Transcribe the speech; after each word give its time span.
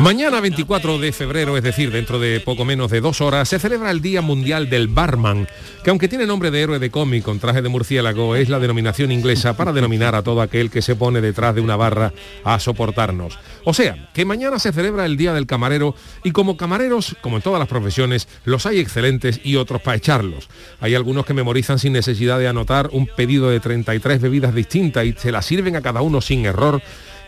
Mañana 0.00 0.40
24 0.40 0.98
de 0.98 1.12
febrero, 1.12 1.58
es 1.58 1.62
decir, 1.62 1.90
dentro 1.90 2.18
de 2.18 2.40
poco 2.40 2.64
menos 2.64 2.90
de 2.90 3.02
dos 3.02 3.20
horas, 3.20 3.50
se 3.50 3.58
celebra 3.58 3.90
el 3.90 4.00
Día 4.00 4.22
Mundial 4.22 4.70
del 4.70 4.88
Barman, 4.88 5.46
que 5.84 5.90
aunque 5.90 6.08
tiene 6.08 6.24
nombre 6.24 6.50
de 6.50 6.62
héroe 6.62 6.78
de 6.78 6.90
cómic 6.90 7.22
con 7.22 7.38
traje 7.38 7.60
de 7.60 7.68
murciélago, 7.68 8.34
es 8.34 8.48
la 8.48 8.58
denominación 8.58 9.12
inglesa 9.12 9.58
para 9.58 9.74
denominar 9.74 10.14
a 10.14 10.22
todo 10.22 10.40
aquel 10.40 10.70
que 10.70 10.80
se 10.80 10.96
pone 10.96 11.20
detrás 11.20 11.54
de 11.54 11.60
una 11.60 11.76
barra 11.76 12.14
a 12.44 12.58
soportarnos. 12.58 13.38
O 13.64 13.74
sea, 13.74 14.08
que 14.14 14.24
mañana 14.24 14.58
se 14.58 14.72
celebra 14.72 15.04
el 15.04 15.18
Día 15.18 15.34
del 15.34 15.46
Camarero 15.46 15.94
y 16.24 16.30
como 16.30 16.56
camareros, 16.56 17.14
como 17.20 17.36
en 17.36 17.42
todas 17.42 17.58
las 17.58 17.68
profesiones, 17.68 18.26
los 18.46 18.64
hay 18.64 18.78
excelentes 18.78 19.42
y 19.44 19.56
otros 19.56 19.82
para 19.82 19.98
echarlos. 19.98 20.48
Hay 20.80 20.94
algunos 20.94 21.26
que 21.26 21.34
memorizan 21.34 21.78
sin 21.78 21.92
necesidad 21.92 22.38
de 22.38 22.48
anotar 22.48 22.88
un 22.92 23.06
pedido 23.06 23.50
de 23.50 23.60
33 23.60 24.22
bebidas 24.22 24.54
distintas 24.54 25.04
y 25.04 25.12
se 25.12 25.30
las 25.30 25.44
sirven 25.44 25.76
a 25.76 25.82
cada 25.82 26.00
uno 26.00 26.22
sin 26.22 26.46
error 26.46 26.80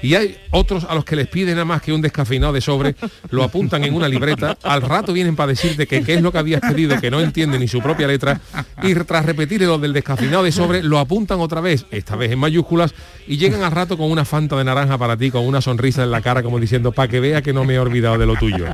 y 0.03 0.15
hay 0.15 0.37
otros 0.51 0.85
a 0.85 0.95
los 0.95 1.05
que 1.05 1.17
les 1.17 1.29
piden 1.29 1.55
nada 1.55 1.65
más 1.65 1.81
que 1.81 1.93
un 1.93 2.03
descafeinado 2.03 2.53
de 2.53 2.61
sobre, 2.61 2.95
lo 3.31 3.43
apuntan 3.43 3.85
en 3.85 3.95
una 3.95 4.09
libreta, 4.09 4.59
al 4.63 4.83
rato 4.83 5.13
vienen 5.13 5.37
para 5.37 5.49
decirte 5.49 5.87
que 5.87 6.03
qué 6.03 6.15
es 6.15 6.23
lo 6.23 6.33
que 6.33 6.39
habías 6.39 6.61
pedido, 6.61 7.01
que 7.01 7.11
no 7.11 7.21
entiende 7.21 7.59
ni 7.59 7.69
su 7.69 7.81
propia 7.81 8.07
letra, 8.07 8.41
y 8.83 8.95
tras 8.95 9.25
repetir 9.25 9.63
lo 9.63 9.79
del 9.79 9.93
descafeinado 9.93 10.43
de 10.43 10.53
sobre, 10.53 10.83
lo 10.83 10.99
apuntan 10.99 11.41
otra 11.41 11.61
vez, 11.61 11.87
esta 11.91 12.17
vez 12.17 12.33
en 12.33 12.39
mayúsculas, 12.39 12.95
y 13.27 13.37
llegan 13.37 13.63
al 13.63 13.73
rato 13.73 13.97
con 13.97 14.11
una 14.11 14.25
fanta 14.25 14.57
de 14.57 14.65
naranja 14.65 14.99
para 14.99 15.17
ti, 15.17 15.31
con 15.31 15.47
una 15.47 15.61
sonrisa 15.61 16.03
en 16.03 16.11
la 16.11 16.21
cara, 16.21 16.43
como 16.43 16.59
diciendo, 16.59 16.93
para 16.93 17.09
que 17.09 17.21
vea 17.21 17.43
que 17.43 17.53
no 17.53 17.65
me 17.65 17.75
he 17.75 17.79
olvidado 17.79 18.19
de 18.19 18.27
lo 18.27 18.37
tuyo. 18.37 18.67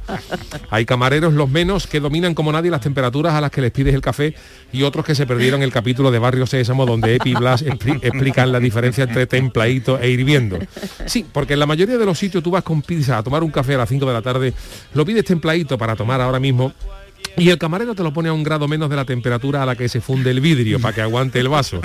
Hay 0.70 0.86
camareros, 0.86 1.34
los 1.34 1.50
menos, 1.50 1.86
que 1.86 2.00
dominan 2.00 2.34
como 2.34 2.52
nadie 2.52 2.70
las 2.70 2.80
temperaturas 2.80 3.34
a 3.34 3.40
las 3.40 3.50
que 3.50 3.60
les 3.60 3.70
pides 3.70 3.94
el 3.94 4.00
café, 4.00 4.34
y 4.72 4.82
otros 4.82 5.04
que 5.04 5.14
se 5.14 5.26
perdieron 5.26 5.62
el 5.62 5.72
capítulo 5.72 6.10
de 6.10 6.18
Barrio 6.18 6.46
Sésamo, 6.46 6.86
donde 6.86 7.16
Epi 7.16 7.34
Blas 7.34 7.64
expli- 7.64 8.00
explican 8.02 8.52
la 8.52 8.60
diferencia 8.60 9.04
entre 9.04 9.26
templadito 9.26 9.98
e 9.98 10.10
hirviendo. 10.10 10.58
Porque 11.24 11.54
en 11.54 11.60
la 11.60 11.66
mayoría 11.66 11.98
de 11.98 12.04
los 12.04 12.18
sitios 12.18 12.42
tú 12.42 12.50
vas 12.50 12.62
con 12.62 12.82
pizza 12.82 13.18
a 13.18 13.22
tomar 13.22 13.42
un 13.42 13.50
café 13.50 13.74
a 13.74 13.78
las 13.78 13.88
5 13.88 14.06
de 14.06 14.12
la 14.12 14.22
tarde, 14.22 14.54
lo 14.94 15.04
pides 15.04 15.24
templadito 15.24 15.78
para 15.78 15.96
tomar 15.96 16.20
ahora 16.20 16.40
mismo 16.40 16.72
y 17.38 17.50
el 17.50 17.58
camarero 17.58 17.94
te 17.94 18.02
lo 18.02 18.12
pone 18.12 18.28
a 18.28 18.32
un 18.32 18.42
grado 18.42 18.68
menos 18.68 18.90
de 18.90 18.96
la 18.96 19.04
temperatura 19.04 19.62
a 19.62 19.66
la 19.66 19.76
que 19.76 19.88
se 19.88 20.00
funde 20.00 20.30
el 20.30 20.40
vidrio 20.40 20.80
para 20.80 20.94
que 20.94 21.02
aguante 21.02 21.40
el 21.40 21.48
vaso. 21.48 21.80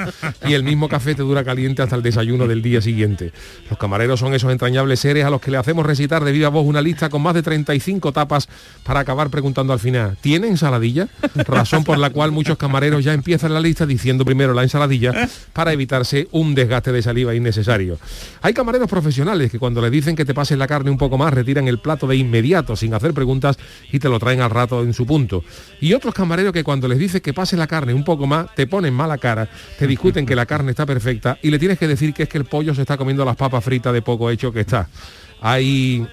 Y 0.47 0.53
el 0.53 0.63
mismo 0.63 0.89
café 0.89 1.15
te 1.15 1.21
dura 1.21 1.43
caliente 1.43 1.81
hasta 1.81 1.95
el 1.95 2.01
desayuno 2.01 2.47
del 2.47 2.61
día 2.61 2.81
siguiente. 2.81 3.31
Los 3.69 3.77
camareros 3.77 4.19
son 4.19 4.33
esos 4.33 4.51
entrañables 4.51 4.99
seres 4.99 5.25
a 5.25 5.29
los 5.29 5.41
que 5.41 5.51
le 5.51 5.57
hacemos 5.57 5.85
recitar 5.85 6.23
de 6.23 6.31
viva 6.31 6.49
voz 6.49 6.65
una 6.65 6.81
lista 6.81 7.09
con 7.09 7.21
más 7.21 7.33
de 7.33 7.43
35 7.43 8.11
tapas 8.11 8.47
para 8.83 9.01
acabar 9.01 9.29
preguntando 9.29 9.73
al 9.73 9.79
final, 9.79 10.17
¿tiene 10.21 10.47
ensaladilla? 10.47 11.07
Razón 11.35 11.83
por 11.83 11.97
la 11.97 12.09
cual 12.09 12.31
muchos 12.31 12.57
camareros 12.57 13.03
ya 13.03 13.13
empiezan 13.13 13.53
la 13.53 13.59
lista 13.59 13.85
diciendo 13.85 14.25
primero 14.25 14.53
la 14.53 14.63
ensaladilla 14.63 15.29
para 15.53 15.73
evitarse 15.73 16.27
un 16.31 16.55
desgaste 16.55 16.91
de 16.91 17.01
saliva 17.01 17.35
innecesario. 17.35 17.97
Hay 18.41 18.53
camareros 18.53 18.89
profesionales 18.89 19.51
que 19.51 19.59
cuando 19.59 19.81
le 19.81 19.89
dicen 19.89 20.15
que 20.15 20.25
te 20.25 20.33
pases 20.33 20.57
la 20.57 20.67
carne 20.67 20.91
un 20.91 20.97
poco 20.97 21.17
más 21.17 21.33
retiran 21.33 21.67
el 21.67 21.79
plato 21.79 22.07
de 22.07 22.15
inmediato 22.15 22.75
sin 22.75 22.93
hacer 22.93 23.13
preguntas 23.13 23.57
y 23.91 23.99
te 23.99 24.09
lo 24.09 24.19
traen 24.19 24.41
al 24.41 24.49
rato 24.49 24.83
en 24.83 24.93
su 24.93 25.05
punto. 25.05 25.42
Y 25.81 25.93
otros 25.93 26.13
camareros 26.13 26.53
que 26.53 26.63
cuando 26.63 26.87
les 26.87 26.97
dices 26.97 27.21
que 27.21 27.33
pase 27.33 27.57
la 27.57 27.67
carne 27.67 27.93
un 27.93 28.03
poco 28.03 28.27
más, 28.27 28.53
te 28.55 28.67
ponen 28.67 28.93
mala 28.93 29.17
cara, 29.17 29.49
te 29.77 29.87
discuten 29.87 30.25
que 30.25 30.35
la 30.35 30.45
carne 30.45 30.71
está 30.71 30.85
perfecta 30.85 31.37
y 31.41 31.51
le 31.51 31.59
tienes 31.59 31.77
que 31.77 31.87
decir 31.87 32.13
que 32.13 32.23
es 32.23 32.29
que 32.29 32.37
el 32.37 32.45
pollo 32.45 32.73
se 32.73 32.81
está 32.81 32.97
comiendo 32.97 33.25
las 33.25 33.35
papas 33.35 33.63
fritas 33.63 33.93
de 33.93 34.01
poco 34.01 34.29
hecho 34.29 34.51
que 34.51 34.61
está. 34.61 34.87
Hay 35.41 36.07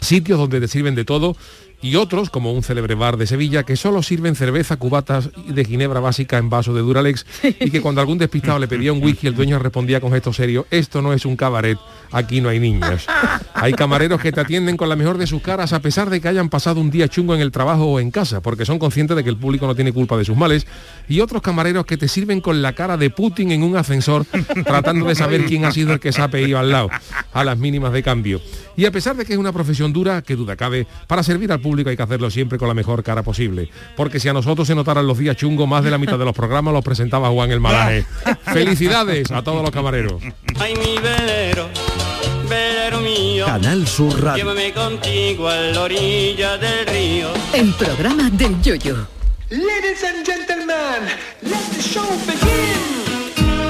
sitios 0.00 0.38
donde 0.38 0.60
te 0.60 0.68
sirven 0.68 0.94
de 0.94 1.04
todo 1.04 1.36
y 1.82 1.96
otros, 1.96 2.30
como 2.30 2.52
un 2.52 2.62
célebre 2.62 2.94
bar 2.94 3.16
de 3.16 3.26
Sevilla, 3.26 3.64
que 3.64 3.74
solo 3.74 4.04
sirven 4.04 4.36
cerveza, 4.36 4.76
cubatas 4.76 5.30
de 5.48 5.64
ginebra 5.64 5.98
básica 5.98 6.38
en 6.38 6.48
vaso 6.48 6.72
de 6.72 6.80
Duralex 6.80 7.26
y 7.42 7.70
que 7.70 7.80
cuando 7.80 8.00
algún 8.00 8.18
despistado 8.18 8.60
le 8.60 8.68
pedía 8.68 8.92
un 8.92 9.02
whisky, 9.02 9.26
el 9.26 9.34
dueño 9.34 9.58
respondía 9.58 10.00
con 10.00 10.12
gesto 10.12 10.32
serio, 10.32 10.64
esto 10.70 11.02
no 11.02 11.12
es 11.12 11.26
un 11.26 11.34
cabaret, 11.34 11.76
aquí 12.12 12.40
no 12.40 12.48
hay 12.48 12.60
niños. 12.60 13.06
Hay 13.52 13.72
camareros 13.72 14.20
que 14.20 14.30
te 14.30 14.40
atienden 14.40 14.76
con 14.76 14.88
la 14.88 14.94
mejor 14.94 15.18
de 15.18 15.26
sus 15.26 15.42
caras 15.42 15.72
a 15.72 15.80
pesar 15.80 16.08
de 16.08 16.20
que 16.20 16.28
hayan 16.28 16.48
pasado 16.48 16.80
un 16.80 16.90
día 16.90 17.08
chungo 17.08 17.34
en 17.34 17.40
el 17.40 17.50
trabajo 17.50 17.86
o 17.86 17.98
en 17.98 18.12
casa, 18.12 18.40
porque 18.40 18.64
son 18.64 18.78
conscientes 18.78 19.16
de 19.16 19.24
que 19.24 19.30
el 19.30 19.36
público 19.36 19.66
no 19.66 19.74
tiene 19.74 19.92
culpa 19.92 20.16
de 20.16 20.24
sus 20.24 20.36
males, 20.36 20.68
y 21.08 21.18
otros 21.18 21.42
camareros 21.42 21.84
que 21.84 21.96
te 21.96 22.06
sirven 22.06 22.40
con 22.40 22.62
la 22.62 22.74
cara 22.74 22.96
de 22.96 23.10
Putin 23.10 23.50
en 23.50 23.64
un 23.64 23.76
ascensor, 23.76 24.24
tratando 24.64 25.06
de 25.06 25.16
saber 25.16 25.46
quién 25.46 25.64
ha 25.64 25.72
sido 25.72 25.92
el 25.94 25.98
que 26.00 26.12
se 26.12 26.22
ha 26.22 26.28
pedido 26.28 26.60
al 26.60 26.70
lado, 26.70 26.90
a 27.32 27.42
las 27.42 27.58
mínimas 27.58 27.92
de 27.92 28.04
cambio. 28.04 28.40
Y 28.76 28.84
a 28.84 28.92
pesar 28.92 29.16
de 29.16 29.24
que 29.24 29.32
es 29.32 29.38
una 29.38 29.52
profesión 29.52 29.92
dura, 29.92 30.22
que 30.22 30.36
duda 30.36 30.54
cabe, 30.54 30.86
para 31.08 31.24
servir 31.24 31.50
al 31.50 31.60
público 31.60 31.71
hay 31.90 31.96
que 31.96 32.02
hacerlo 32.02 32.30
siempre 32.30 32.58
con 32.58 32.68
la 32.68 32.74
mejor 32.74 33.02
cara 33.02 33.22
posible. 33.22 33.68
Porque 33.96 34.20
si 34.20 34.28
a 34.28 34.32
nosotros 34.32 34.66
se 34.66 34.74
notaran 34.74 35.06
los 35.06 35.18
días 35.18 35.36
chungos, 35.36 35.66
más 35.68 35.82
de 35.82 35.90
la 35.90 35.98
mitad 35.98 36.18
de 36.18 36.24
los 36.24 36.34
programas 36.34 36.74
los 36.74 36.84
presentaba 36.84 37.30
Juan 37.30 37.50
el 37.50 37.60
Malaje. 37.60 38.04
Felicidades 38.52 39.30
a 39.30 39.42
todos 39.42 39.62
los 39.62 39.70
camareros. 39.70 40.22
Ay, 40.58 40.74
mi 40.76 40.98
velero, 40.98 41.68
velero 42.48 43.00
mío, 43.00 43.46
Canal 43.46 43.86
Sur 43.86 44.22
Radio. 44.22 44.44
llévame 44.44 44.72
contigo 44.72 45.48
a 45.48 45.56
la 45.56 45.82
orilla 45.82 46.58
del 46.58 46.86
río. 46.86 47.28
El 47.54 47.72
programa 47.74 48.30
del 48.30 48.60
Yoyo. 48.62 49.06
Ladies 49.50 50.02
and 50.04 50.24
gentlemen, 50.24 51.08
let 51.42 51.58
the 51.76 51.82
show 51.82 52.06
begin. 52.26 53.02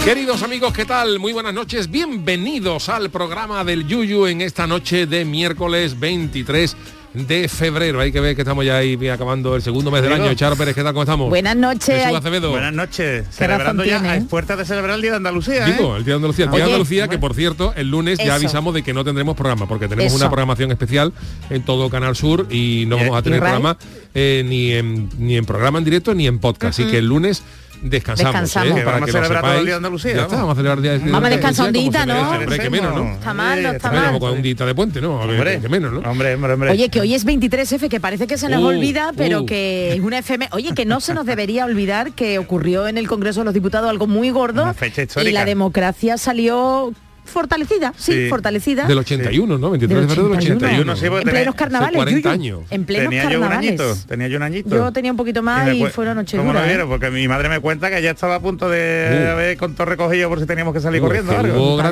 Queridos 0.05 0.43
amigos, 0.43 0.73
¿qué 0.73 0.85
tal? 0.85 1.21
Muy 1.21 1.33
buenas 1.33 1.55
noches. 1.55 1.89
Bienvenidos 1.89 2.89
al 2.89 3.11
programa 3.11 3.63
del 3.63 3.87
Yuyu 3.87 4.27
en 4.27 4.41
esta 4.41 4.67
noche 4.67 5.07
de 5.07 5.25
miércoles 5.25 6.01
23 6.01 6.77
de 7.15 7.49
febrero. 7.49 8.01
Hay 8.01 8.11
que 8.11 8.21
ver 8.21 8.35
que 8.35 8.43
estamos 8.43 8.65
ya 8.65 8.77
ahí 8.79 9.09
acabando 9.09 9.55
el 9.55 9.63
segundo 9.63 9.91
mes 9.91 10.03
del 10.03 10.13
año. 10.13 10.33
Charo 10.35 10.57
Pérez, 10.57 10.75
¿qué 10.75 10.83
tal? 10.83 10.93
¿Cómo 10.93 11.03
estamos? 11.03 11.29
Buenas 11.29 11.57
noches. 11.57 11.87
Jesús 11.95 12.07
Ay, 12.07 12.15
Acevedo. 12.15 12.51
Buenas 12.51 12.73
noches. 12.73 13.27
Celebrando 13.31 13.85
ya 13.85 14.01
a 14.01 14.17
¿eh? 14.17 14.25
puertas 14.29 14.59
de 14.59 14.65
celebrar 14.65 14.97
el 14.97 15.03
Día 15.03 15.11
de 15.13 15.17
Andalucía, 15.19 15.67
¿eh? 15.69 15.73
Digo, 15.73 15.97
el 15.97 16.05
Día 16.05 16.15
de 16.15 16.17
Andalucía. 16.17 16.45
El 16.47 16.51
Día 16.51 16.59
de 16.61 16.65
Andalucía, 16.65 17.09
que 17.09 17.19
por 17.19 17.35
cierto, 17.35 17.73
el 17.77 17.91
lunes 17.91 18.19
ya 18.19 18.35
avisamos 18.35 18.75
de 18.75 18.83
que 18.83 18.95
no 18.95 19.05
tendremos 19.05 19.37
programa, 19.37 19.67
porque 19.67 19.89
tenemos 19.89 20.13
Eso. 20.13 20.17
una 20.17 20.31
programación 20.31 20.71
especial 20.71 21.13
en 21.51 21.63
todo 21.63 21.91
Canal 21.91 22.17
Sur 22.17 22.47
y 22.51 22.85
no 22.87 22.97
¿Y- 22.97 23.01
vamos 23.01 23.19
a 23.19 23.23
tener 23.23 23.41
programa 23.41 23.77
eh, 24.15 24.43
ni, 24.47 24.73
en, 24.73 25.09
ni 25.19 25.37
en 25.37 25.45
programa 25.45 25.79
en 25.79 25.85
directo 25.85 26.15
ni 26.15 26.27
en 26.27 26.39
podcast. 26.39 26.79
Así 26.79 26.91
que 26.91 26.99
el 26.99 27.07
lunes 27.07 27.43
descansamos, 27.83 28.33
Descansamos. 28.33 28.71
¿eh? 28.73 28.75
Que 28.81 28.85
para 28.85 28.93
vamos 29.01 29.05
que 29.07 29.11
a 29.11 29.21
lo 29.21 29.27
celebrar 29.27 29.43
todo 29.43 29.51
el 29.53 29.59
sepáis. 29.59 29.65
Día 29.67 29.73
de 29.73 29.77
Andalucía, 29.77 30.15
Ya 30.15 30.23
está, 30.23 30.37
vamos. 30.37 30.53
a 30.53 30.55
celebrar 30.55 30.77
el 30.79 30.83
Día 30.83 30.93
de 30.93 30.99
Vamos 31.13 31.27
a 31.27 31.31
descansar 31.31 31.65
un 31.65 31.77
Andalucía 31.77 31.91
día, 31.91 32.01
se 32.01 32.07
¿no? 32.07 32.15
merece, 32.15 32.43
hombre, 32.45 32.59
que 32.59 32.71
menos, 32.71 32.95
¿no? 32.95 33.13
Está 33.13 33.35
mal, 33.35 33.63
no 33.63 33.71
está 33.73 33.93
mal. 33.93 34.23
Un 34.33 34.43
día 34.43 34.55
de 34.55 34.75
puente, 34.75 35.01
¿no? 35.01 35.17
Hombre, 35.21 35.61
que 35.61 35.69
menos, 35.69 35.93
¿no? 35.93 35.99
Hombre, 36.11 36.35
hombre, 36.35 36.53
hombre. 36.55 36.71
Oye, 36.71 36.89
que 36.89 37.01
hoy 37.01 37.15
es 37.15 37.27
23F, 37.27 37.89
que 37.89 38.01
parece 38.01 38.27
que 38.27 38.39
se 38.39 38.49
nos 38.49 38.63
Uh, 38.63 38.67
olvida, 38.67 39.13
pero 39.17 39.43
uh. 39.43 39.47
que 39.47 39.93
es 39.95 40.01
una 40.01 40.19
FM. 40.19 40.49
Oye, 40.53 40.73
que 40.75 40.85
no 40.85 41.01
se 41.01 41.15
nos 41.15 41.27
debería 41.27 41.65
olvidar 41.67 42.13
que 42.13 42.39
ocurrió 42.39 42.87
en 42.87 42.97
el 42.99 43.09
Congreso 43.09 43.41
de 43.41 43.45
los 43.47 43.55
Diputados 43.55 43.91
algo 43.91 44.07
muy 44.07 44.31
gordo. 44.31 44.63
Una 44.63 44.75
fecha 44.75 45.03
y 45.23 45.33
la 45.33 45.45
democracia 45.45 46.17
salió 46.19 46.93
fortalecida, 47.25 47.93
sí, 47.97 48.13
Sí. 48.13 48.29
fortalecida. 48.29 48.85
Del 48.87 48.99
81, 48.99 49.59
¿no? 49.59 49.71
23 49.71 50.01
de 50.03 50.07
febrero 50.09 50.29
del 50.29 50.39
81. 50.39 50.67
81, 50.67 50.97
sí, 50.97 51.07
en 51.07 51.13
tenía- 51.13 51.33
plenos 51.33 51.55
carnavales, 51.55 51.97
40 51.97 52.35
Yuyu. 52.35 52.57
años. 52.59 52.61
En 52.71 52.85
plenos 52.85 53.09
tenía 53.11 53.23
yo 53.23 53.29
un 53.39 53.43
carnavales. 53.49 53.81
añito, 53.81 53.97
tenía 54.09 54.29
yo 54.29 54.37
un 54.37 54.43
añito. 54.43 54.69
Yo 54.71 54.93
tenía 54.93 55.11
un 55.11 55.17
poquito 55.17 55.43
más 55.43 55.75
y, 55.75 55.81
cue- 55.81 55.91
fueron 55.91 56.17
noche 56.17 56.37
¿Cómo 56.37 56.53
lo 56.53 56.63
¿eh? 56.63 56.67
vieron? 56.67 56.89
Porque 56.89 57.11
mi 57.11 57.27
madre 57.29 57.49
me 57.49 57.61
cuenta 57.61 57.91
que 57.91 58.03
ya 58.03 58.11
estaba 58.11 58.37
a 58.37 58.41
punto 58.41 58.69
de 58.69 59.25
Uh. 59.27 59.31
haber 59.33 59.57
con 59.57 59.75
todo 59.75 59.87
recogido 59.87 60.29
por 60.29 60.41
si 60.41 60.47
teníamos 60.47 60.75
que 60.75 60.81
salir 60.81 61.01
corriendo. 61.01 61.33
Hubo 61.33 61.77
noche, 61.77 61.83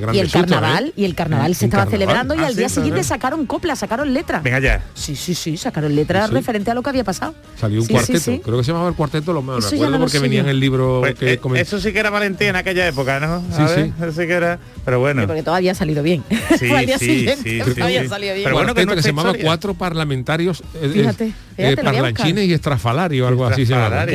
grandes 0.00 0.16
Y 0.16 0.20
el 0.20 0.30
sustos, 0.30 0.50
carnaval, 0.52 0.86
¿eh? 0.88 0.92
y 0.96 1.04
el 1.04 1.14
carnaval 1.14 1.54
se 1.54 1.66
estaba 1.66 1.84
carnaval. 1.84 2.00
celebrando 2.00 2.34
y 2.34 2.38
Ah, 2.38 2.46
al 2.46 2.56
día 2.56 2.66
eso, 2.66 2.76
siguiente 2.76 3.02
sacaron 3.04 3.46
coplas, 3.46 3.78
sacaron 3.78 4.12
letras. 4.12 4.42
Venga 4.42 4.58
ya. 4.60 4.82
Sí, 4.94 5.16
sí, 5.16 5.34
sí, 5.34 5.56
sacaron 5.56 5.94
letras 5.94 6.28
Sí. 6.28 6.34
referente 6.34 6.70
a 6.70 6.74
lo 6.74 6.82
que 6.82 6.90
había 6.90 7.04
pasado. 7.04 7.34
Salió 7.58 7.80
un 7.80 7.86
cuarteto, 7.88 8.40
creo 8.42 8.58
que 8.58 8.64
se 8.64 8.72
llamaba 8.72 8.88
el 8.88 8.94
cuarteto, 8.94 9.32
lo 9.32 9.40
ya 9.40 9.68
recuerdo 9.70 9.98
porque 10.00 10.18
venía 10.18 10.40
en 10.40 10.48
el 10.48 10.60
libro 10.60 10.98
Pues, 11.00 11.14
que 11.14 11.32
eh, 11.34 11.40
eso 11.56 11.80
sí 11.80 11.92
que 11.92 11.98
era 11.98 12.10
Valentía 12.10 12.48
en 12.50 12.56
aquella 12.56 12.86
época, 12.86 12.97
¿no? 13.20 13.42
Sí, 13.54 13.62
A 13.62 13.68
sí. 13.68 13.92
ver, 13.98 14.08
Eso 14.08 14.20
sí 14.20 14.26
que 14.26 14.32
era. 14.32 14.58
Pero 14.84 15.00
bueno. 15.00 15.26
Porque 15.26 15.42
todo 15.42 15.54
había 15.54 15.74
salido 15.74 16.02
bien. 16.02 16.22
Sí, 16.58 16.68
sí, 16.98 17.26
sí, 17.42 17.60
sí, 17.74 17.80
había 17.80 18.02
sí. 18.02 18.08
salido 18.08 18.34
bien. 18.34 18.44
Pero 18.44 18.56
bueno, 18.56 18.74
que 18.74 18.86
que 18.86 19.02
se 19.02 19.08
llamaba 19.08 19.32
cuatro 19.40 19.74
parlamentarios 19.74 20.62
eh, 20.74 20.90
Fíjate, 20.92 21.26
eh, 21.26 21.32
fíjate, 21.56 21.80
a 21.80 21.84
parlanchines 21.84 22.46
y 22.48 22.52
estrafalario 22.52 23.26
algo 23.28 23.46
así 23.46 23.64
se. 23.66 23.74
Vaya. 23.74 24.06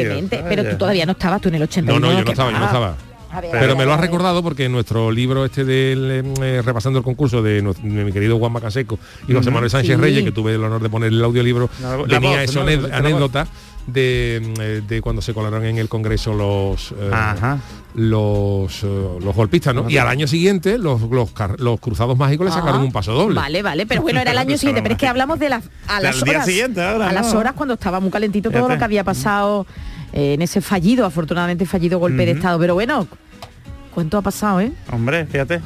Pero 0.50 0.70
tú 0.70 0.78
todavía 0.78 1.06
no 1.06 1.12
estabas, 1.14 1.42
tú 1.42 1.50
en 1.50 1.56
el 1.56 1.60
no 1.62 1.66
81. 1.66 2.00
no 2.00 2.12
yo 2.12 2.20
no 2.20 2.26
¿qué 2.26 2.32
estaba 2.32 2.52
yo 2.52 2.60
no 2.60 2.66
estaba 2.66 2.96
ver, 3.42 3.50
pero 3.52 3.68
ver, 3.70 3.76
me 3.78 3.86
lo 3.86 3.94
has 3.94 4.00
recordado 4.00 4.44
porque 4.44 4.66
en 4.66 4.72
nuestro 4.72 5.12
libro 5.12 5.44
este 5.44 5.66
del 5.66 6.24
eh, 6.42 6.62
repasando 6.62 7.00
el 7.00 7.04
concurso 7.06 7.42
de, 7.42 7.64
nu- 7.64 7.74
de 7.74 8.04
mi 8.04 8.12
querido 8.12 8.38
Juan 8.38 8.52
Macaseco 8.52 9.00
y 9.28 9.34
José 9.34 9.50
Manuel 9.50 9.72
Sánchez 9.72 9.96
Sí. 9.96 10.02
Reyes 10.02 10.24
que 10.24 10.32
tuve 10.32 10.54
el 10.54 10.64
honor 10.64 10.82
de 10.84 10.90
poner 10.90 11.12
el 11.12 11.24
audiolibro 11.24 11.68
la 11.82 11.98
venía 12.20 12.42
voz, 12.42 12.50
esa 12.50 12.64
¿no? 12.64 12.96
anécdota 12.96 13.48
de, 13.88 14.42
eh, 14.60 14.82
de 14.88 15.02
cuando 15.02 15.22
se 15.22 15.34
colaron 15.34 15.66
en 15.66 15.78
el 15.78 15.90
Congreso 15.90 16.34
los 16.34 16.94
eh, 16.98 17.12
los, 17.96 18.84
eh, 18.84 18.88
los 19.22 19.36
golpistas, 19.36 19.76
¿no? 19.76 19.90
Y 19.90 19.98
al 19.98 20.08
año 20.08 20.28
siguiente 20.28 20.78
los, 20.78 21.02
los, 21.02 21.32
los 21.58 21.80
cruzados 21.80 22.18
mágicos 22.18 22.48
le 22.48 22.52
sacaron 22.52 22.82
un 22.82 22.92
paso 22.92 23.14
doble. 23.14 23.36
Vale, 23.36 23.62
vale, 23.62 23.86
pero 23.86 24.02
bueno, 24.02 24.20
era 24.20 24.32
el 24.32 24.38
año 24.40 24.58
siguiente, 24.58 24.82
pero 24.82 24.94
es 24.94 25.00
que 25.00 25.08
hablamos 25.08 25.40
de 25.40 25.50
las 25.50 25.64
a 25.88 26.02
las 26.02 26.24
día 26.24 26.34
horas, 26.34 26.46
siguiente 26.46 26.84
ahora, 26.84 27.10
a 27.10 27.14
las 27.14 27.34
horas 27.34 27.54
cuando 27.54 27.76
estaba 27.76 28.00
muy 28.00 28.10
calentito 28.10 28.50
todo 28.50 28.68
lo 28.68 28.78
que 28.78 28.84
había 28.84 29.04
pasado 29.04 29.66
eh, 30.12 30.34
en 30.34 30.42
ese 30.42 30.62
fallido, 30.62 31.06
afortunadamente 31.06 31.66
fallido 31.66 32.00
golpe 32.00 32.26
de 32.26 32.32
estado, 32.32 32.60
pero 32.60 32.74
bueno, 32.74 33.08
¿cuánto 33.94 34.18
ha 34.18 34.22
pasado, 34.22 34.62
eh? 34.62 34.72
Hombre, 34.92 35.26
fíjate. 35.26 35.62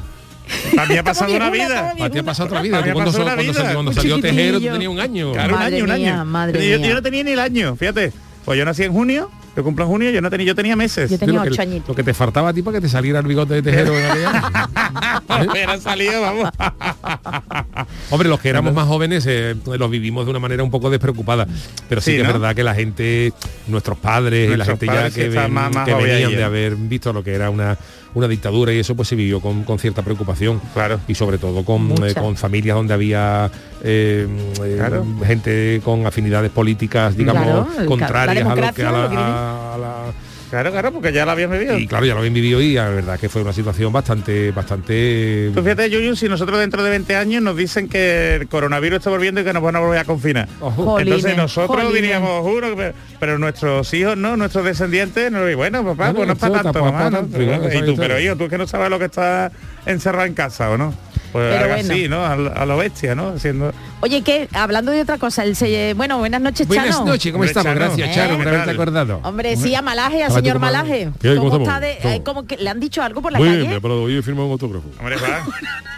También 0.74 1.00
ha 1.00 1.04
pasado 1.04 1.34
una 1.34 1.50
vida. 1.50 1.94
A 2.00 2.10
ti 2.10 2.18
ha 2.18 2.22
pasado 2.22 2.46
otra 2.48 2.62
vida. 2.62 2.78
A 2.78 2.82
mí 2.82 2.92
cuando, 2.92 3.10
vida. 3.12 3.52
salió, 3.54 3.72
cuando 3.74 3.90
Un 3.90 3.94
salió 3.94 4.20
Tejero 4.20 4.60
tenías 4.60 4.88
un 4.88 5.00
año. 5.00 5.32
Claro, 5.32 5.56
un 5.56 5.62
año, 5.62 5.84
un 5.84 5.90
año. 5.90 6.24
madre 6.24 6.80
yo, 6.80 6.94
no 6.94 7.02
tenía 7.02 7.24
ni 7.24 7.30
el 7.32 7.40
año, 7.40 7.76
fíjate. 7.76 8.12
Pues 8.44 8.58
yo 8.58 8.64
nací 8.64 8.82
en 8.82 8.94
junio, 8.94 9.30
yo 9.54 9.62
cumplo 9.62 9.84
en 9.84 9.90
junio, 9.90 10.10
yo 10.10 10.22
no 10.22 10.30
tenía, 10.30 10.46
yo 10.46 10.54
tenía 10.54 10.74
meses. 10.74 11.10
Yo 11.10 11.18
tenía 11.18 11.44
lo, 11.44 11.50
que, 11.50 11.60
añitos. 11.60 11.88
lo 11.88 11.94
que 11.94 12.02
te 12.02 12.14
faltaba 12.14 12.48
a 12.48 12.54
ti 12.54 12.62
para 12.62 12.76
que 12.78 12.80
te 12.80 12.88
saliera 12.88 13.18
el 13.18 13.26
bigote 13.26 13.52
de 13.54 13.62
Tejero 13.62 13.92
en. 13.98 15.50
Hubiera 15.50 15.78
salido, 15.80 16.22
vamos. 16.22 16.48
Hombre, 18.10 18.28
los 18.28 18.40
que 18.40 18.48
éramos 18.48 18.72
más 18.72 18.86
jóvenes 18.86 19.24
eh, 19.28 19.54
los 19.66 19.90
vivimos 19.90 20.24
de 20.24 20.30
una 20.30 20.38
manera 20.40 20.62
un 20.62 20.70
poco 20.70 20.88
despreocupada. 20.88 21.46
Pero 21.88 22.00
sí, 22.00 22.12
Sí, 22.12 22.16
que 22.16 22.22
¿no? 22.22 22.28
es 22.30 22.32
verdad 22.34 22.56
que 22.56 22.62
la 22.64 22.74
gente, 22.74 23.32
nuestros 23.66 23.98
padres 23.98 24.50
y 24.50 24.56
la 24.56 24.64
gente 24.64 24.86
ya 24.86 25.04
que, 25.04 25.10
sí 25.10 25.20
estaban 25.22 25.44
ven- 25.44 25.52
más- 25.54 25.74
más 25.74 25.84
que 25.84 25.92
jóvenes 25.92 26.12
venían 26.22 26.32
de 26.36 26.44
haber 26.44 26.74
visto 26.76 27.12
lo 27.12 27.22
que 27.22 27.34
era 27.34 27.50
una, 27.50 27.76
una 28.14 28.26
dictadura 28.28 28.72
y 28.72 28.78
eso 28.78 28.94
pues 28.94 29.08
se 29.08 29.16
vivió 29.16 29.40
con, 29.40 29.64
con 29.64 29.78
cierta 29.78 30.02
preocupación. 30.02 30.60
Claro. 30.74 30.98
Y 31.08 31.14
sobre 31.14 31.38
todo 31.38 31.64
con, 31.64 31.92
eh, 32.04 32.14
con 32.14 32.36
familias 32.36 32.76
donde 32.76 32.94
había 32.94 33.50
eh, 33.82 34.26
eh, 34.64 34.74
Claro. 34.78 35.06
gente 35.24 35.80
con 35.84 36.06
afinidades 36.06 36.50
políticas, 36.50 37.16
digamos, 37.16 37.66
Claro, 37.68 37.86
contrarias 37.86 38.46
a 38.46 38.54
lo 38.56 38.72
que 38.74 38.82
la, 38.82 39.74
a 39.74 39.78
la- 39.78 40.12
Claro, 40.50 40.70
claro, 40.70 40.92
porque 40.92 41.12
ya 41.12 41.26
la 41.26 41.32
habían 41.32 41.50
vivido. 41.50 41.78
y 41.78 41.86
claro, 41.86 42.06
ya 42.06 42.14
lo 42.14 42.20
habían 42.20 42.32
vivido 42.34 42.60
y 42.60 42.74
la 42.74 42.88
verdad 42.88 43.20
que 43.20 43.28
fue 43.28 43.42
una 43.42 43.52
situación 43.52 43.92
bastante, 43.92 44.50
bastante 44.50 45.50
Tú 45.54 45.62
fíjate, 45.62 45.90
Yuyu, 45.90 46.16
si 46.16 46.28
nosotros 46.28 46.58
dentro 46.58 46.82
de 46.82 46.90
20 46.90 47.16
años 47.16 47.42
nos 47.42 47.56
dicen 47.56 47.88
que 47.88 48.36
el 48.36 48.48
coronavirus 48.48 48.98
está 48.98 49.10
volviendo 49.10 49.40
y 49.40 49.44
que 49.44 49.52
nos 49.52 49.62
van 49.62 49.76
a 49.76 49.80
volver 49.80 49.98
a 49.98 50.04
confinar. 50.04 50.48
Ojo. 50.60 50.98
Entonces 51.00 51.36
nosotros 51.36 51.76
jolines. 51.76 51.94
diríamos, 52.02 52.40
juro, 52.42 52.74
pero 53.20 53.38
nuestros 53.38 53.92
hijos 53.94 54.16
no, 54.16 54.36
nuestros 54.36 54.64
descendientes, 54.64 55.30
no, 55.30 55.48
y 55.48 55.54
bueno, 55.54 55.84
papá, 55.84 56.12
Bueno, 56.12 56.14
pues 56.14 56.26
no 56.28 56.32
es 56.32 56.38
para 56.38 56.62
tanto, 56.62 56.84
mamá, 56.84 57.10
¿no? 57.10 57.28
y 57.28 57.82
tú, 57.84 57.96
pero 57.96 58.18
hijo, 58.18 58.36
tú 58.36 58.44
es 58.44 58.50
que 58.50 58.58
no 58.58 58.66
sabes 58.66 58.88
lo 58.90 58.98
que 58.98 59.06
está 59.06 59.52
encerrado 59.86 60.24
en 60.26 60.34
casa, 60.34 60.70
¿o 60.70 60.78
no? 60.78 60.94
Pues 61.32 61.44
Pero 61.52 61.64
haga 61.64 61.74
bueno. 61.74 61.92
así, 61.92 62.08
¿no? 62.08 62.24
A, 62.24 62.32
a 62.32 62.64
lo 62.66 62.78
bestia, 62.78 63.14
¿no? 63.14 63.34
Haciendo... 63.36 63.74
Oye, 64.00 64.22
que 64.22 64.48
hablando 64.52 64.92
de 64.92 65.00
otra 65.02 65.18
cosa, 65.18 65.42
el 65.42 65.56
se- 65.56 65.92
bueno, 65.94 66.18
buenas 66.18 66.40
noches, 66.40 66.68
Buenas 66.68 66.90
Chano. 66.98 67.04
noches, 67.06 67.32
¿cómo 67.32 67.42
estamos? 67.42 67.64
Chano. 67.66 67.80
Gracias, 67.80 68.08
¿Eh? 68.08 68.12
Charo, 68.14 68.34
por 68.36 68.44
¿Qué 68.44 68.48
haberte 68.50 68.70
acordado. 68.70 69.20
Hombre, 69.24 69.56
sí, 69.56 69.74
a 69.74 69.82
Malaje, 69.82 70.22
al 70.22 70.30
Hola, 70.30 70.40
señor. 70.40 70.58
Malaje. 70.60 71.10
¿Cómo 71.20 71.50
¿Cómo 71.50 71.64
está 71.64 71.80
de, 71.80 71.98
¿Cómo? 72.00 72.14
eh, 72.14 72.22
como 72.24 72.46
que 72.46 72.56
le 72.58 72.70
han 72.70 72.78
dicho 72.78 73.02
algo 73.02 73.20
por 73.20 73.32
la 73.32 73.38
Muy 73.38 73.48
calle? 73.48 73.60
bien, 73.62 73.72
me 73.72 73.80
parado 73.80 74.02
hoy 74.04 74.16
he 74.16 74.22
firmado 74.22 74.46
un 74.46 74.52
autógrafo. 74.52 74.86
Hombre, 75.00 75.16
va. 75.16 75.44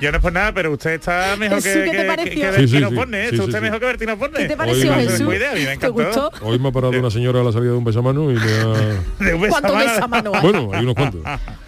Yo 0.00 0.10
no 0.10 0.16
es 0.16 0.22
por 0.22 0.32
nada, 0.32 0.50
pero 0.54 0.72
usted 0.72 0.92
está 0.92 1.36
mejor 1.38 1.60
Sí, 1.60 1.68
que, 1.68 1.74
¿qué 1.74 1.80
te 1.84 1.90
que, 1.90 1.96
que, 1.98 2.04
pareció? 2.04 2.30
que 2.32 2.38
Sí, 2.40 2.42
Bertino 2.62 2.66
sí, 2.88 2.88
sí. 2.88 2.94
Borne, 2.96 3.20
¿eh? 3.24 3.26
Sí, 3.28 3.36
sí, 3.36 3.42
usted 3.42 3.58
sí. 3.58 3.62
mejor 3.64 3.80
que 3.80 3.84
Bertino 3.86 4.16
Borne. 4.16 4.38
¿Qué 4.38 4.44
te 4.46 4.52
Hoy 4.54 4.56
pareció, 4.56 4.96
me- 4.96 5.02
Jesús? 5.02 5.34
Idea, 5.34 5.50
a 5.50 5.54
mí 5.54 5.60
me 5.60 5.66
¿Te 5.66 5.72
encantó. 5.74 5.92
gustó? 5.92 6.30
Hoy 6.40 6.58
me 6.58 6.68
ha 6.68 6.72
parado 6.72 6.98
una 6.98 7.10
señora 7.10 7.40
a 7.42 7.44
la 7.44 7.52
salida 7.52 7.72
de 7.72 7.76
un 7.76 7.84
besamano 7.84 8.30
y 8.30 8.34
me 8.34 8.40
ha... 8.40 9.20
De 9.26 9.34
un 9.34 9.46
¿Cuánto 9.48 9.76
besamano. 9.76 10.30
besamano 10.32 10.32
hay? 10.34 10.40
Bueno, 10.50 10.70
hay 10.72 10.82
unos 10.84 10.94
cuantos. 10.94 11.20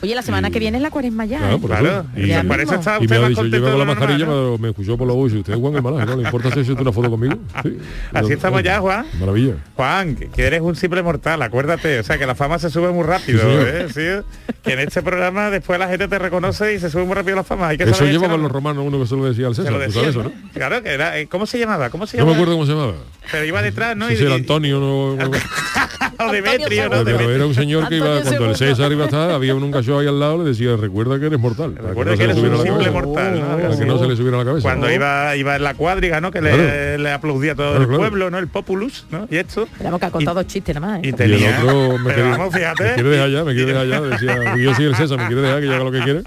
Oye, 0.03 0.15
la 0.15 0.23
semana 0.23 0.51
que 0.51 0.59
viene 0.59 0.79
es 0.79 0.83
la 0.83 0.91
cuaresma 0.91 1.27
ya. 1.27 1.39
Claro, 1.41 1.57
¿eh? 1.57 1.59
por 1.59 1.71
Claro, 1.71 2.07
y 2.17 2.31
eso 2.31 2.75
está 2.75 2.97
y 3.03 3.07
me 3.07 3.17
ha 3.17 3.29
dicho, 3.29 3.41
contento 3.43 3.67
lleva 3.67 3.79
la 3.79 3.85
mascarilla, 3.85 4.27
me 4.59 4.69
escuchó 4.71 4.97
por 4.97 5.07
la 5.07 5.13
voz 5.13 5.31
y 5.35 5.37
usted 5.39 5.53
es 5.53 5.59
Juan 5.61 5.75
el 5.75 5.83
Malaje, 5.83 6.07
¿no? 6.07 6.22
¿Le 6.23 6.29
importa 6.29 6.49
hacerse 6.49 6.73
una 6.73 6.93
foto 6.93 7.11
conmigo? 7.11 7.35
Sí. 7.63 7.79
Así 8.13 8.33
estamos 8.33 8.63
ya, 8.63 8.79
Juan. 8.81 9.07
Maravilla. 9.19 9.55
Juan, 9.75 10.17
que- 10.17 10.47
eres 10.47 10.61
un 10.61 10.77
simple 10.77 11.03
mortal, 11.03 11.41
acuérdate, 11.43 11.99
o 12.01 12.03
sea 12.03 12.19
que 12.19 12.27
la 12.27 12.35
fama 12.35 12.59
se 12.59 12.71
sube 12.71 12.91
muy 12.91 13.05
rápido, 13.05 13.41
Sí. 13.41 13.47
¿eh? 13.69 13.87
Sí, 13.93 14.53
que 14.63 14.73
en 14.73 14.79
este 14.81 15.03
programa 15.03 15.51
después 15.51 15.79
la 15.79 15.89
gente 15.89 16.09
te 16.09 16.19
reconoce 16.19 16.75
y 16.75 16.79
se 16.79 16.91
sube 16.91 17.05
muy 17.05 17.15
rápido 17.15 17.37
la 17.37 17.45
fama. 17.45 17.69
Hay 17.69 17.79
que 17.79 17.85
Eso 17.85 18.05
llevaban 18.05 18.41
los 18.43 18.51
romanos 18.53 18.85
uno 18.87 18.99
que 19.01 19.07
se 19.07 19.17
lo 19.17 19.25
decía 19.25 19.47
al 19.49 19.55
César, 19.55 19.73
lo 19.73 19.79
¿tú 19.79 19.85
decía, 19.85 20.01
sabes 20.13 20.17
eso. 20.17 20.33
Claro, 20.55 20.83
que 20.83 20.91
era, 20.91 21.19
eh, 21.19 21.27
¿cómo 21.29 21.47
se 21.47 21.59
llamaba? 21.59 21.91
¿Cómo 21.91 22.07
se 22.07 22.17
No 22.19 22.25
me 22.27 22.33
llamaba? 22.33 22.43
acuerdo 22.43 22.55
cómo 22.55 22.67
se 22.67 22.73
llamaba. 22.73 22.95
Pero 23.31 23.45
iba 23.45 23.63
detrás, 23.63 23.97
¿no? 23.97 24.11
Y- 24.11 24.15
el 24.15 24.29
y- 24.29 24.33
Antonio, 24.33 24.81
no... 24.81 25.13
o 26.19 26.33
Demetrio, 26.33 26.89
¿no? 26.89 27.05
Pero 27.05 27.31
era 27.31 27.47
un 27.47 27.55
señor 27.55 27.89
que 27.89 27.97
iba, 27.97 28.17
Antonio 28.19 28.39
cuando 28.39 28.51
el. 28.53 28.57
César 28.57 28.93
iba 28.93 29.03
a 29.05 29.07
estar, 29.07 29.31
había 29.31 29.55
un 29.55 29.71
gallo 29.71 29.99
ahí 29.99 30.07
al 30.07 30.19
lado, 30.21 30.43
le 30.43 30.51
decía, 30.51 30.77
recuerda 30.77 31.19
que 31.19 31.27
eres 31.27 31.39
mortal. 31.39 31.75
Recuerda 31.77 32.13
no 32.13 32.19
que 32.19 32.25
eres 32.25 32.37
un 32.37 32.63
simple 32.63 32.91
mortal, 32.91 33.41
¿no? 33.41 33.57
Para 33.59 33.77
que 33.77 33.85
no 33.87 33.99
se 33.99 34.07
le 34.09 34.17
subiera 34.17 34.39
la 34.39 34.45
cabeza. 34.45 34.63
Cuando 34.63 34.91
iba, 34.91 35.35
iba 35.37 35.57
en 35.57 35.63
la 35.63 35.75
cuadriga, 35.75 36.21
¿no? 36.21 36.31
Que 36.31 36.41
le, 36.41 36.51
Claro. 36.53 36.99
le 37.03 37.11
aplaudía 37.13 37.55
todo 37.55 37.69
Claro, 37.71 37.83
el 37.83 37.89
claro. 37.89 38.01
pueblo, 38.01 38.31
¿no? 38.31 38.39
El 38.39 38.49
populus, 38.49 39.07
¿no? 39.11 39.27
Y 39.31 39.37
esto. 39.37 39.63
Esperamos 39.65 40.01
que 40.01 40.07
ha 40.07 40.11
contado 40.11 40.35
dos 40.43 40.47
chistes 40.47 40.75
nada 40.75 40.87
más. 40.87 40.99
¿eh? 40.99 41.03
Y 41.05 41.09
Y 41.09 41.13
tenía... 41.13 41.59
el 41.61 41.65
otro 41.69 41.99
me, 41.99 42.13
pero 42.13 42.31
vamos, 42.31 42.55
fíjate. 42.55 42.85
me 42.85 42.95
quiere 42.95 43.09
dejar 43.11 43.31
ya, 43.31 43.45
me 43.45 43.55
quiere 43.55 43.73
dejar 43.73 43.87
ya. 43.87 44.01
Decía, 44.01 44.57
yo 44.57 44.75
soy 44.75 44.85
el 44.87 44.97
César, 44.97 45.19
me 45.19 45.27
quiere 45.27 45.43
dejar 45.43 45.61
que 45.61 45.67
yo 45.67 45.75
haga 45.75 45.85
lo 45.85 45.93
que 45.93 46.01
quiere. 46.01 46.23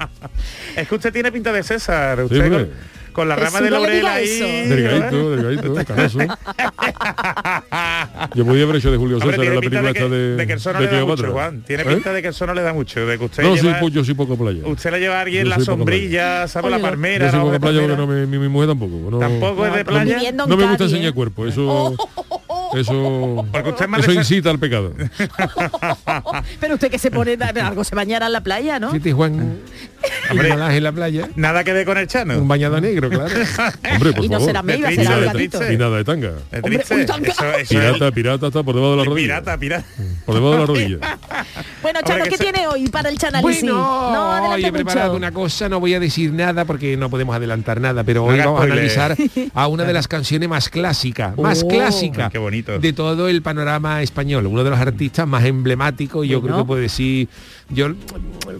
Es 0.75 0.87
que 0.87 0.95
usted 0.95 1.13
tiene 1.13 1.31
pinta 1.31 1.51
de 1.53 1.63
César. 1.63 2.21
Usted. 2.23 2.67
Con, 3.15 3.27
la 3.29 3.35
Jesús, 3.35 3.53
rama 3.53 3.63
de 3.63 3.69
no 3.71 3.77
laurel 3.77 3.95
diga 3.97 4.13
ahí. 4.13 4.67
Delgadito, 4.69 5.31
delgadito, 5.35 5.85
canoso. 5.85 6.19
Yo 8.35 8.45
podía 8.45 8.63
haber 8.63 8.75
hecho 8.77 8.91
de 8.91 8.97
Julio 8.97 9.17
Hombre, 9.17 9.31
César 9.31 9.45
en 9.45 9.55
la 9.55 9.61
película 9.61 9.81
de 9.81 9.93
que, 9.93 9.99
esta 9.99 10.09
de, 10.15 10.35
de 10.35 10.47
que 10.47 10.53
el 10.53 10.59
sol 10.59 10.73
no 10.73 10.79
de 10.81 10.85
le 10.87 10.91
da 10.97 11.05
mucho, 11.05 11.31
Juan. 11.31 11.61
Tiene 11.63 11.83
¿Eh? 11.83 11.85
pinta 11.85 12.13
de 12.13 12.21
que 12.21 12.27
el 12.27 12.33
sol 12.33 12.47
no 12.47 12.53
le 12.53 12.61
da 12.61 12.73
mucho. 12.73 13.05
De 13.05 13.17
que 13.17 13.25
usted 13.25 13.43
No, 13.43 13.55
sí, 13.55 13.63
lleva, 13.63 13.79
pues 13.79 13.93
yo 13.93 14.03
soy 14.03 14.13
poco 14.13 14.37
playa. 14.37 14.61
usted 14.65 14.91
le 14.91 14.99
lleva 14.99 15.17
a 15.17 15.21
alguien 15.21 15.43
Yo 15.45 15.49
la 15.49 15.59
sombrilla, 15.59 16.47
sabe 16.47 16.69
la 16.69 16.79
palmera. 16.79 17.25
Yo 17.25 17.31
soy 17.31 17.39
poco 17.41 17.59
playa 17.59 17.81
porque 17.81 17.97
no 17.97 18.07
me, 18.07 18.25
mi, 18.25 18.37
mi 18.37 18.47
mujer 18.49 18.69
tampoco. 18.69 19.11
No, 19.11 19.19
Tampoco 19.19 19.65
es 19.65 19.73
de 19.73 19.83
No, 19.83 19.89
playa. 19.91 20.31
no 20.31 20.57
me 20.57 20.67
gusta 20.67 20.83
enseñar 20.85 21.09
¿eh? 21.09 21.13
cuerpo, 21.13 21.45
eso... 21.47 21.95
Eso, 22.75 23.45
Porque 23.51 23.69
usted 23.69 23.85
es 23.91 23.99
eso 23.99 24.11
de- 24.11 24.17
incita 24.17 24.49
al 24.49 24.59
pecado. 24.59 24.93
Pero 26.59 26.73
usted 26.75 26.89
que 26.91 26.99
se 26.99 27.11
pone 27.11 27.37
algo 27.61 27.83
se 27.83 27.95
bañará 27.95 28.27
en 28.27 28.33
la 28.33 28.41
playa, 28.41 28.79
¿no? 28.79 28.91
Fíjate, 28.91 29.13
Juan, 29.13 29.57
Hombre. 30.29 30.49
en 30.49 30.83
la 30.83 30.91
playa, 30.91 31.29
Nada 31.35 31.63
que 31.63 31.73
ver 31.73 31.85
con 31.85 31.97
el 31.97 32.07
chano. 32.07 32.37
un 32.37 32.47
bañado 32.47 32.79
negro, 32.79 33.09
claro. 33.09 33.33
Hombre, 33.93 34.13
por 34.13 34.23
y 34.25 34.29
no 34.29 34.33
favor. 34.35 34.47
será 34.47 34.61
meiga, 34.63 34.89
de 34.89 34.95
será 34.95 35.09
de 35.15 35.21
delgadito. 35.21 35.71
Y 35.71 35.77
nada 35.77 35.97
de 35.97 36.03
tanga. 36.03 36.31
Es 36.51 36.63
Hombre, 36.63 36.83
uy, 36.91 37.05
tanga. 37.05 37.29
Eso, 37.31 37.45
eso 37.53 37.69
Pirata, 37.69 38.11
pirata 38.11 38.47
está 38.47 38.63
por 38.63 38.75
debajo 38.75 38.91
de 38.91 38.97
la 38.97 39.03
es- 39.03 39.07
rodilla. 39.09 39.27
pirata, 39.27 39.57
pirata. 39.57 39.85
Por 40.25 40.35
debajo 40.35 40.53
de 40.53 40.59
la 40.59 40.65
rodilla. 40.65 40.97
Bueno, 41.81 41.99
Hombre, 41.99 42.13
Chano, 42.13 42.23
que 42.23 42.29
¿qué 42.31 42.37
se- 42.37 42.43
tiene 42.43 42.67
hoy 42.67 42.87
para 42.89 43.09
el 43.09 43.17
chanálisis? 43.19 43.61
Bueno, 43.61 43.77
no, 43.77 44.49
hoy 44.53 44.65
he 44.65 44.71
preparado 44.71 45.09
mucho. 45.09 45.17
una 45.17 45.31
cosa, 45.31 45.69
no 45.69 45.79
voy 45.79 45.93
a 45.93 45.99
decir 45.99 46.33
nada 46.33 46.65
porque 46.65 46.97
no 46.97 47.09
podemos 47.11 47.35
adelantar 47.35 47.79
nada, 47.79 48.03
pero 48.03 48.21
No 48.25 48.27
hoy 48.31 48.39
vamos 48.39 48.61
a 48.61 48.63
analizar 48.63 49.15
a 49.53 49.67
una 49.67 49.83
de 49.83 49.93
las 49.93 50.07
canciones 50.07 50.49
más 50.49 50.69
clásicas, 50.69 51.37
más 51.37 51.61
Oh. 51.63 51.67
clásicas 51.67 52.31
Qué 52.31 52.39
de 52.65 52.93
todo 52.93 53.27
el 53.29 53.41
panorama 53.41 54.01
español, 54.01 54.45
uno 54.47 54.63
de 54.63 54.69
los 54.69 54.79
artistas 54.79 55.27
más 55.27 55.45
emblemáticos 55.45 56.25
y 56.25 56.29
yo 56.29 56.41
creo 56.41 56.57
que 56.59 56.63
puedo 56.65 56.81
decir, 56.81 57.27
yo 57.69 57.93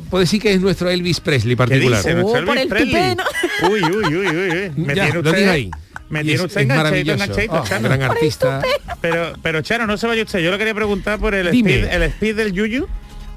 puedo 0.10 0.22
decir 0.22 0.42
que 0.42 0.54
es 0.54 0.62
nuestro 0.62 0.90
Elvis 0.90 1.20
Presley 1.20 1.54
¿Qué 1.54 1.58
particular. 1.58 2.00
dice? 2.04 2.14
Oh, 2.16 2.22
nuestro 2.22 2.46
por 2.46 2.58
Elvis 2.58 2.62
el 2.64 2.70
Presley? 2.70 3.16
tupé, 3.16 3.72
Uy, 3.72 3.82
uy, 3.84 4.16
uy, 4.16 4.28
uy, 4.28 4.50
uy. 4.50 4.72
Me 4.76 4.96
Ya, 4.96 5.04
tiene 5.06 5.22
lo 5.22 5.30
usted, 5.30 5.50
ahí. 5.50 5.72
Me 6.10 6.24
tiene 6.24 6.42
usted 6.44 6.58
es 6.62 6.64
enganchadito, 6.64 6.76
maravilloso. 6.84 7.24
enganchadito, 7.24 7.56
Oh, 7.62 7.64
Chano. 7.68 7.88
gran 7.88 8.02
artista. 8.04 8.62
Pero, 9.02 9.34
pero 9.42 9.62
Chano, 9.62 9.88
no 9.88 9.98
se 9.98 10.06
vaya 10.08 10.24
usted. 10.24 10.40
Yo 10.40 10.52
lo 10.52 10.58
quería 10.58 10.76
preguntar 10.76 11.20
por 11.20 11.34
el 11.34 11.50
Dime. 11.52 11.74
speed, 11.80 11.94
el 11.94 12.04
speed 12.04 12.36
del 12.36 12.52
Yuyu. 12.54 12.88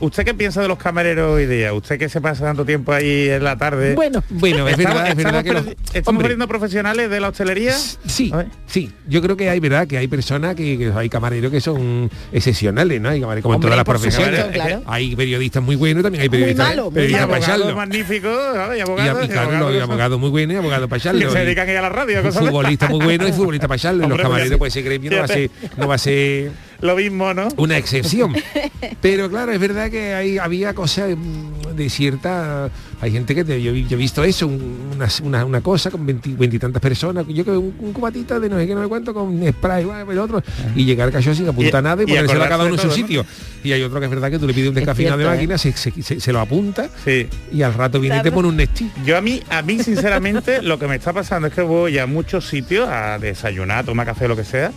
¿Usted 0.00 0.24
qué 0.24 0.32
piensa 0.34 0.62
de 0.62 0.68
los 0.68 0.78
camareros 0.78 1.32
hoy 1.32 1.46
día? 1.46 1.72
¿Usted 1.72 1.98
que 1.98 2.08
se 2.08 2.20
pasa 2.20 2.44
tanto 2.44 2.64
tiempo 2.64 2.92
ahí 2.92 3.28
en 3.30 3.42
la 3.42 3.56
tarde? 3.58 3.94
Bueno, 3.94 4.22
Bueno, 4.30 4.68
es 4.68 4.78
Estamos- 4.78 4.94
verdad, 5.02 5.10
es 5.10 5.16
verdad 5.16 5.42
que 5.42 5.76
estamos 5.98 6.14
los- 6.14 6.22
perdiendo 6.22 6.46
profesionales 6.46 7.10
de 7.10 7.18
la 7.20 7.28
hostelería. 7.30 7.72
Sí, 7.74 8.32
sí. 8.66 8.92
Yo 9.08 9.20
creo 9.22 9.36
que 9.36 9.50
hay, 9.50 9.58
¿verdad? 9.58 9.88
Que 9.88 9.98
hay 9.98 10.06
personas 10.06 10.54
que, 10.54 10.78
que 10.78 10.92
hay 10.94 11.08
camareros 11.08 11.50
que 11.50 11.60
son 11.60 12.08
excepcionales, 12.32 13.00
¿no? 13.00 13.08
Hay 13.08 13.20
camareros 13.20 13.42
como 13.42 13.54
en 13.54 13.56
Hombre, 13.56 13.66
todas 13.68 13.76
las 13.76 13.84
profesiones. 13.84 14.36
supuesto, 14.40 14.52
claro. 14.52 14.82
Hay 14.86 15.16
periodistas 15.16 15.62
muy 15.62 15.74
buenos 15.74 16.00
y 16.00 16.02
también 16.04 16.22
hay 16.22 16.28
periodistas, 16.28 16.68
malo, 16.68 16.82
muy 16.84 16.90
Y 16.90 16.94
periodistas 16.94 17.20
malo. 17.28 17.34
abogados 17.34 17.58
echarlo. 17.58 17.76
magníficos, 17.76 18.32
y 18.76 18.80
abogados, 18.80 19.22
y 19.22 19.24
y 19.24 19.28
claro, 19.28 19.42
abogados 19.48 19.70
y 19.70 19.74
que 19.74 19.80
son- 19.80 19.90
abogados 19.90 20.20
muy 20.20 20.30
buenos 20.30 20.54
y 20.54 20.56
abogados 20.58 20.88
para 20.88 20.98
echarlo. 20.98 21.20
que 21.26 21.30
se 21.32 21.38
dedican 21.44 21.68
ahí 21.68 21.76
a 21.76 21.82
la 21.82 21.88
radio. 21.88 22.22
futbolistas 22.32 22.90
muy 22.90 23.04
buenos 23.04 23.28
y 23.28 23.32
futbolistas. 23.32 23.68
Y 23.94 23.96
los 24.08 24.20
camareros, 24.20 24.58
pues 24.58 24.74
no 24.76 25.16
va 25.18 25.24
a 25.24 25.28
ser, 25.28 25.50
no 25.76 25.88
va 25.88 25.94
a 25.94 25.98
ser 25.98 26.50
Lo 26.80 26.94
mismo, 26.96 27.34
¿no? 27.34 27.48
una 27.56 27.76
excepción. 27.76 28.34
Pero 29.02 29.28
claro, 29.28 29.52
es 29.52 29.58
verdad 29.58 29.90
que 29.90 30.14
hay, 30.14 30.38
había 30.38 30.74
cosas 30.74 31.10
mm, 31.16 31.74
de 31.74 31.90
cierta... 31.90 32.70
Hay 33.00 33.12
gente 33.12 33.32
que 33.34 33.44
te- 33.44 33.62
yo, 33.62 33.72
he- 33.72 33.84
yo 33.84 33.96
he 33.96 34.00
visto 34.00 34.22
eso, 34.24 34.46
un- 34.48 34.90
una, 34.94 35.08
una, 35.22 35.44
una 35.44 35.60
cosa 35.60 35.90
con 35.90 36.04
veinti- 36.06 36.36
veintitantas 36.36 36.80
personas, 36.82 37.24
yo 37.28 37.44
que 37.44 37.50
un, 37.52 37.74
un 37.78 37.92
cubatita 37.92 38.40
de 38.40 38.48
no 38.48 38.58
sé 38.58 38.66
qué, 38.66 38.74
no 38.74 38.80
me 38.80 38.88
cuento, 38.88 39.14
con 39.14 39.40
spray, 39.52 39.86
el 40.10 40.18
otro, 40.18 40.42
y 40.74 40.84
llegar 40.84 41.10
cayó 41.12 41.32
sin 41.34 41.48
apuntar 41.48 41.80
Y- 41.80 41.84
nada 41.84 42.02
y, 42.02 42.06
y 42.06 42.08
ponérselo 42.08 42.42
a 42.44 42.48
cada 42.48 42.64
uno 42.64 42.74
en 42.74 42.80
su 42.80 42.90
sitio. 42.90 43.24
Y 43.62 43.70
hay 43.72 43.82
otro 43.82 43.98
que 44.00 44.06
es 44.06 44.10
verdad 44.10 44.30
que 44.30 44.38
tú 44.40 44.46
le 44.48 44.54
pides 44.54 44.68
un 44.70 44.76
Es 44.78 44.80
descafeinado 44.84 45.18
de 45.18 45.24
cierto, 45.24 45.36
máquina, 45.36 45.58
se, 45.58 45.72
se- 45.72 46.02
se- 46.02 46.20
se 46.20 46.32
lo 46.32 46.40
apunta 46.40 46.88
Sí. 47.04 47.26
y 47.52 47.62
al 47.62 47.74
rato 47.74 48.00
viene 48.00 48.18
y 48.18 48.22
te 48.22 48.32
pone 48.32 48.48
un 48.48 48.56
Nestí. 48.56 48.90
Yo 49.04 49.16
a 49.16 49.20
mí, 49.20 49.42
a 49.48 49.62
mí 49.62 49.80
sinceramente, 49.82 50.60
lo 50.62 50.78
que 50.78 50.88
me 50.88 50.96
está 50.96 51.12
pasando 51.12 51.46
es 51.48 51.54
que 51.54 51.62
voy 51.62 51.98
a 51.98 52.06
muchos 52.06 52.48
sitios 52.48 52.88
a 52.88 53.18
desayunar, 53.20 53.84
tomar 53.84 54.06
café, 54.06 54.26
lo 54.28 54.34
que 54.36 54.44
sea. 54.44 54.72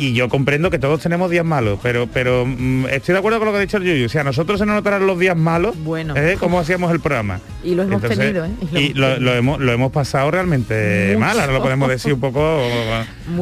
Y 0.00 0.14
yo 0.14 0.28
comprendo 0.28 0.70
que 0.70 0.78
todos 0.78 1.00
tenemos 1.00 1.30
días 1.30 1.44
malos, 1.44 1.78
pero 1.82 2.08
pero 2.12 2.46
mm, 2.46 2.86
estoy 2.86 3.12
de 3.12 3.18
acuerdo 3.18 3.38
con 3.38 3.46
lo 3.46 3.52
que 3.52 3.58
ha 3.58 3.60
dicho 3.60 3.76
el 3.76 3.84
Yuyu. 3.84 4.06
O 4.06 4.08
sea, 4.08 4.22
a 4.22 4.24
nosotros 4.24 4.58
se 4.58 4.66
nos 4.66 4.74
notarán 4.76 5.06
los 5.06 5.18
días 5.18 5.36
malos, 5.36 5.76
Bueno. 5.84 6.16
¿eh? 6.16 6.36
como 6.40 6.58
hacíamos 6.58 6.90
el 6.92 7.00
programa. 7.00 7.40
Y 7.62 7.74
lo 7.74 7.82
hemos 7.82 8.00
tenido, 8.02 8.44
¿eh? 8.46 8.50
Y 8.72 8.94
lo 8.94 9.08
Y 9.08 9.12
hemos 9.12 9.20
lo, 9.20 9.34
hemos, 9.34 9.60
lo 9.60 9.72
hemos 9.72 9.92
pasado 9.92 10.30
realmente 10.30 11.08
Mucho. 11.08 11.20
mal, 11.20 11.38
ahora 11.40 11.52
lo 11.52 11.62
podemos 11.62 11.88
decir 11.88 12.12
un 12.14 12.20
poco 12.20 12.60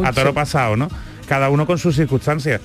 a 0.05 0.12
toro 0.12 0.35
pasado, 0.35 0.77
¿no? 0.77 0.88
cada 1.29 1.50
uno 1.50 1.67
con 1.67 1.79
sus 1.79 1.95
circunstancias. 1.95 2.61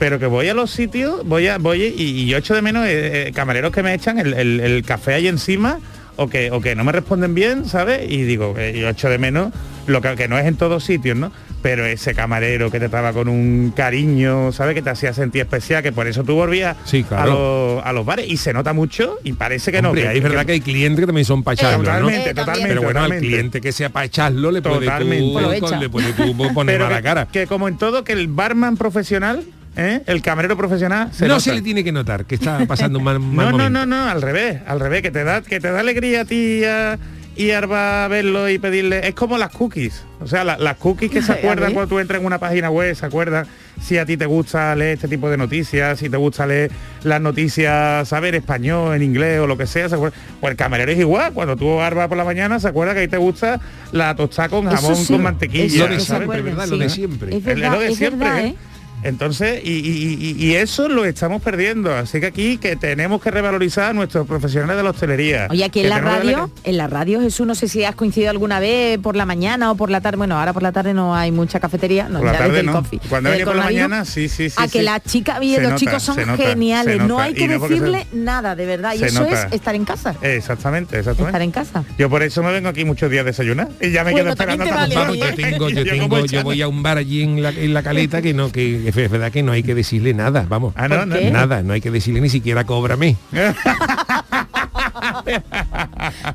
Pero 0.00 0.18
que 0.18 0.26
voy 0.26 0.48
a 0.48 0.54
los 0.54 0.70
sitios, 0.72 1.24
voy 1.26 1.46
a, 1.48 1.58
voy 1.58 1.82
y, 1.84 2.02
y 2.02 2.26
yo 2.26 2.36
echo 2.38 2.54
de 2.54 2.62
menos 2.62 2.84
eh, 2.86 3.28
eh, 3.28 3.32
camareros 3.32 3.72
que 3.72 3.82
me 3.82 3.94
echan 3.94 4.18
el, 4.18 4.34
el- 4.34 4.60
el 4.60 4.82
café 4.84 5.14
ahí 5.14 5.28
encima 5.28 5.78
o 6.16 6.28
que, 6.28 6.50
o 6.50 6.60
que 6.60 6.74
no 6.74 6.82
me 6.84 6.90
responden 6.92 7.34
bien, 7.34 7.64
¿sabes? 7.64 8.10
Y 8.10 8.22
digo, 8.22 8.54
eh, 8.58 8.76
yo 8.78 8.88
echo 8.88 9.08
de 9.08 9.18
menos 9.18 9.52
lo 9.86 10.00
que, 10.02 10.14
que 10.16 10.26
no 10.28 10.36
es 10.38 10.46
en 10.46 10.56
todos 10.56 10.82
sitios, 10.84 11.16
¿no? 11.16 11.30
Pero 11.60 11.84
ese 11.84 12.14
camarero 12.14 12.70
que 12.70 12.78
te 12.78 12.84
estaba 12.84 13.12
con 13.12 13.28
un 13.28 13.72
cariño, 13.74 14.52
¿sabes? 14.52 14.74
Que 14.76 14.82
te 14.82 14.90
hacía 14.90 15.12
sentir 15.12 15.40
especial, 15.42 15.82
que 15.82 15.90
por 15.90 16.06
eso 16.06 16.22
tú 16.22 16.34
volvías 16.36 16.76
Sí, 16.84 17.02
claro. 17.02 17.22
a, 17.22 17.26
los, 17.34 17.86
a 17.86 17.92
los 17.92 18.06
bares 18.06 18.26
y 18.28 18.36
se 18.36 18.52
nota 18.52 18.72
mucho 18.72 19.16
y 19.24 19.32
parece 19.32 19.72
que 19.72 19.82
no. 19.82 19.92
Que- 19.92 20.16
es 20.16 20.22
verdad 20.22 20.46
que 20.46 20.52
hay 20.52 20.60
clientes 20.60 21.00
que 21.00 21.06
también 21.06 21.24
son 21.24 21.40
¿no? 21.40 21.44
Totalmente, 21.44 22.30
Eh, 22.30 22.34
totalmente. 22.34 22.68
Pero 22.68 22.82
bueno, 22.82 23.00
al 23.02 23.18
cliente 23.18 23.60
que 23.60 23.72
sea 23.72 23.88
para 23.90 24.06
echarlo 24.06 24.50
le 24.52 24.62
puede 24.62 24.80
Totalmente. 24.86 25.60
tú, 25.60 25.74
le 25.80 25.88
puede 25.88 26.12
tú 26.12 26.36
poner 26.54 26.78
mala 26.80 26.96
que, 26.98 27.02
cara. 27.02 27.26
que 27.30 27.46
como 27.48 27.66
en 27.66 27.76
todo, 27.76 28.04
que 28.04 28.12
el 28.12 28.28
barman 28.28 28.76
profesional, 28.76 29.42
¿eh? 29.76 30.02
el 30.06 30.22
camarero 30.22 30.56
profesional, 30.56 31.08
se 31.12 31.24
no 31.26 31.34
nota. 31.34 31.40
se 31.40 31.54
le 31.54 31.62
tiene 31.62 31.82
que 31.82 31.90
notar 31.90 32.24
que 32.24 32.36
está 32.36 32.64
pasando 32.66 32.98
un 33.00 33.04
mal, 33.04 33.18
mal 33.20 33.34
No, 33.36 33.42
no, 33.44 33.50
momento. 33.58 33.70
no, 33.70 33.86
no, 33.86 34.08
al 34.10 34.22
revés, 34.22 34.60
al 34.66 34.78
revés, 34.78 35.02
que 35.02 35.10
te 35.10 35.24
da, 35.24 35.42
que 35.42 35.58
te 35.58 35.70
da 35.72 35.80
alegría 35.80 36.20
a 36.20 36.24
ti 36.24 36.62
a, 36.64 36.96
y 37.38 37.52
a 37.52 37.58
Arba 37.58 38.06
verlo 38.08 38.48
y 38.50 38.58
pedirle. 38.58 39.06
Es 39.08 39.14
como 39.14 39.38
las 39.38 39.50
cookies. 39.50 40.04
O 40.20 40.26
sea, 40.26 40.44
la- 40.44 40.58
las 40.58 40.76
cookies 40.76 41.10
que 41.10 41.22
se 41.22 41.32
acuerdan 41.32 41.72
cuando 41.72 41.88
tú 41.88 41.98
entras 42.00 42.20
en 42.20 42.26
una 42.26 42.38
página 42.38 42.68
web, 42.70 42.94
se 42.94 43.06
acuerdan 43.06 43.46
si 43.80 43.96
a 43.96 44.04
ti 44.04 44.16
te 44.16 44.26
gusta 44.26 44.74
leer 44.74 44.94
este 44.94 45.06
tipo 45.08 45.30
de 45.30 45.36
noticias, 45.36 45.98
si 46.00 46.10
te 46.10 46.16
gusta 46.16 46.44
leer 46.46 46.70
las 47.04 47.20
noticias, 47.20 48.08
saber 48.08 48.34
español, 48.34 48.96
en 48.96 49.02
inglés 49.02 49.38
o 49.40 49.46
lo 49.46 49.56
que 49.56 49.66
sea, 49.66 49.88
se. 49.88 49.96
Pues 49.96 50.12
el 50.42 50.56
camarero 50.56 50.90
es 50.90 50.98
igual, 50.98 51.32
cuando 51.32 51.56
tú 51.56 51.80
Arba 51.80 52.08
por 52.08 52.18
la 52.18 52.24
mañana, 52.24 52.58
se 52.58 52.66
acuerda 52.68 52.92
que 52.94 53.00
ahí 53.00 53.08
te 53.08 53.16
gusta 53.18 53.60
la 53.92 54.14
tostada 54.16 54.48
con 54.48 54.66
jamón 54.66 54.96
sí, 54.96 55.12
con 55.12 55.22
mantequilla. 55.22 55.84
Lo 55.86 55.88
de 55.94 56.00
se 56.00 56.06
siempre, 56.06 56.24
acuerdan, 56.24 56.44
¿verdad? 56.44 56.64
sí. 56.64 56.70
Lo 56.70 56.78
de 56.78 56.88
siempre. 56.90 57.28
Es 57.30 57.36
Es 57.36 57.44
verdad, 57.44 57.72
lo 57.72 57.80
de 57.80 57.88
es 57.88 57.96
siempre, 57.96 58.28
verdad, 58.28 58.44
¿eh? 58.46 58.54
¿Eh? 59.02 59.08
Entonces, 59.08 59.60
y, 59.64 59.70
y- 59.72 60.36
y- 60.38 60.54
eso 60.56 60.88
lo 60.88 61.04
estamos 61.04 61.42
perdiendo. 61.42 61.94
Así 61.94 62.20
que 62.20 62.26
aquí 62.26 62.58
que 62.58 62.76
tenemos 62.76 63.22
que 63.22 63.30
revalorizar 63.30 63.90
a 63.90 63.92
nuestros 63.92 64.26
profesionales 64.26 64.76
de 64.76 64.82
la 64.82 64.90
hostelería. 64.90 65.46
Oye, 65.50 65.64
aquí 65.64 65.80
en 65.80 65.88
la 65.90 66.00
radio, 66.00 66.50
en 66.64 66.76
la 66.76 66.86
radio 66.86 67.20
Jesús, 67.20 67.46
no 67.46 67.54
sé 67.54 67.68
si 67.68 67.84
has 67.84 67.94
coincidido 67.94 68.30
alguna 68.30 68.60
vez 68.60 68.98
por 68.98 69.16
la 69.16 69.26
mañana 69.26 69.70
o 69.70 69.74
por 69.76 69.90
la 69.90 70.00
tarde. 70.00 70.16
Bueno, 70.18 70.38
ahora 70.38 70.52
por 70.52 70.62
la 70.62 70.72
tarde 70.72 70.94
no 70.94 71.14
hay 71.14 71.30
mucha 71.30 71.60
cafetería, 71.60 72.08
no, 72.08 72.18
Por 72.18 72.26
la 72.26 72.32
ya 72.32 72.38
tarde 72.38 72.62
no. 72.62 72.72
coffee. 72.72 73.00
Cuando 73.08 73.30
Desde 73.30 73.44
venido 73.44 73.50
por 73.52 73.56
la 73.56 73.64
mañana, 73.64 74.04
sí, 74.04 74.28
sí, 74.28 74.50
sí, 74.50 74.56
A 74.58 74.64
sí. 74.66 74.72
que 74.72 74.82
las 74.82 75.02
chicas 75.04 75.38
y 75.42 75.54
Se 75.54 75.60
los 75.60 75.70
nota, 75.72 75.80
chicos 75.80 76.02
son 76.02 76.16
nota, 76.26 76.36
geniales. 76.36 77.02
no 77.02 77.18
hay 77.20 77.34
que 77.34 77.46
no 77.48 77.58
decirle 77.60 78.06
se- 78.10 78.16
nada, 78.16 78.54
de 78.56 78.66
verdad. 78.66 78.94
Y 78.94 78.98
se 78.98 79.06
eso 79.06 79.20
nota. 79.22 79.46
es 79.46 79.52
estar 79.52 79.74
en 79.74 79.84
casa. 79.84 80.14
Exactamente, 80.22 80.98
Estar 80.98 81.12
exactamente. 81.12 81.44
en 81.44 81.50
casa. 81.50 81.84
Yo 81.98 82.08
por 82.10 82.22
eso 82.22 82.42
me 82.42 82.52
vengo 82.52 82.68
aquí 82.68 82.84
muchos 82.84 83.10
días 83.10 83.22
a 83.22 83.24
desayunar 83.24 83.68
y 83.80 83.90
ya 83.90 84.04
me 84.04 84.12
Bueno, 84.12 84.24
quedo 84.24 84.32
esperando 84.34 84.64
vale, 84.64 84.94
las 84.94 85.14
yo 85.16 85.34
tengo, 85.34 85.68
yo 85.70 85.84
tengo, 85.84 86.26
yo 86.26 86.42
voy 86.42 86.62
a 86.62 86.68
un 86.68 86.82
bar 86.82 86.98
allí 86.98 87.22
en 87.22 87.42
la, 87.42 87.50
en 87.50 87.74
la 87.74 87.82
caleta 87.82 88.22
que 88.22 88.34
no, 88.34 88.50
que 88.50 88.90
es 89.04 89.10
verdad 89.10 89.30
que 89.32 89.42
no 89.42 89.52
hay 89.52 89.62
que 89.62 89.74
decirle 89.74 90.14
nada, 90.14 90.46
vamos. 90.48 90.72
Ah, 90.76 90.88
no, 90.88 90.98
¿Por 90.98 91.06
no? 91.08 91.30
Nada, 91.30 91.62
no 91.62 91.72
hay 91.72 91.80
que 91.80 91.90
decirle 91.90 92.20
ni 92.20 92.28
siquiera 92.28 92.64
cóbrame. 92.64 93.16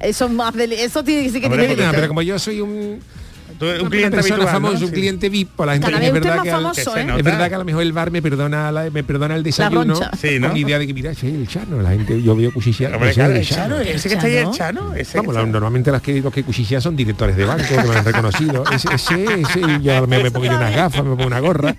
Eso 0.01 0.25
es 0.25 0.31
más 0.31 0.53
deli- 0.53 0.75
eso 0.79 1.03
tiene 1.03 1.29
sí 1.29 1.39
que 1.39 1.47
Hombre, 1.47 1.67
tiene 1.67 1.83
No, 1.85 1.91
pero 1.91 2.07
como 2.07 2.21
yo 2.21 2.37
soy 2.39 2.61
un, 2.61 2.99
Tú 3.59 3.65
un 3.65 3.89
cliente 3.89 4.17
persona 4.17 4.35
habitual, 4.35 4.39
¿no? 4.61 4.67
famoso, 4.67 4.83
un 4.85 4.89
Sí. 4.89 4.93
cliente 4.95 5.29
VIP, 5.29 5.59
la 5.65 5.73
gente 5.73 5.85
Cada 5.91 5.97
es 5.97 6.01
vez 6.01 6.21
usted 6.21 6.29
verdad 6.29 6.35
más 6.35 6.43
que 6.43 6.51
al- 6.51 6.55
famoso, 6.61 6.93
que 6.93 7.01
¿eh? 7.01 7.15
Es 7.17 7.23
verdad 7.23 7.49
que 7.49 7.55
a 7.55 7.57
lo 7.57 7.65
mejor 7.65 7.81
el 7.83 7.93
bar 7.93 8.11
me 8.11 8.21
perdona 8.21 8.71
la- 8.71 8.89
me 8.89 9.03
perdona 9.03 9.35
el 9.35 9.43
desayuno. 9.43 9.95
Sí, 10.19 10.39
¿no? 10.39 10.49
con 10.49 10.57
idea 10.57 10.79
de 10.79 10.87
que 10.87 10.93
mira, 10.93 11.11
ese 11.11 11.27
es 11.29 11.33
el 11.35 11.47
chano, 11.47 11.81
la 11.81 11.89
gente 11.91 12.21
yo 12.21 12.35
veo. 12.35 12.51
Hombre, 12.53 12.69
ese 12.69 12.83
es 13.09 13.15
claro, 13.15 13.31
el 13.33 13.37
el 13.37 13.45
Chano, 13.47 13.75
Chano. 13.77 13.79
ese 13.81 14.09
que 14.09 14.15
está 14.15 14.27
ahí 14.27 14.35
el 14.37 14.51
Chano. 14.51 14.93
Ese 14.93 15.17
Vamos, 15.17 15.33
que 15.35 15.41
la- 15.41 15.47
normalmente 15.47 15.91
las 15.91 16.01
que, 16.01 16.21
los 16.21 16.33
que 16.33 16.43
cuchillan 16.43 16.81
son 16.81 16.95
directores 16.95 17.35
de 17.35 17.45
banco, 17.45 17.63
que 17.69 17.87
me 17.87 17.95
han 17.95 18.05
reconocido. 18.05 18.63
Ese, 18.71 18.93
ese, 18.93 19.23
ese, 19.41 19.61
yo 19.81 20.07
me, 20.07 20.23
me 20.23 20.31
pongo 20.31 20.47
unas 20.47 20.75
gafas, 20.75 21.03
me 21.03 21.11
pongo 21.15 21.27
una 21.27 21.39
gorra. 21.39 21.75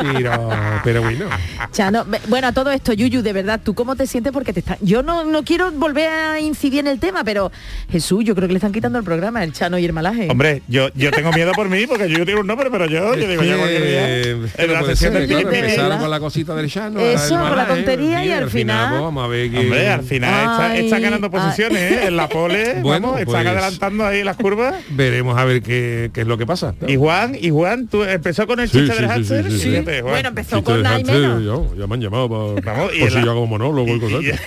Pero, 0.00 0.50
pero 0.84 1.02
bueno. 1.02 1.26
Chano, 1.72 2.04
bueno, 2.28 2.48
a 2.48 2.52
todo 2.52 2.70
esto, 2.70 2.92
Yuyu, 2.92 3.22
de 3.22 3.32
verdad, 3.32 3.60
¿tú 3.62 3.74
cómo 3.74 3.96
te 3.96 4.06
sientes? 4.06 4.32
Porque 4.32 4.52
te 4.52 4.60
está... 4.60 4.76
Yo 4.80 5.02
no, 5.02 5.24
no 5.24 5.42
quiero 5.44 5.70
volver 5.72 6.08
a 6.08 6.40
incidir 6.40 6.80
en 6.80 6.86
el 6.86 6.98
tema, 7.00 7.24
pero 7.24 7.50
Jesús, 7.90 8.24
yo 8.24 8.34
creo 8.34 8.46
que 8.48 8.52
le 8.54 8.58
están 8.58 8.72
quitando 8.72 8.98
el 8.98 9.04
programa, 9.04 9.42
el 9.44 9.52
Chano 9.52 9.78
y 9.78 9.84
el 9.84 9.92
Malaje. 9.92 10.27
Hombre, 10.28 10.62
yo, 10.68 10.88
yo 10.94 11.10
tengo 11.10 11.32
miedo 11.32 11.52
por 11.52 11.68
mí 11.68 11.86
porque 11.86 12.08
yo 12.08 12.24
tengo 12.26 12.40
un 12.40 12.46
nombre, 12.46 12.68
pero 12.70 12.86
yo, 12.86 13.14
yo 13.14 13.28
digo, 13.28 13.42
ya 13.42 13.56
cualquier 13.56 13.86
día, 13.86 14.66
no 14.66 14.72
la 14.72 14.80
puede 14.80 14.96
ser, 14.96 15.12
del 15.12 15.26
claro, 15.26 15.48
cliente, 15.48 15.58
empezaron 15.70 15.98
con 15.98 16.10
la 16.10 16.20
cosita 16.20 16.54
del 16.54 16.70
Chano. 16.70 17.00
Eso, 17.00 17.38
con 17.38 17.56
la 17.56 17.66
tontería 17.66 18.24
y 18.24 18.30
al 18.32 18.50
final- 18.50 18.88
pues, 18.90 19.00
vamos 19.02 19.24
a 19.24 19.28
ver 19.28 19.50
que... 19.50 19.58
Hombre, 19.58 19.88
al 19.88 20.02
final 20.02 20.30
está, 20.30 20.70
Ay, 20.70 20.84
está 20.84 20.98
ganando 20.98 21.26
ay. 21.26 21.30
posiciones, 21.32 21.92
¿eh? 21.92 22.06
En 22.06 22.16
la 22.16 22.28
pole, 22.28 22.74
Bueno, 22.82 23.08
vamos, 23.08 23.20
están 23.20 23.34
pues- 23.44 23.46
adelantando 23.46 24.06
ahí 24.06 24.22
las 24.24 24.36
curvas. 24.36 24.74
Veremos 24.90 25.38
a 25.38 25.44
ver 25.44 25.62
qué, 25.62 26.10
qué 26.12 26.20
es 26.22 26.26
lo 26.26 26.38
que 26.38 26.46
pasa. 26.46 26.74
Y 26.86 26.96
Juan, 26.96 27.36
y 27.40 27.50
Juan, 27.50 27.86
tú 27.88 28.02
empezó 28.04 28.46
con 28.46 28.60
el 28.60 28.68
Sí, 28.68 28.78
chiste 28.80 28.94
sí, 28.96 29.02
del 29.02 29.10
sí, 29.10 29.24
sí, 29.24 29.34
hámster. 29.34 29.50
sí, 29.52 29.58
sí. 29.58 29.70
Fíjate, 29.70 30.00
Juan. 30.02 30.12
Bueno, 30.12 30.28
empezó 30.30 30.56
Chiste 30.56 30.72
con 30.72 30.82
nada 30.82 31.00
y 31.00 31.04
menos. 31.04 31.44
ya, 31.74 31.80
ya 31.80 31.86
me 31.86 31.94
han 31.94 32.00
llamado 32.00 32.28
para 32.28 32.76
Vamos, 32.78 32.92
y 32.94 33.00
por 33.00 33.10
si 33.10 33.16
la- 33.18 33.24
yo 33.24 33.30
hago 33.32 33.46
monólogo 33.46 33.96
y 33.96 34.00
cosas. 34.00 34.22
Y- 34.22 34.30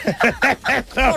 O 0.92 0.94
sea 0.94 1.14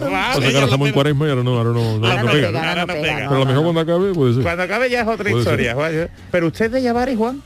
que 0.50 0.54
ahora 0.56 0.64
estamos 0.64 0.88
en 0.88 0.94
cuaresma 0.94 1.26
y 1.26 1.30
ahora 1.30 1.42
no, 1.42 1.56
ahora 1.56 1.70
no, 1.70 1.98
no, 1.98 2.06
Ahora 2.06 2.22
no 2.22 2.26
no 2.28 2.32
pega. 2.32 2.50
no 2.50 2.74
no. 2.80 2.86
Pero 2.86 3.28
a 3.28 3.38
lo 3.38 3.46
mejor 3.46 3.62
cuando 3.62 3.80
acabe 3.80 4.12
puede 4.14 4.34
ser. 4.34 4.42
Cuando 4.56 4.72
acabe 4.72 4.88
ya 4.88 5.00
es 5.00 5.08
otra 5.08 5.24
Puede 5.28 5.38
historia, 5.42 5.74
ser. 5.74 5.74
Juan. 5.74 6.10
Pero 6.30 6.46
usted 6.46 6.66
es 6.66 6.72
de 6.72 6.82
Yavares, 6.82 7.16
Juan. 7.18 7.42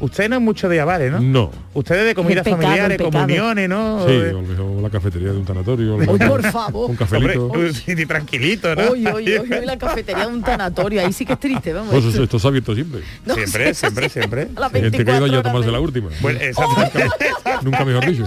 Usted 0.00 0.28
no 0.28 0.36
es 0.36 0.42
mucho 0.42 0.68
de 0.68 0.76
Yavares, 0.76 1.10
¿no? 1.12 1.20
No. 1.20 1.50
Usted 1.72 1.94
es 2.00 2.06
de 2.06 2.14
comidas 2.14 2.44
pecado, 2.44 2.60
familiares, 2.60 2.98
comuniones, 3.00 3.68
¿no? 3.70 4.04
Sí, 4.06 4.12
De- 4.12 4.30
a 4.30 4.32
lo 4.32 4.42
mejor 4.42 4.82
la 4.82 4.90
cafetería 4.90 5.30
de 5.32 5.38
un 5.38 5.44
tanatorio. 5.46 5.94
Uy, 5.96 6.06
por 6.18 6.42
favor. 6.50 6.90
Un 6.90 6.96
Hombre, 7.00 7.06
cafelito. 7.06 7.46
uy, 7.46 7.94
ni 7.94 8.04
tranquilito, 8.04 8.74
¿no? 8.74 8.90
Uy, 8.90 9.06
uy, 9.06 9.38
uy, 9.38 9.64
la 9.64 9.78
cafetería 9.78 10.26
de 10.26 10.32
un 10.32 10.42
tanatorio, 10.42 11.00
ahí 11.00 11.12
sí 11.14 11.24
que 11.24 11.32
es 11.34 11.40
triste, 11.40 11.72
vamos. 11.72 11.90
Pues 11.90 12.04
esto- 12.04 12.10
esto, 12.10 12.24
esto 12.24 12.36
está 12.36 12.48
abierto 12.48 12.74
siempre. 12.74 13.00
no 13.24 13.34
Siempre, 13.34 13.72
siempre, 13.74 14.08
sí, 14.08 14.12
siempre. 14.20 14.48
a 14.56 14.60
las 14.60 14.74
Hay 14.74 14.82
gente 14.82 15.04
que 15.04 15.10
ha 15.10 15.16
ido 15.16 15.22
24 15.22 15.26
ya 15.32 15.38
a 15.38 15.42
tomarse 15.42 15.70
la 15.70 15.80
última. 15.80 16.10
Bueno, 16.20 16.38
exactamente. 16.40 16.98
Nunca 17.62 17.84
mejor 17.86 18.06
dicho. 18.06 18.26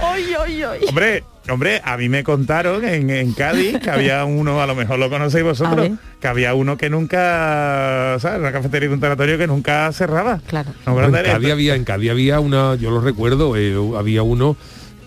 Ay, 0.00 0.24
ay, 0.38 0.62
ay. 0.62 0.80
Hombre, 0.88 1.24
hombre, 1.50 1.80
a 1.84 1.96
mí 1.96 2.08
me 2.08 2.22
contaron 2.24 2.84
en, 2.84 3.10
en 3.10 3.32
Cádiz 3.32 3.78
que 3.78 3.90
había 3.90 4.24
uno, 4.24 4.60
a 4.62 4.66
lo 4.66 4.74
mejor 4.74 4.98
lo 4.98 5.08
conocéis 5.10 5.44
vosotros, 5.44 5.90
que 6.20 6.26
había 6.28 6.54
uno 6.54 6.76
que 6.76 6.90
nunca, 6.90 8.16
¿sabes? 8.20 8.40
Una 8.40 8.52
cafetería 8.52 8.88
de 8.88 8.94
un 8.94 9.00
tanatorio 9.00 9.38
que 9.38 9.46
nunca 9.46 9.90
cerraba. 9.92 10.40
Claro. 10.46 10.70
No, 10.86 11.02
en, 11.04 11.12
Cádiz 11.12 11.50
había, 11.52 11.74
en 11.74 11.84
Cádiz 11.84 12.10
había 12.10 12.40
una, 12.40 12.74
yo 12.76 12.90
lo 12.90 13.00
recuerdo, 13.00 13.56
eh, 13.56 13.74
había 13.96 14.22
uno 14.22 14.56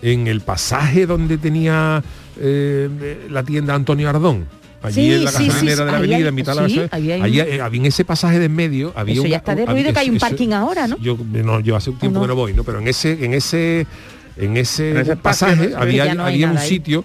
en 0.02 0.26
el 0.26 0.40
pasaje 0.40 1.06
donde 1.06 1.38
tenía 1.38 2.02
eh, 2.40 3.26
la 3.30 3.42
tienda 3.42 3.74
Antonio 3.74 4.08
Ardón. 4.08 4.46
Allí 4.82 4.94
Sí, 4.94 5.12
en 5.12 5.24
la 5.24 5.30
sí, 5.30 5.48
sí, 5.48 5.66
de 5.66 5.76
la 5.76 5.82
ahí 5.84 5.94
avenida, 5.94 6.16
hay- 6.16 6.22
en 6.26 6.34
mitad 6.34 6.52
de 6.54 6.60
la 6.60 6.66
allí, 6.90 7.38
eh, 7.40 7.60
había 7.62 7.80
en 7.80 7.86
ese 7.86 8.04
pasaje 8.04 8.40
de 8.40 8.46
en 8.46 8.56
medio 8.56 8.92
había 8.96 9.12
Eso 9.14 9.22
un- 9.22 9.28
ya 9.28 9.36
está 9.36 9.54
derruido, 9.54 9.92
que 9.92 9.98
hay 10.00 10.10
un 10.10 10.16
eso- 10.16 10.26
parking 10.26 10.50
ahora, 10.50 10.88
¿no? 10.88 10.98
Yo, 10.98 11.16
no, 11.30 11.60
yo 11.60 11.76
hace 11.76 11.90
un 11.90 11.98
tiempo 12.00 12.18
no? 12.18 12.22
que 12.24 12.28
no 12.28 12.34
voy, 12.34 12.52
¿no? 12.52 12.64
Pero 12.64 12.80
en 12.80 12.88
ese, 12.88 13.24
en 13.24 13.32
ese, 13.32 13.86
en 14.36 14.56
ese, 14.56 14.90
En 14.90 14.96
ese 14.98 15.12
espacio, 15.12 15.46
pasaje 15.48 15.74
había, 15.76 16.14
no 16.14 16.24
un 16.50 16.58
ahí. 16.58 16.68
sitio 16.68 17.04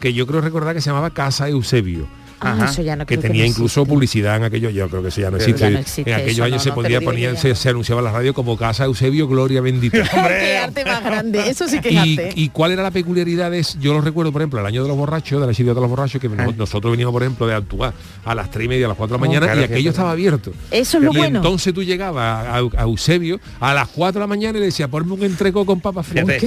que 0.00 0.12
yo 0.12 0.26
creo 0.26 0.40
recordar 0.40 0.74
que 0.74 0.80
se 0.80 0.90
llamaba 0.90 1.10
Casa 1.10 1.48
Eusebio 1.48 2.06
Ah, 2.40 2.52
Ajá, 2.52 2.64
eso 2.70 2.82
ya 2.82 2.96
no 2.96 3.06
que 3.06 3.16
tenía 3.16 3.42
no 3.42 3.48
incluso 3.48 3.80
existe. 3.80 3.94
publicidad 3.94 4.36
en 4.36 4.44
aquello, 4.44 4.70
yo 4.70 4.88
creo 4.88 5.02
que 5.02 5.08
eso 5.08 5.20
ya 5.20 5.30
no 5.30 5.38
Ya 5.38 5.44
existe. 5.44 5.70
no 5.70 5.78
existe 5.78 6.10
en 6.10 6.16
aquellos 6.20 6.40
años 6.46 6.56
no, 6.58 6.62
se 6.62 6.72
podía 6.72 7.00
ya. 7.00 7.36
se, 7.36 7.54
se 7.54 7.68
anunciaba 7.68 8.00
en 8.00 8.04
la 8.06 8.12
radio 8.12 8.34
como 8.34 8.56
Casa 8.56 8.84
Eusebio 8.84 9.26
Gloria 9.28 9.60
Bendita. 9.60 10.02
Qué 10.12 10.56
arte 10.58 10.84
más 10.84 11.02
grande, 11.04 11.48
eso 11.48 11.68
sí 11.68 11.80
que 11.80 11.88
es 11.90 11.94
y, 12.06 12.18
arte. 12.18 12.32
y 12.34 12.48
cuál 12.50 12.72
era 12.72 12.82
la 12.82 12.90
peculiaridad 12.90 13.50
de 13.50 13.64
yo 13.80 13.94
lo 13.94 14.00
recuerdo 14.00 14.32
por 14.32 14.42
ejemplo 14.42 14.60
el 14.60 14.66
año 14.66 14.82
de 14.82 14.88
los 14.88 14.96
borrachos 14.96 15.40
de 15.40 15.46
la 15.46 15.54
ciudad 15.54 15.74
de 15.74 15.80
los 15.80 15.88
borrachos 15.90 16.20
que 16.20 16.28
no- 16.28 16.52
nosotros 16.52 16.90
veníamos 16.90 17.12
por 17.12 17.22
ejemplo 17.22 17.46
de 17.46 17.54
actuar 17.54 17.94
a 18.24 18.34
las 18.34 18.50
3 18.50 18.66
y 18.66 18.68
media 18.68 18.86
a 18.86 18.88
las 18.88 18.96
4 18.98 19.16
de 19.16 19.20
la 19.20 19.24
Oh, 19.24 19.28
mañana 19.28 19.46
claro, 19.46 19.60
y 19.60 19.64
aquello 19.64 19.82
que- 19.84 19.88
estaba 19.90 20.10
abierto 20.10 20.52
Eso 20.70 20.98
es 20.98 21.04
lo 21.04 21.12
y 21.12 21.16
bueno. 21.16 21.38
entonces 21.38 21.72
tú 21.72 21.82
llegabas 21.82 22.46
a, 22.46 22.56
a 22.56 22.82
Eusebio 22.82 23.40
a 23.60 23.72
las 23.74 23.88
4 23.88 24.18
de 24.18 24.20
la 24.20 24.26
mañana 24.26 24.58
y 24.58 24.60
le 24.60 24.66
decía 24.66 24.88
ponme 24.88 25.12
un 25.14 25.22
entreco 25.22 25.64
con 25.64 25.80
papas 25.80 26.06
fritas 26.06 26.42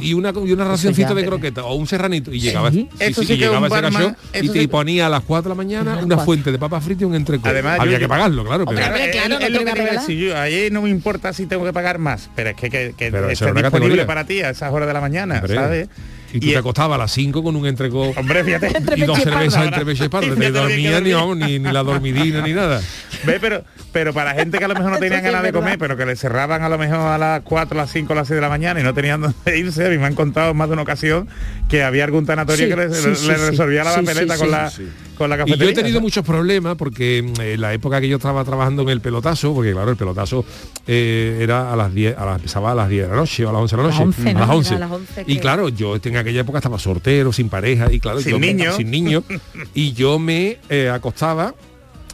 y, 0.00 0.12
una, 0.14 0.32
y 0.44 0.52
una 0.52 0.64
racioncita 0.64 1.14
de 1.14 1.24
croqueta 1.24 1.64
o 1.64 1.74
un 1.74 1.86
serranito 1.86 2.32
y 2.32 2.40
llegaba 2.40 2.70
Sí. 2.70 2.88
Eso 2.98 3.22
y 3.22 3.26
sí 3.26 3.32
que 3.34 3.38
llegaba 3.38 3.58
un 3.60 3.64
ese 3.66 3.74
barman- 3.74 3.92
cachón 3.92 4.44
y 4.44 4.48
te 4.50 4.68
ponía 4.68 5.06
a 5.06 5.08
las 5.08 5.19
4 5.24 5.42
de 5.42 5.48
la 5.50 5.54
mañana 5.54 5.94
las 5.96 6.04
una 6.04 6.18
fuente 6.18 6.52
de 6.52 6.58
papas 6.58 6.84
fritas 6.84 7.02
y 7.02 7.04
un 7.04 7.14
entreco 7.14 7.48
Además, 7.48 7.78
había 7.80 7.94
yo- 7.94 7.98
que 8.00 8.08
pagarlo 8.08 8.44
claro 8.44 8.64
pero- 8.66 8.70
Hombre, 8.70 8.84
hombre, 8.86 9.10
claro, 9.10 9.38
es, 9.38 9.50
no 9.52 9.58
lo 9.60 9.64
que 9.74 9.82
decir 9.92 10.18
yo. 10.18 10.36
Ahí 10.38 10.68
no 10.70 10.82
me 10.82 10.90
importa 10.90 11.32
si 11.32 11.46
tengo 11.46 11.64
que 11.64 11.72
pagar 11.72 11.98
más, 11.98 12.30
pero 12.34 12.50
es 12.50 12.56
que, 12.56 12.70
que, 12.70 12.94
que 12.96 13.10
Pero 13.10 13.28
esté 13.30 13.46
disponible 13.46 13.62
categoría. 13.70 14.06
para 14.06 14.24
ti 14.26 14.40
a 14.42 14.50
esas 14.50 14.72
horas 14.72 14.86
de 14.88 14.94
la 14.94 15.00
mañana, 15.00 15.36
Hombre. 15.36 15.54
¿sabes? 15.54 15.88
y 16.32 16.38
tú 16.38 16.46
Y- 16.46 16.50
te 16.52 16.58
acostabas 16.58 16.94
a 16.94 16.98
las 16.98 17.10
5 17.10 17.42
con 17.42 17.56
un 17.56 17.66
entreco 17.66 18.12
Hombre, 18.16 18.44
fíjate. 18.44 18.68
Y 18.96 19.00
dos 19.02 19.18
cervezas 19.20 19.64
entre 19.64 19.84
pecho 19.84 20.04
y 20.04 20.06
espalda. 20.06 20.34
Ni 20.36 20.46
dormía 20.50 21.00
ni, 21.00 21.12
ni, 21.44 21.58
ni 21.58 21.72
la 21.72 21.82
dormidina 21.82 22.40
ni 22.42 22.52
nada. 22.52 22.80
Ve, 23.24 23.38
pero, 23.40 23.64
pero 23.92 24.14
para 24.14 24.32
gente 24.34 24.58
que 24.58 24.64
a 24.64 24.68
lo 24.68 24.74
mejor 24.74 24.92
no 25.00 25.04
es 25.04 25.22
ganas 25.22 25.42
de 25.42 25.52
comer, 25.52 25.76
pero 25.78 25.96
que 25.96 26.06
le 26.06 26.14
cerraban 26.14 26.62
a 26.62 26.68
lo 26.68 26.78
mejor 26.78 26.98
a 27.00 27.18
las 27.18 27.40
4, 27.42 27.76
a 27.78 27.82
las 27.82 27.90
5, 27.92 28.12
a 28.12 28.16
las 28.16 28.28
6 28.28 28.36
de 28.36 28.40
la 28.42 28.48
mañana 28.48 28.78
y 28.78 28.84
no 28.84 28.94
tenían 28.94 29.20
dónde 29.20 29.58
irse, 29.58 29.84
a 29.86 29.88
mí 29.90 29.98
me 29.98 30.06
han 30.06 30.14
contado 30.14 30.52
en 30.52 30.56
más 30.56 30.68
de 30.68 30.74
una 30.74 30.82
ocasión 30.82 31.28
que 31.68 31.82
había 31.82 32.04
algún 32.04 32.26
tanatorio 32.26 32.64
Sí, 32.66 32.70
que 32.70 32.76
le, 32.76 32.94
sí, 32.94 33.08
le 33.08 33.16
sí, 33.16 33.28
resolvía 33.32 33.82
la 33.82 33.94
sí, 33.94 34.00
papeleta 34.00 34.34
sí, 34.34 34.38
con, 34.40 34.48
sí. 34.48 34.52
la, 34.52 34.70
Sí. 34.70 34.88
Con 35.20 35.28
la 35.30 35.36
Y 35.36 35.38
cafetería. 35.40 35.64
yo 35.66 35.70
he 35.70 35.74
tenido 35.74 35.92
¿sabes? 35.94 36.02
muchos 36.02 36.24
problemas 36.24 36.76
porque 36.76 37.22
mm, 37.22 37.40
en 37.42 37.60
la 37.60 37.72
época 37.74 38.00
que 38.00 38.08
yo 38.08 38.16
estaba 38.16 38.42
trabajando 38.44 38.82
en 38.82 38.88
el 38.88 39.00
pelotazo, 39.00 39.52
porque 39.54 39.72
claro, 39.72 39.90
el 39.90 39.96
pelotazo 39.96 40.44
eh, 40.86 41.38
era 41.42 41.72
a 41.72 41.76
las 41.76 41.92
10, 41.94 42.16
a 42.16 42.24
las, 42.24 42.36
empezaba 42.36 42.72
a 42.72 42.74
las 42.74 42.88
10 42.88 43.02
de 43.04 43.08
la 43.10 43.16
noche 43.16 43.44
o 43.44 43.50
a 43.50 43.52
las 43.52 43.60
11 43.62 43.76
de 43.76 43.82
la 43.82 43.82
A 43.82 43.90
las 43.90 43.98
noche. 43.98 44.04
11, 44.04 44.20
a 44.30 44.32
¿no? 44.32 44.38
las 44.40 44.48
Era 44.48 44.54
11. 44.56 44.74
a 44.74 44.78
las 44.78 44.90
11 44.90 45.24
Y 45.26 45.34
que- 45.34 45.40
claro, 45.40 45.68
yo 45.68 45.96
en 46.02 46.16
aquella 46.16 46.40
época 46.40 46.58
estaba 46.58 46.78
soltero, 46.78 47.32
sin 47.32 47.48
pareja 47.48 47.92
y 47.92 48.00
claro, 48.00 48.20
Sin 48.20 48.32
yo 48.32 48.38
me- 48.38 48.54
niño. 48.54 48.72
sin 48.72 48.90
niño 48.90 49.22
y 49.74 49.92
yo 49.92 50.18
me 50.18 50.58
eh, 50.70 50.88
acostaba 50.88 51.54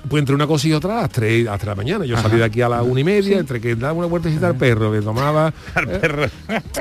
Pues 0.08 0.20
entre 0.20 0.34
una 0.36 0.46
cosa 0.46 0.68
y 0.68 0.72
otra 0.72 0.98
a 0.98 1.02
las 1.02 1.10
3 1.10 1.48
hasta 1.48 1.66
la 1.66 1.74
mañana. 1.74 2.04
Yo 2.04 2.16
salí 2.16 2.36
de 2.38 2.44
aquí 2.44 2.60
a 2.62 2.68
las 2.68 2.82
una 2.82 3.00
y 3.00 3.04
media, 3.04 3.38
entre 3.38 3.60
que 3.60 3.74
daba 3.74 3.92
una 3.94 4.06
vueltecita 4.06 4.46
al 4.46 4.56
perro, 4.56 4.92
que 4.92 5.00
tomaba. 5.00 5.52
Al 5.74 5.86
perro. 5.88 6.26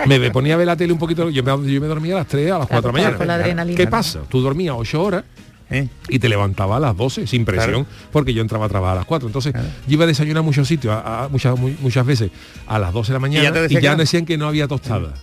Me, 0.05 0.19
me 0.19 0.29
ponía 0.29 0.53
a 0.53 0.57
ver 0.57 0.67
la 0.67 0.75
tele 0.75 0.93
un 0.93 0.99
poquito. 0.99 1.29
Yo 1.31 1.41
me, 1.43 1.51
yo 1.71 1.81
me 1.81 1.87
dormía 1.87 2.13
a 2.13 2.17
las 2.19 2.27
3, 2.27 2.51
a 2.51 2.59
las 2.59 2.67
4 2.67 2.81
de 2.81 2.87
la 2.87 2.91
mañana. 3.03 3.17
con 3.17 3.25
la 3.27 3.35
adrenalina. 3.35 3.77
¿Qué 3.77 3.87
pasa? 3.87 4.19
Tú 4.29 4.41
dormías 4.41 4.75
8 4.77 5.01
horas 5.03 5.23
¿Eh? 5.69 5.87
y 6.09 6.19
te 6.19 6.29
levantaba 6.29 6.77
a 6.77 6.79
las 6.79 6.95
12 6.95 7.25
sin 7.25 7.43
presión 7.43 7.85
Claro. 7.85 7.87
porque 8.11 8.33
yo 8.35 8.41
entraba 8.43 8.67
a 8.67 8.69
trabajar 8.69 8.97
a 8.97 8.99
las 8.99 9.05
4 9.07 9.27
entonces 9.27 9.51
yo 9.87 9.93
iba 9.93 10.03
a 10.03 10.07
desayunar 10.07 10.39
a 10.39 10.43
muchos 10.43 10.67
sitios 10.67 10.93
a- 10.93 11.23
a 11.23 11.27
muchas, 11.27 11.57
mu- 11.57 11.73
muchas 11.81 12.05
veces 12.05 12.29
a 12.67 12.77
las 12.77 12.93
12 12.93 13.11
de 13.11 13.13
la 13.13 13.19
mañana 13.19 13.43
ya 13.43 13.65
y 13.65 13.73
ya, 13.73 13.79
que 13.81 13.89
no. 13.89 13.95
decían 13.97 14.25
que 14.27 14.37
no 14.37 14.47
había 14.47 14.67
tostada 14.67 15.15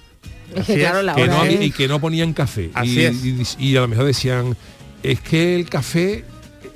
Es 0.54 0.66
que 0.66 0.72
Así 0.72 0.80
claro, 0.80 0.98
es, 0.98 1.04
la 1.04 1.14
que 1.14 1.22
hora 1.22 1.32
no 1.34 1.40
había- 1.42 1.60
es- 1.60 1.66
y 1.66 1.70
que 1.70 1.86
no 1.86 2.00
ponían 2.00 2.32
café 2.32 2.70
Así 2.74 2.98
y, 2.98 3.00
es. 3.04 3.24
y- 3.24 3.44
y 3.70 3.76
a 3.76 3.82
lo 3.82 3.88
mejor 3.88 4.04
decían 4.04 4.56
es 5.04 5.20
que 5.20 5.54
el 5.54 5.68
café 5.68 6.24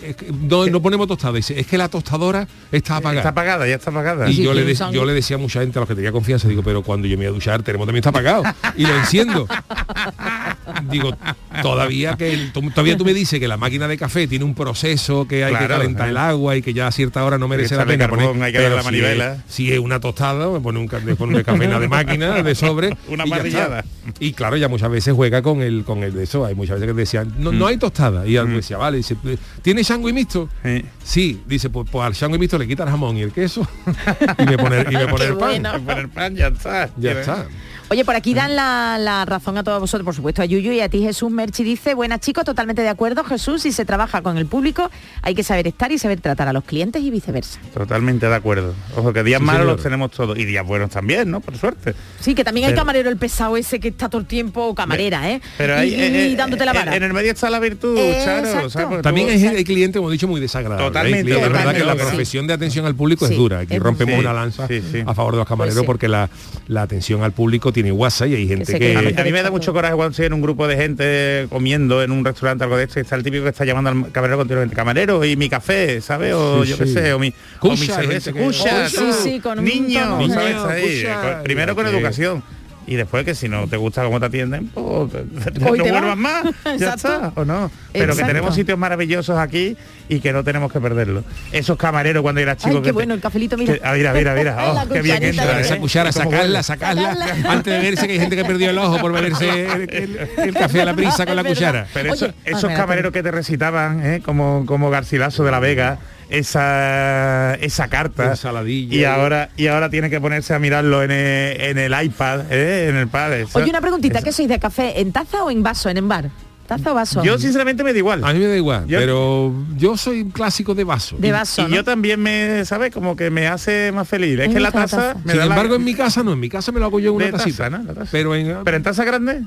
es 0.02 0.16
que 0.16 0.26
no, 0.32 0.66
no 0.66 0.82
ponemos 0.82 1.06
tostada 1.08 1.32
dice 1.34 1.58
es 1.58 1.66
que 1.66 1.78
la 1.78 1.88
tostadora 1.88 2.46
está 2.72 2.96
apagada 2.96 3.20
Está 3.20 3.28
apagada, 3.30 3.66
ya 3.66 3.74
está 3.76 3.90
apagada. 3.90 4.28
y 4.30 4.42
yo 4.42 4.52
le, 4.54 4.64
de- 4.64 4.72
usan- 4.72 4.92
yo 4.92 5.04
le 5.04 5.12
decía 5.14 5.36
a 5.36 5.38
mucha 5.38 5.60
gente 5.60 5.78
a 5.78 5.80
los 5.80 5.88
que 5.88 5.94
tenía 5.94 6.12
confianza, 6.12 6.48
digo, 6.48 6.62
pero 6.62 6.82
cuando 6.82 7.06
yo 7.08 7.16
me 7.16 7.24
voy 7.24 7.32
a 7.32 7.34
duchar, 7.34 7.62
tenemos 7.62 7.86
también 7.86 8.00
está 8.00 8.10
apagado. 8.10 8.42
Y 8.76 8.86
lo 8.86 8.94
enciendo. 8.96 9.46
digo, 10.90 11.16
todavía 11.62 12.16
que 12.16 12.32
el- 12.32 12.52
todavía 12.52 12.96
tú 12.96 13.04
me 13.04 13.14
dices 13.14 13.38
que 13.40 13.48
la 13.48 13.56
máquina 13.56 13.88
de 13.88 13.96
café 13.96 14.26
tiene 14.26 14.44
un 14.44 14.54
proceso 14.54 15.26
que 15.26 15.44
hay 15.44 15.54
que 15.54 15.66
calentar 15.66 16.06
eh. 16.08 16.10
el 16.10 16.16
agua 16.16 16.56
y 16.56 16.62
que 16.62 16.74
ya 16.74 16.86
a 16.86 16.92
cierta 16.92 17.24
hora 17.24 17.38
no 17.38 17.48
merece 17.48 17.76
la 17.76 17.86
pena 17.86 18.06
carbón, 18.08 18.26
poner. 18.28 18.42
hay 18.44 18.52
que 18.52 18.58
pero 18.58 18.74
la 18.76 18.82
si 18.82 18.86
manivela. 18.86 19.32
es- 19.34 19.40
Si 19.48 19.72
es 19.72 19.78
una 19.78 20.00
tostada, 20.00 20.48
me 20.50 20.60
pone 20.60 20.78
un, 20.78 20.88
ca- 20.88 21.00
me 21.00 21.14
pone 21.16 21.36
un 21.36 21.42
café 21.42 21.66
de 21.66 21.88
máquina, 21.88 22.42
de 22.42 22.54
sobre. 22.54 22.96
Una 23.08 23.24
y 23.26 23.30
ya 23.30 23.36
parrillada. 23.36 23.80
está. 23.80 24.12
Y 24.20 24.32
claro, 24.32 24.56
ya 24.56 24.68
muchas 24.68 24.90
veces 24.90 25.14
juega 25.14 25.42
con 25.42 25.62
el 25.62 25.84
con 25.84 26.02
el 26.02 26.12
de 26.14 26.24
eso. 26.24 26.44
Hay 26.44 26.54
muchas 26.54 26.78
veces 26.80 26.94
que 26.94 27.00
decían, 27.00 27.32
no, 27.38 27.52
Mm. 27.52 27.58
no 27.58 27.66
hay 27.66 27.76
tostada. 27.76 28.26
Y 28.26 28.36
él 28.36 28.52
decía, 28.54 28.76
vale, 28.76 28.98
dice, 28.98 29.16
¿tiene 29.62 29.82
sangüe 29.86 30.12
mixto? 30.12 30.48
Sí. 30.62 30.84
Sí, 31.04 31.42
dice, 31.46 31.70
pues, 31.70 31.88
pues 31.90 32.04
al 32.04 32.14
sangüe 32.14 32.38
mixto 32.38 32.58
le 32.58 32.66
quita 32.66 32.82
el 32.84 32.90
jamón 32.90 33.16
y 33.16 33.22
el 33.22 33.32
queso 33.32 33.66
y 34.38 34.44
me 34.44 34.58
pone, 34.58 34.84
y 34.90 34.94
me 34.96 35.06
pone 35.08 35.24
el 35.30 35.36
pan. 35.36 35.62
bueno. 35.62 35.84
Poner 35.84 36.08
pan, 36.08 36.34
ya 36.34 36.48
está. 36.48 36.90
Ya 36.96 37.12
está. 37.12 37.46
Oye, 37.88 38.04
por 38.04 38.16
aquí 38.16 38.34
dan 38.34 38.56
la, 38.56 38.98
la 38.98 39.24
razón 39.24 39.56
a 39.58 39.62
todos 39.62 39.78
vosotros, 39.78 40.04
por 40.04 40.12
supuesto, 40.12 40.42
a 40.42 40.44
Yuyu 40.44 40.72
y 40.72 40.80
a 40.80 40.88
ti 40.88 40.98
Jesús 41.02 41.30
Merchi 41.30 41.62
dice, 41.62 41.94
buenas 41.94 42.18
chicos, 42.18 42.44
totalmente 42.44 42.82
de 42.82 42.88
acuerdo, 42.88 43.22
Jesús, 43.22 43.62
si 43.62 43.70
se 43.70 43.84
trabaja 43.84 44.22
con 44.22 44.38
el 44.38 44.46
público 44.46 44.90
hay 45.22 45.36
que 45.36 45.44
saber 45.44 45.68
estar 45.68 45.92
y 45.92 45.98
saber 45.98 46.20
tratar 46.20 46.48
a 46.48 46.52
los 46.52 46.64
clientes 46.64 47.00
y 47.00 47.10
viceversa. 47.12 47.60
Totalmente 47.72 48.28
de 48.28 48.34
acuerdo. 48.34 48.74
Ojo, 48.96 49.12
que 49.12 49.22
días 49.22 49.38
Sí, 49.38 49.44
malos 49.46 49.60
señor. 49.60 49.74
los 49.76 49.82
tenemos 49.84 50.10
todos. 50.10 50.36
Y 50.36 50.44
días 50.44 50.66
buenos 50.66 50.90
también, 50.90 51.30
¿no? 51.30 51.38
Por 51.40 51.56
suerte. 51.56 51.94
Sí, 52.18 52.34
que 52.34 52.42
también 52.42 52.66
hay 52.66 52.72
Pero- 52.72 52.80
camarero 52.82 53.08
el 53.08 53.18
pesado 53.18 53.56
ese 53.56 53.78
que 53.78 53.88
está 53.88 54.08
todo 54.08 54.20
el 54.20 54.26
tiempo, 54.26 54.64
o 54.66 54.74
camarera, 54.74 55.30
¿eh? 55.30 55.40
Pero 55.56 55.74
y, 55.76 55.78
ahí, 55.78 55.94
y- 55.94 56.00
eh, 56.02 56.28
y 56.32 56.34
dándote 56.34 56.64
la 56.64 56.72
eh, 56.72 56.74
vara. 56.74 56.96
En 56.96 57.04
el 57.04 57.12
medio 57.12 57.30
está 57.30 57.48
la 57.50 57.60
virtud, 57.60 57.96
Eh, 57.98 58.20
Charo. 58.24 58.48
exacto. 58.48 58.70
¿sabes? 58.70 58.88
Porque 58.88 59.02
También 59.04 59.28
hay, 59.30 59.44
hay 59.46 59.64
clientes, 59.64 60.00
como 60.00 60.10
he 60.10 60.12
dicho, 60.14 60.26
muy 60.26 60.40
desagradables. 60.40 60.88
Totalmente, 60.88 61.30
Hay 61.32 61.38
Es 61.40 61.42
verdad 61.52 61.72
que 61.72 61.84
la 61.84 61.92
sí. 61.92 61.98
profesión 62.00 62.48
de 62.48 62.52
atención 62.54 62.84
al 62.84 62.96
público 62.96 63.28
Sí, 63.28 63.34
es 63.34 63.38
dura. 63.38 63.60
Aquí 63.60 63.74
es- 63.76 63.80
rompemos 63.80 64.14
Sí, 64.14 64.20
una 64.20 64.32
lanza 64.32 64.66
sí, 64.66 64.82
sí. 64.90 65.04
a 65.06 65.14
favor 65.14 65.34
de 65.34 65.38
los 65.38 65.46
camareros 65.48 65.74
Pues 65.76 65.84
sí. 65.84 65.86
porque 65.86 66.08
la, 66.08 66.28
la 66.66 66.82
atención 66.82 67.22
al 67.22 67.30
público 67.30 67.72
tiene 67.76 67.92
WhatsApp 67.92 68.28
y 68.28 68.34
hay 68.36 68.48
gente 68.48 68.78
que... 68.78 68.96
A 68.96 69.02
mí, 69.02 69.08
queda- 69.12 69.20
a 69.20 69.24
mí 69.24 69.32
me 69.32 69.42
da 69.42 69.50
mucho 69.50 69.72
coraje 69.74 69.94
cuando 69.94 70.10
estoy 70.12 70.24
en 70.26 70.32
un 70.32 70.40
grupo 70.40 70.66
de 70.66 70.76
gente 70.76 71.46
comiendo 71.50 72.02
en 72.02 72.10
un 72.10 72.24
restaurante 72.24 72.64
algo 72.64 72.76
de 72.78 72.84
esto 72.84 72.98
y 72.98 73.02
está 73.02 73.16
el 73.16 73.22
típico 73.22 73.42
que 73.44 73.50
está 73.50 73.66
llamando 73.66 73.90
al 73.90 74.10
camarero 74.12 74.38
continuamente 74.38 74.74
camarero 74.74 75.22
y 75.26 75.36
mi 75.36 75.50
café 75.50 76.00
¿sabes? 76.00 76.32
o 76.34 76.64
Sí, 76.64 76.70
yo 76.70 76.78
qué 76.78 76.86
sí. 76.86 76.92
sé 76.94 77.12
o 77.12 77.18
mi, 77.18 77.28
o 77.60 77.68
mi 77.70 77.76
Cucha, 77.76 77.94
cerveza 77.96 78.32
que- 78.32 78.40
Cucha, 78.40 78.88
Sí, 78.88 78.96
tú, 78.96 79.12
sí, 79.22 79.40
con 79.40 79.58
un 79.58 79.64
niño 79.66 80.00
tono. 80.00 80.28
¿sabes? 80.34 80.46
Niño, 80.54 80.64
Ahí, 80.66 80.96
cucha. 81.02 81.20
con- 81.34 81.42
primero 81.42 81.74
con 81.74 81.84
Que- 81.84 81.90
educación 81.90 82.42
y 82.88 82.94
después 82.94 83.24
que 83.24 83.34
si 83.34 83.48
no 83.48 83.66
te 83.66 83.76
gusta 83.76 84.04
cómo 84.04 84.20
te 84.20 84.26
atienden 84.26 84.68
pues 84.68 84.84
no 84.94 85.10
te 85.52 85.58
vuelvas 85.60 86.02
vas. 86.02 86.16
más 86.16 86.44
ya 86.78 86.94
está 86.94 87.32
o 87.34 87.44
no 87.44 87.70
pero 87.92 88.04
Exacto. 88.04 88.22
que 88.22 88.26
tenemos 88.28 88.54
sitios 88.54 88.78
maravillosos 88.78 89.36
aquí 89.38 89.76
y 90.08 90.20
que 90.20 90.32
no 90.32 90.44
tenemos 90.44 90.70
que 90.72 90.80
perderlo 90.80 91.24
esos 91.52 91.76
camareros 91.76 92.22
cuando 92.22 92.40
eras 92.40 92.58
chico 92.58 92.68
Ay, 92.68 92.74
qué 92.76 92.80
que 92.82 92.86
te- 92.88 92.92
bueno, 92.92 93.14
el 93.14 93.20
cafelito, 93.20 93.56
mira. 93.56 93.74
que- 93.74 93.80
ah, 93.84 93.92
mira 93.94 94.12
mira 94.12 94.34
mira 94.34 94.56
oh, 94.84 94.88
qué 94.92 95.02
bien 95.02 95.22
entra 95.22 95.54
de- 95.56 95.62
esa 95.62 95.74
¿eh? 95.76 95.78
cuchara, 95.80 96.12
sacarla, 96.12 96.62
sacarla, 96.62 97.14
Sacarla. 97.16 97.50
antes 97.52 97.72
de 97.74 97.80
verse 97.80 98.06
que 98.06 98.12
hay 98.14 98.20
gente 98.20 98.36
que 98.36 98.44
perdió 98.44 98.70
el 98.70 98.78
ojo 98.78 98.98
por 99.00 99.12
beberse 99.12 99.66
el, 99.66 99.90
el- 99.92 100.18
el 100.38 100.54
café 100.54 100.82
a 100.82 100.84
la 100.84 100.94
prisa 100.94 101.26
con 101.26 101.34
la 101.36 101.42
cuchara. 101.44 101.86
Pero 101.92 102.12
Oye, 102.12 102.32
esos 102.44 102.70
camareros 102.72 103.12
que 103.12 103.22
te 103.22 103.30
recitaban, 103.30 104.04
¿eh? 104.06 104.22
como, 104.24 104.64
como 104.66 104.90
Garcilaso 104.90 105.42
de 105.44 105.50
la 105.50 105.58
Vega, 105.60 105.98
esa, 106.30 107.54
esa 107.54 107.88
carta. 107.88 108.30
Ensaladilla. 108.30 108.94
Y 108.96 109.04
ahora, 109.04 109.50
y 109.56 109.66
ahora 109.68 109.90
tiene 109.90 110.10
que 110.10 110.20
ponerse 110.20 110.54
a 110.54 110.58
mirarlo 110.58 111.02
en 111.02 111.10
el, 111.10 111.60
en 111.60 111.78
el 111.78 112.04
iPad, 112.04 112.50
¿eh? 112.50 112.88
en 112.88 112.96
el 112.96 113.08
pad. 113.08 113.32
eso- 113.34 113.58
Oye, 113.58 113.70
una 113.70 113.80
preguntita, 113.80 114.18
eso- 114.18 114.24
¿qué 114.24 114.32
sois 114.32 114.48
de 114.48 114.58
café? 114.58 115.00
¿En 115.00 115.12
taza 115.12 115.44
o 115.44 115.50
en 115.50 115.62
vaso, 115.62 115.88
en 115.88 116.08
bar? 116.08 116.30
¿Taza 116.66 116.90
o 116.90 116.94
vaso? 116.96 117.22
Yo 117.22 117.38
sinceramente 117.38 117.84
me 117.84 117.92
da 117.92 117.98
igual. 117.98 118.24
A 118.24 118.32
mí 118.32 118.40
me 118.40 118.46
da 118.48 118.56
igual, 118.56 118.86
Yo- 118.88 118.98
pero 118.98 119.54
yo 119.76 119.96
soy 119.96 120.22
un 120.22 120.30
clásico 120.32 120.74
de 120.74 120.82
vaso. 120.82 121.14
de 121.16 121.30
vaso, 121.30 121.62
y 121.62 121.70
¿no? 121.70 121.76
yo 121.76 121.84
también 121.84 122.20
me, 122.20 122.64
¿sabes? 122.64 122.92
Como 122.92 123.14
que 123.14 123.30
me 123.30 123.46
hace 123.46 123.92
más 123.92 124.08
feliz. 124.08 124.36
Es 124.40 124.48
que 124.48 124.54
la 124.54 124.60
la 124.60 124.72
taza, 124.72 124.96
taza. 124.96 125.14
me 125.24 125.30
Sin 125.32 125.38
da 125.38 125.46
la- 125.46 125.54
embargo, 125.54 125.76
en 125.76 125.84
mi 125.84 125.94
casa 125.94 126.24
no, 126.24 126.32
en 126.32 126.40
mi 126.40 126.48
casa 126.48 126.72
me 126.72 126.80
lo 126.80 126.86
hago 126.86 126.98
yo 126.98 127.10
en 127.10 127.16
una 127.16 127.24
de 127.26 127.32
taza, 127.32 127.44
tacita. 127.44 127.70
¿no? 127.70 127.82
La 127.84 127.94
taza. 127.94 128.08
Pero 128.10 128.34
en, 128.34 128.64
Pero 128.64 128.76
en 128.76 128.82
taza 128.82 129.04
grande. 129.04 129.44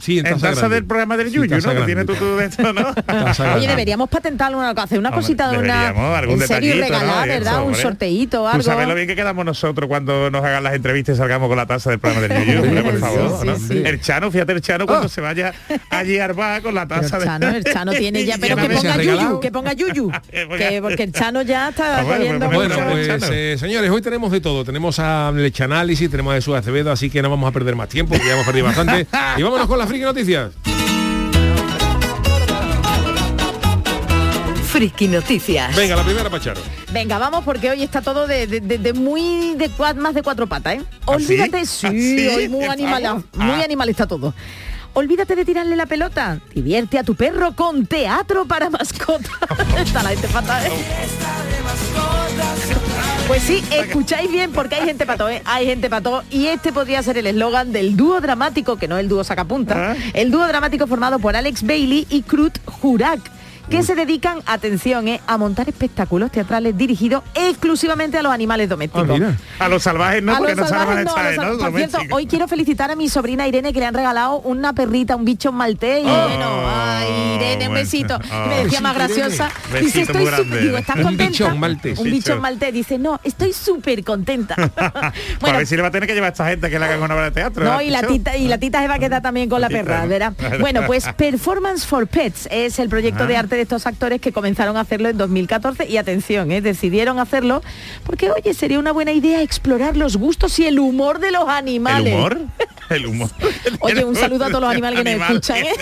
Sí, 0.00 0.18
en 0.18 0.26
En 0.26 0.34
taza, 0.38 0.52
grande. 0.60 0.74
del 0.76 0.84
programa 0.84 1.16
del 1.16 1.28
Sí, 1.28 1.34
Yuyu, 1.36 1.48
taza 1.50 1.72
¿no? 1.74 1.80
Que 1.80 1.86
tiene 1.86 2.04
tú, 2.04 2.14
tú 2.14 2.36
de 2.36 2.46
esto, 2.46 2.72
¿no? 2.72 2.94
Oye, 3.56 3.68
deberíamos 3.68 4.08
patentarlo 4.08 4.58
una 4.58 4.70
hacer 4.70 4.98
una 4.98 5.08
Hombre, 5.10 5.22
cosita 5.22 5.50
de 5.50 5.58
una 5.58 5.88
algún 6.18 6.40
en 6.40 6.46
serio 6.48 6.74
¿no? 6.76 6.80
regalar, 6.82 7.26
Y 7.26 7.30
¿verdad? 7.30 7.52
eso, 7.52 7.60
un 7.62 7.66
hombre. 7.68 7.82
sorteito 7.82 8.42
o 8.42 8.46
algo. 8.46 8.58
Tú 8.58 8.64
sabes 8.64 8.88
lo 8.88 8.94
bien 8.94 9.06
que 9.06 9.16
quedamos 9.16 9.44
nosotros 9.44 9.88
cuando 9.88 10.30
nos 10.30 10.44
hagan 10.44 10.62
las 10.62 10.74
entrevistas 10.74 11.14
y 11.16 11.18
salgamos 11.18 11.48
con 11.48 11.56
la 11.56 11.66
taza 11.66 11.90
del 11.90 11.98
programa 11.98 12.26
del 12.28 12.46
Yuyu, 12.46 12.62
hombre, 12.62 12.82
por 12.82 12.94
Sí, 12.94 12.98
favor. 13.00 13.38
sí, 13.40 13.46
¿no? 13.46 13.56
sí. 13.58 13.82
El 13.84 14.00
Chano, 14.00 14.30
fíjate 14.30 14.52
el 14.52 14.60
Chano 14.60 14.86
cuando 14.86 15.06
Ah. 15.06 15.08
se 15.08 15.20
vaya 15.20 15.52
allí 15.90 16.18
a 16.18 16.24
Arba 16.26 16.60
con 16.60 16.74
la 16.74 16.86
taza 16.86 17.16
el 17.16 17.22
de... 17.22 17.26
Chano, 17.28 17.48
el 17.48 17.64
Chano 17.64 17.92
tiene 17.92 18.24
ya, 18.24 18.36
pero 18.40 18.56
que 18.56 18.68
ponga 18.68 18.96
Yuyu, 19.02 19.40
que 19.40 19.50
ponga 19.50 19.72
Yuyu. 19.72 20.10
Porque- 20.48 20.68
que, 20.68 20.82
porque 20.82 21.02
el 21.04 21.12
Chano 21.12 21.42
ya 21.42 21.68
está 21.70 22.00
Ah, 22.00 22.02
bueno, 22.04 22.38
pues, 22.38 22.54
Bueno, 22.54 22.74
pues 22.90 23.08
eh, 23.30 23.56
señores, 23.58 23.90
hoy 23.90 24.00
tenemos 24.02 24.30
de 24.30 24.40
todo. 24.40 24.64
Tenemos 24.64 24.98
a 24.98 25.32
Leche 25.34 25.64
Análisis, 25.64 26.10
tenemos 26.10 26.32
a 26.32 26.36
Jesús 26.36 26.54
Acevedo, 26.54 26.92
así 26.92 27.10
que 27.10 27.20
no 27.22 27.30
vamos 27.30 27.48
a 27.48 27.52
perder 27.52 27.74
más 27.76 27.88
tiempo, 27.88 28.10
porque 28.14 28.26
ya 28.28 28.34
hemos 28.34 28.46
perdido 28.46 28.66
bastante. 28.66 29.06
y 29.36 29.42
vámonos 29.42 29.66
con 29.70 29.78
las 29.78 29.88
friki 29.88 30.02
noticias. 30.04 30.50
Friki 34.66 35.06
Noticias. 35.06 35.76
Venga, 35.76 35.94
la 35.94 36.02
primera 36.02 36.28
Pacharo. 36.28 36.60
Venga, 36.92 37.18
vamos 37.18 37.44
porque 37.44 37.70
hoy 37.70 37.82
está 37.84 38.02
todo 38.02 38.26
de, 38.26 38.48
de- 38.48 38.60
de- 38.60 38.78
de 38.78 38.92
muy 38.92 39.54
de 39.54 39.70
cua- 39.70 39.94
más 39.94 40.12
de 40.12 40.22
cuatro 40.24 40.48
patas, 40.48 40.74
¿eh? 40.74 40.82
Olvídate, 41.04 41.64
sí, 41.66 41.86
¿Ah, 41.86 41.90
sí? 41.90 42.28
hoy 42.34 42.48
muy 42.48 42.64
animal, 42.64 43.24
muy 43.34 43.60
Ah. 43.60 43.64
animal 43.64 43.88
está 43.90 44.08
todo. 44.08 44.34
Olvídate 44.94 45.36
de 45.36 45.44
tirarle 45.44 45.76
la 45.76 45.86
pelota. 45.86 46.40
Divierte 46.52 46.98
a 46.98 47.04
tu 47.04 47.14
perro 47.14 47.54
con 47.54 47.86
teatro 47.86 48.44
para 48.46 48.70
mascotas. 48.70 49.30
está 49.78 50.02
la 50.02 50.08
gente 50.10 50.26
fatal. 50.26 50.66
¿eh? 50.66 50.70
Pues 53.30 53.44
sí, 53.44 53.62
escucháis 53.70 54.28
bien 54.28 54.50
porque 54.50 54.74
hay 54.74 54.84
gente 54.84 55.06
pato, 55.06 55.28
¿eh? 55.28 55.40
hay 55.44 55.64
gente 55.64 55.88
pato 55.88 56.24
y 56.32 56.46
este 56.48 56.72
podría 56.72 57.00
ser 57.00 57.16
el 57.16 57.28
eslogan 57.28 57.70
del 57.70 57.96
dúo 57.96 58.20
dramático, 58.20 58.74
que 58.76 58.88
no 58.88 58.98
el 58.98 59.08
dúo 59.08 59.22
sacapunta, 59.22 59.92
Ah. 59.92 59.96
el 60.14 60.32
dúo 60.32 60.44
dramático 60.48 60.88
formado 60.88 61.20
por 61.20 61.36
Alex 61.36 61.62
Bailey 61.62 62.08
y 62.10 62.22
Krut 62.22 62.58
Jurak 62.66 63.20
que 63.70 63.82
se 63.84 63.94
dedican, 63.94 64.40
atención, 64.46 65.06
eh, 65.08 65.20
a 65.26 65.38
montar 65.38 65.68
espectáculos 65.68 66.30
teatrales 66.32 66.76
dirigidos 66.76 67.22
exclusivamente 67.34 68.18
a 68.18 68.22
los 68.22 68.32
animales 68.32 68.68
domésticos. 68.68 69.08
Mira. 69.08 69.36
A 69.58 69.68
los 69.68 69.82
salvajes 69.82 70.22
no, 70.22 70.34
A 70.34 70.38
porque 70.38 70.54
los 70.56 70.58
no 70.70 70.76
a 70.76 70.78
salvajes 70.78 71.04
no, 71.04 71.12
a 71.46 71.52
¿no? 71.52 71.58
Por 71.58 71.76
cierto, 71.76 71.98
hoy 72.10 72.26
quiero 72.26 72.48
felicitar 72.48 72.90
a 72.90 72.96
mi 72.96 73.08
sobrina 73.08 73.46
Irene 73.46 73.72
que 73.72 73.80
le 73.80 73.86
han 73.86 73.94
regalado 73.94 74.38
una 74.40 74.72
perrita, 74.72 75.14
un 75.16 75.24
bicho 75.24 75.52
maltés 75.52 76.02
y 76.04 76.06
Oh, 76.08 76.28
bueno, 76.28 76.62
ay 76.68 77.36
Irene, 77.36 77.68
un 77.68 77.74
besito. 77.74 78.16
Oh. 78.32 78.46
me 78.48 78.64
decía 78.64 78.80
más 78.80 78.94
graciosa. 78.94 79.50
Besito 79.72 79.84
dice, 79.84 80.00
estoy 80.02 80.26
súper, 80.26 80.62
digo, 80.62 80.76
¿estás 80.76 80.96
Un 80.96 81.02
contenta? 81.04 81.30
bichón 81.30 81.60
maltés. 81.60 81.98
Un 81.98 82.04
Bicho. 82.04 82.16
bichón 82.16 82.40
maltés. 82.40 82.72
Dice, 82.74 82.98
no, 82.98 83.20
estoy 83.22 83.52
súper 83.52 84.02
contenta. 84.04 84.56
Para 84.74 85.12
bueno, 85.40 85.58
ver 85.58 85.66
si 85.66 85.76
le 85.76 85.82
va 85.82 85.88
a 85.88 85.90
tener 85.92 86.08
que 86.08 86.14
llevar 86.14 86.28
a 86.30 86.32
esta 86.32 86.48
gente 86.48 86.68
que 86.70 86.78
le 86.78 86.84
hagan 86.84 87.02
una 87.02 87.14
obra 87.14 87.24
de 87.26 87.30
teatro. 87.30 87.64
no, 87.64 87.74
¿has 87.74 87.82
y 87.84 87.90
la 87.90 88.02
tita, 88.02 88.36
y 88.36 88.48
la 88.48 88.58
tita 88.58 88.80
se 88.80 88.88
va 88.88 88.94
a 88.94 88.98
quedar 88.98 89.22
también 89.22 89.48
con 89.48 89.60
la 89.60 89.68
La 89.68 89.78
tita, 89.80 89.84
perra. 89.84 90.06
¿verdad? 90.06 90.32
Bueno, 90.60 90.82
pues 90.86 91.06
Performance 91.16 91.86
for 91.86 92.06
Pets 92.06 92.48
es 92.50 92.78
el 92.78 92.88
proyecto 92.88 93.24
Ah. 93.24 93.26
de 93.26 93.36
arte 93.36 93.56
de 93.60 93.64
estos 93.64 93.86
actores 93.86 94.22
que 94.22 94.32
comenzaron 94.32 94.78
a 94.78 94.80
hacerlo 94.80 95.10
en 95.10 95.18
2014 95.18 95.86
y 95.86 95.98
atención, 95.98 96.50
¿eh? 96.50 96.62
decidieron 96.62 97.18
hacerlo 97.18 97.62
porque, 98.04 98.30
oye, 98.30 98.54
sería 98.54 98.78
una 98.78 98.90
buena 98.92 99.12
idea 99.12 99.42
explorar 99.42 99.98
los 99.98 100.16
gustos 100.16 100.58
y 100.58 100.66
el 100.66 100.78
humor 100.78 101.18
de 101.18 101.30
los 101.30 101.44
¿El 101.44 101.50
animales. 101.50 102.14
humor? 102.14 102.40
El 102.90 103.06
humor. 103.06 103.30
Oye, 103.80 104.04
un 104.04 104.16
saludo 104.16 104.44
a 104.44 104.48
todos 104.48 104.60
los 104.62 104.70
animales 104.70 105.02
que 105.02 105.16
nos 105.16 105.28
escuchan, 105.30 105.56
¿eh? 105.58 105.72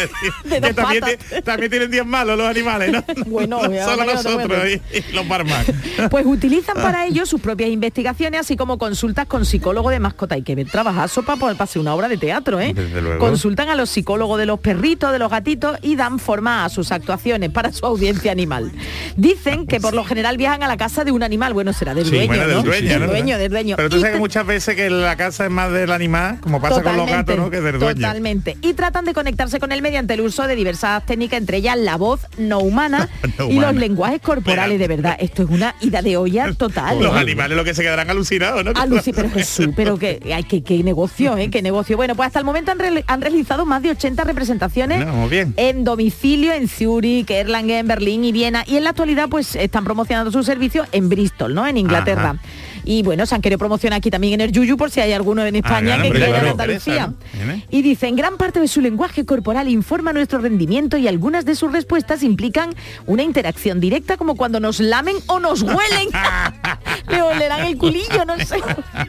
De 0.44 0.61
Que 0.61 0.75
también, 0.75 1.01
patas. 1.01 1.18
ti- 1.18 1.42
también 1.42 1.71
tienen 1.71 1.90
días 1.90 2.07
malos 2.07 2.37
los 2.38 2.47
animales, 2.49 2.92
¿no? 2.92 3.05
Bueno, 3.27 3.61
No 3.66 3.85
solo 3.85 4.05
nosotros 4.05 4.59
y, 4.68 4.97
y 4.99 5.12
los 5.12 5.27
barman. 5.27 5.64
Pues 6.11 6.25
utilizan 6.27 6.77
para 6.77 7.07
ello 7.07 7.27
sus 7.27 7.40
propias 7.40 7.71
investigaciones, 7.71 8.40
así 8.40 8.57
como 8.57 8.79
consultas 8.79 9.27
con 9.27 9.44
psicólogo 9.44 9.90
de 9.90 9.99
mascota. 10.01 10.35
Hay 10.35 10.42
que 10.42 10.55
ver 10.55 10.68
trabajar 10.68 11.09
sopa 11.09 11.37
para 11.37 11.53
hacer 11.64 11.81
una 11.81 11.94
obra 11.94 12.09
de 12.09 12.16
teatro, 12.18 12.61
¿eh? 12.61 12.73
Desde 12.75 13.01
luego. 13.03 13.18
Consultan 13.18 13.68
a 13.71 13.75
los 13.75 13.90
psicólogos 13.90 14.38
de 14.38 14.47
los 14.47 14.61
perritos, 14.61 15.11
de 15.12 15.18
los 15.18 15.31
gatitos 15.31 15.79
y 15.83 15.97
dan 15.97 16.18
forma 16.18 16.64
a 16.64 16.68
sus 16.68 16.92
actuaciones 16.92 17.51
para 17.51 17.73
su 17.73 17.85
audiencia 17.87 18.31
animal. 18.33 18.71
Dicen 19.16 19.66
que 19.66 19.81
por 19.81 19.94
lo 19.94 20.05
general 20.05 20.37
viajan 20.37 20.62
a 20.62 20.68
la 20.68 20.77
casa 20.77 21.05
de 21.05 21.11
un 21.12 21.23
animal. 21.23 21.55
Bueno, 21.55 21.73
será 21.73 21.94
del 21.94 22.05
Sí, 22.05 22.11
dueño, 22.11 22.27
Bueno, 22.29 22.42
¿no? 22.47 22.49
del 22.55 22.64
dueño, 22.64 22.88
Del 23.01 23.09
dueño, 23.09 23.38
del 23.38 23.51
dueño. 23.51 23.77
Pero 23.77 23.88
tú 23.88 23.97
Y 23.97 24.01
sabes 24.01 24.14
que 24.14 24.21
muchas 24.21 24.47
veces 24.47 24.77
que 24.77 24.90
la 24.90 25.16
casa 25.16 25.44
es 25.47 25.51
más 25.51 25.73
del 25.73 25.90
animal, 25.92 26.38
como 26.40 26.61
pasa 26.61 26.83
con 26.83 26.98
los 26.99 27.07
los 27.09 27.17
gatos, 27.17 27.37
¿no? 27.37 27.51
Que 27.51 27.61
del 27.61 27.79
dueño. 27.79 27.95
Totalmente. 27.95 28.57
Y 28.63 28.75
tratan 28.75 29.05
de 29.05 29.15
conectarse 29.15 29.59
con 29.59 29.73
él 29.73 29.83
mediante 29.83 30.15
el 30.15 30.21
uso 30.21 30.47
de 30.47 30.55
diversas 30.57 31.05
técnicas, 31.07 31.39
entre 31.41 31.59
ellas 31.59 31.77
la 31.79 31.97
voz 31.97 32.21
no 32.39 32.59
humana 32.61 33.09
No 33.39 33.49
y 33.49 33.59
los 33.61 33.75
lenguajes 33.75 34.21
corporales. 34.21 34.79
De 34.79 34.89
verdad, 34.89 35.17
esto 35.21 35.43
es 35.45 35.51
una 35.51 35.75
ida 35.81 36.03
de 36.03 36.17
olla 36.17 36.53
total. 36.59 37.01
Los 37.03 37.15
¿eh? 37.15 37.19
animales 37.19 37.57
lo 37.57 37.65
que 37.65 37.75
se 37.75 37.83
quedarán 37.83 38.11
alucinados, 38.11 38.65
¿no? 38.65 38.73
Lucy, 38.87 39.13
pero 39.13 39.31
Jesús, 39.31 39.69
pero 39.77 39.99
que, 39.99 40.21
ay, 40.35 40.45
que, 40.45 40.63
qué 40.63 40.83
negocio, 40.83 41.37
¿eh? 41.37 41.51
Qué 41.51 41.63
negocio. 41.63 41.97
Bueno, 41.97 42.15
pues 42.15 42.27
hasta 42.29 42.39
el 42.39 42.45
momento 42.45 42.73
han, 42.73 42.79
reali- 42.79 43.05
han 43.07 43.21
realizado 43.21 43.67
más 43.67 43.83
de 43.83 43.91
80 43.91 44.25
representaciones 44.25 45.05
No, 45.07 45.13
muy 45.13 45.29
bien. 45.31 45.55
en 45.57 45.85
domicilio 45.85 46.53
en 46.53 46.69
Zúrich, 46.69 47.31
Erlangen, 47.31 47.87
Berlín 47.87 48.25
y 48.25 48.33
Viena. 48.33 48.65
Y 48.67 48.77
en 48.77 48.85
la 48.85 48.91
actualidad, 48.91 49.29
pues 49.29 49.57
están 49.57 49.85
promocionando 49.85 50.31
sus 50.33 50.47
servicios 50.47 50.89
en 50.93 51.09
Bristol, 51.09 51.55
¿no? 51.55 51.67
En 51.67 51.77
Inglaterra. 51.77 52.31
Ajá. 52.31 52.39
Y 52.85 53.03
bueno, 53.03 53.27
se 53.27 53.35
han 53.35 53.41
querido 53.43 53.59
promocionar 53.59 53.99
aquí 53.99 54.11
también 54.11 54.35
en 54.35 54.41
el 54.43 54.53
Yuyu 54.53 54.77
por 54.77 54.91
si 54.91 55.01
hay 55.01 55.12
alguno 55.12 55.45
en 55.45 55.57
España 55.57 55.81
claro, 55.97 56.03
que 56.03 56.09
hombre, 56.09 56.21
quiera 56.21 56.27
en 56.27 56.41
claro, 56.43 56.51
Andalucía. 56.51 57.11
interesa, 57.33 57.57
¿no? 57.57 57.62
Y 57.71 57.83
dice, 57.83 58.07
en 58.09 58.17
gran 58.17 58.37
parte 58.37 58.61
de 58.61 58.69
su 58.69 58.81
lenguaje 58.81 59.25
corporal 59.25 59.69
informa 59.69 60.12
nuestro 60.12 60.38
rendimiento 60.38 60.97
y 60.97 61.09
algunas 61.09 61.45
de 61.45 61.55
sus 61.55 61.73
respuestas 61.73 62.23
implican 62.23 62.75
una 63.07 63.23
interacción 63.23 63.81
directa 63.81 64.17
como 64.17 64.37
cuando 64.37 64.61
nos 64.61 64.81
lamen 64.81 65.17
o 65.27 65.38
nos 65.41 65.62
huelen. 65.62 66.09
Le 67.09 67.23
olerán 67.23 67.62
el 67.67 67.77
culillo, 67.79 68.25
no 68.27 68.37
sé. 68.38 68.57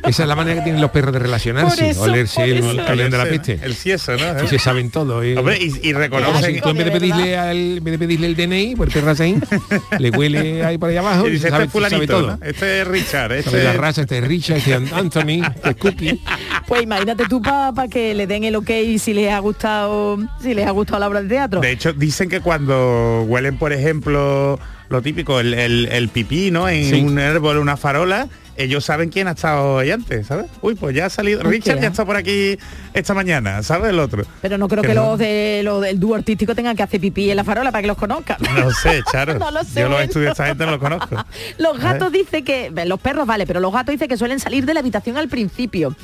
Esa 0.08 0.24
es 0.24 0.28
la 0.30 0.36
manera 0.36 0.58
que 0.60 0.64
tienen 0.64 0.82
los 0.82 0.92
perros 0.92 1.12
de 1.14 1.20
relacionarse, 1.20 1.90
eso, 1.90 2.04
olerse 2.04 2.44
el 2.46 2.58
eso. 2.60 2.76
caliente 2.86 3.18
de 3.18 3.18
la 3.18 3.24
El- 3.24 3.30
peste. 3.30 3.60
El 3.62 3.76
cieso, 3.76 4.14
¿no? 4.16 4.44
Y 4.44 4.48
se 4.48 4.58
saben 4.60 4.90
todo. 4.90 5.22
¿eh? 5.22 5.38
Hombre, 5.38 5.58
y, 5.60 5.92
reconocen... 5.94 6.62
tú 6.62 6.70
en 6.70 6.78
vez 6.78 6.86
de 6.86 6.90
de 6.92 7.00
pedirle 7.00 7.38
al, 7.38 7.58
en 7.78 7.84
vez 7.84 7.92
de 7.92 8.00
pedirle 8.00 8.28
el 8.28 8.36
DNI, 8.36 8.76
por 8.76 8.88
el 8.88 8.94
perro 8.94 9.12
así, 9.12 9.36
le 10.00 10.10
huele 10.12 10.64
ahí 10.66 10.78
por 10.78 10.90
ahí 10.90 10.98
abajo 10.98 11.26
Y 11.26 11.30
y, 11.30 11.34
dice, 11.34 11.50
sabe, 11.50 11.66
este 11.66 11.78
es 11.78 11.84
sabe 11.84 11.90
fulanito, 11.90 12.14
todo. 12.20 12.38
¿no? 12.38 12.46
Este 12.46 12.82
es 12.82 12.88
Richard, 12.88 13.32
este 13.34 13.59
la 13.64 13.74
raza, 13.74 14.02
este 14.02 14.18
es 14.20 14.28
Richard, 14.28 14.58
este 14.58 14.74
es 14.76 14.94
Anthony, 14.94 15.44
este 15.56 15.70
es 15.70 15.76
Cookie. 15.80 16.22
Pues 16.68 16.84
imagínate 16.84 17.26
tú 17.28 17.42
para 17.42 17.88
que 17.88 18.14
le 18.14 18.28
den 18.28 18.44
el 18.44 18.56
ok 18.56 18.70
si 18.98 19.14
les 19.14 19.32
ha 19.32 19.40
gustado, 19.40 20.18
si 20.42 20.54
les 20.54 20.66
ha 20.68 20.72
gustado 20.72 21.00
la 21.00 21.08
obra 21.08 21.22
de 21.22 21.30
teatro. 21.30 21.62
De 21.62 21.72
hecho, 21.72 21.94
dicen 21.94 22.30
que 22.30 22.42
cuando 22.42 23.24
huelen, 23.28 23.58
por 23.58 23.74
ejemplo, 23.74 24.60
lo 24.90 25.02
típico, 25.02 25.40
el, 25.40 25.54
el, 25.54 25.88
el 25.92 26.10
pipí, 26.10 26.52
¿no? 26.52 26.68
En 26.70 26.86
Sí. 26.90 27.02
un 27.02 27.20
árbol, 27.20 27.58
una 27.58 27.78
farola, 27.78 28.28
ellos 28.64 28.84
saben 28.86 29.10
quién 29.10 29.28
ha 29.28 29.32
estado 29.32 29.80
ahí 29.80 29.92
antes, 29.92 30.28
¿sabes? 30.28 30.46
Uy, 30.62 30.76
pues 30.76 30.96
ya 30.96 31.06
ha 31.06 31.10
salido. 31.10 31.42
Richard 31.44 31.80
ya 31.80 31.88
está 31.88 32.06
por 32.06 32.16
aquí 32.18 32.58
esta 32.94 33.14
mañana, 33.14 33.64
¿sabes? 33.64 33.90
El 33.92 34.00
otro. 34.00 34.24
Pero 34.42 34.58
no 34.58 34.68
creo 34.68 34.82
Que 34.82 34.90
que, 34.90 34.94
no. 34.96 35.12
los 35.12 35.20
de 35.20 35.62
los 35.64 35.82
del 35.82 36.00
dúo 36.00 36.16
artístico 36.16 36.54
tengan 36.56 36.76
que 36.76 36.84
hacer 36.84 37.00
pipí 37.00 37.30
en 37.32 37.38
la 37.38 37.44
farola 37.44 37.72
para 37.72 37.82
que 37.82 37.88
los 37.88 37.98
conozcan. 37.98 38.38
No 38.56 38.70
sé, 38.72 39.02
Charo. 39.12 39.40
No 39.40 39.52
lo 39.52 39.64
sé, 39.64 39.80
Yo 39.82 39.90
los 39.90 40.02
estudios 40.02 40.32
esta 40.32 40.48
gente 40.48 40.66
no 40.66 40.72
los 40.72 40.80
conozco. 40.80 41.16
Los 41.58 41.80
gatos 41.80 42.12
dicen 42.12 42.44
que, 42.44 42.72
los 42.86 43.00
perros 43.00 43.26
vale, 43.26 43.46
pero 43.48 43.60
los 43.60 43.72
gatos 43.72 43.94
dicen 43.94 44.08
que 44.08 44.18
suelen 44.18 44.40
salir 44.40 44.66
de 44.66 44.74
la 44.74 44.80
habitación 44.82 45.18
al 45.18 45.28
principio, 45.30 45.96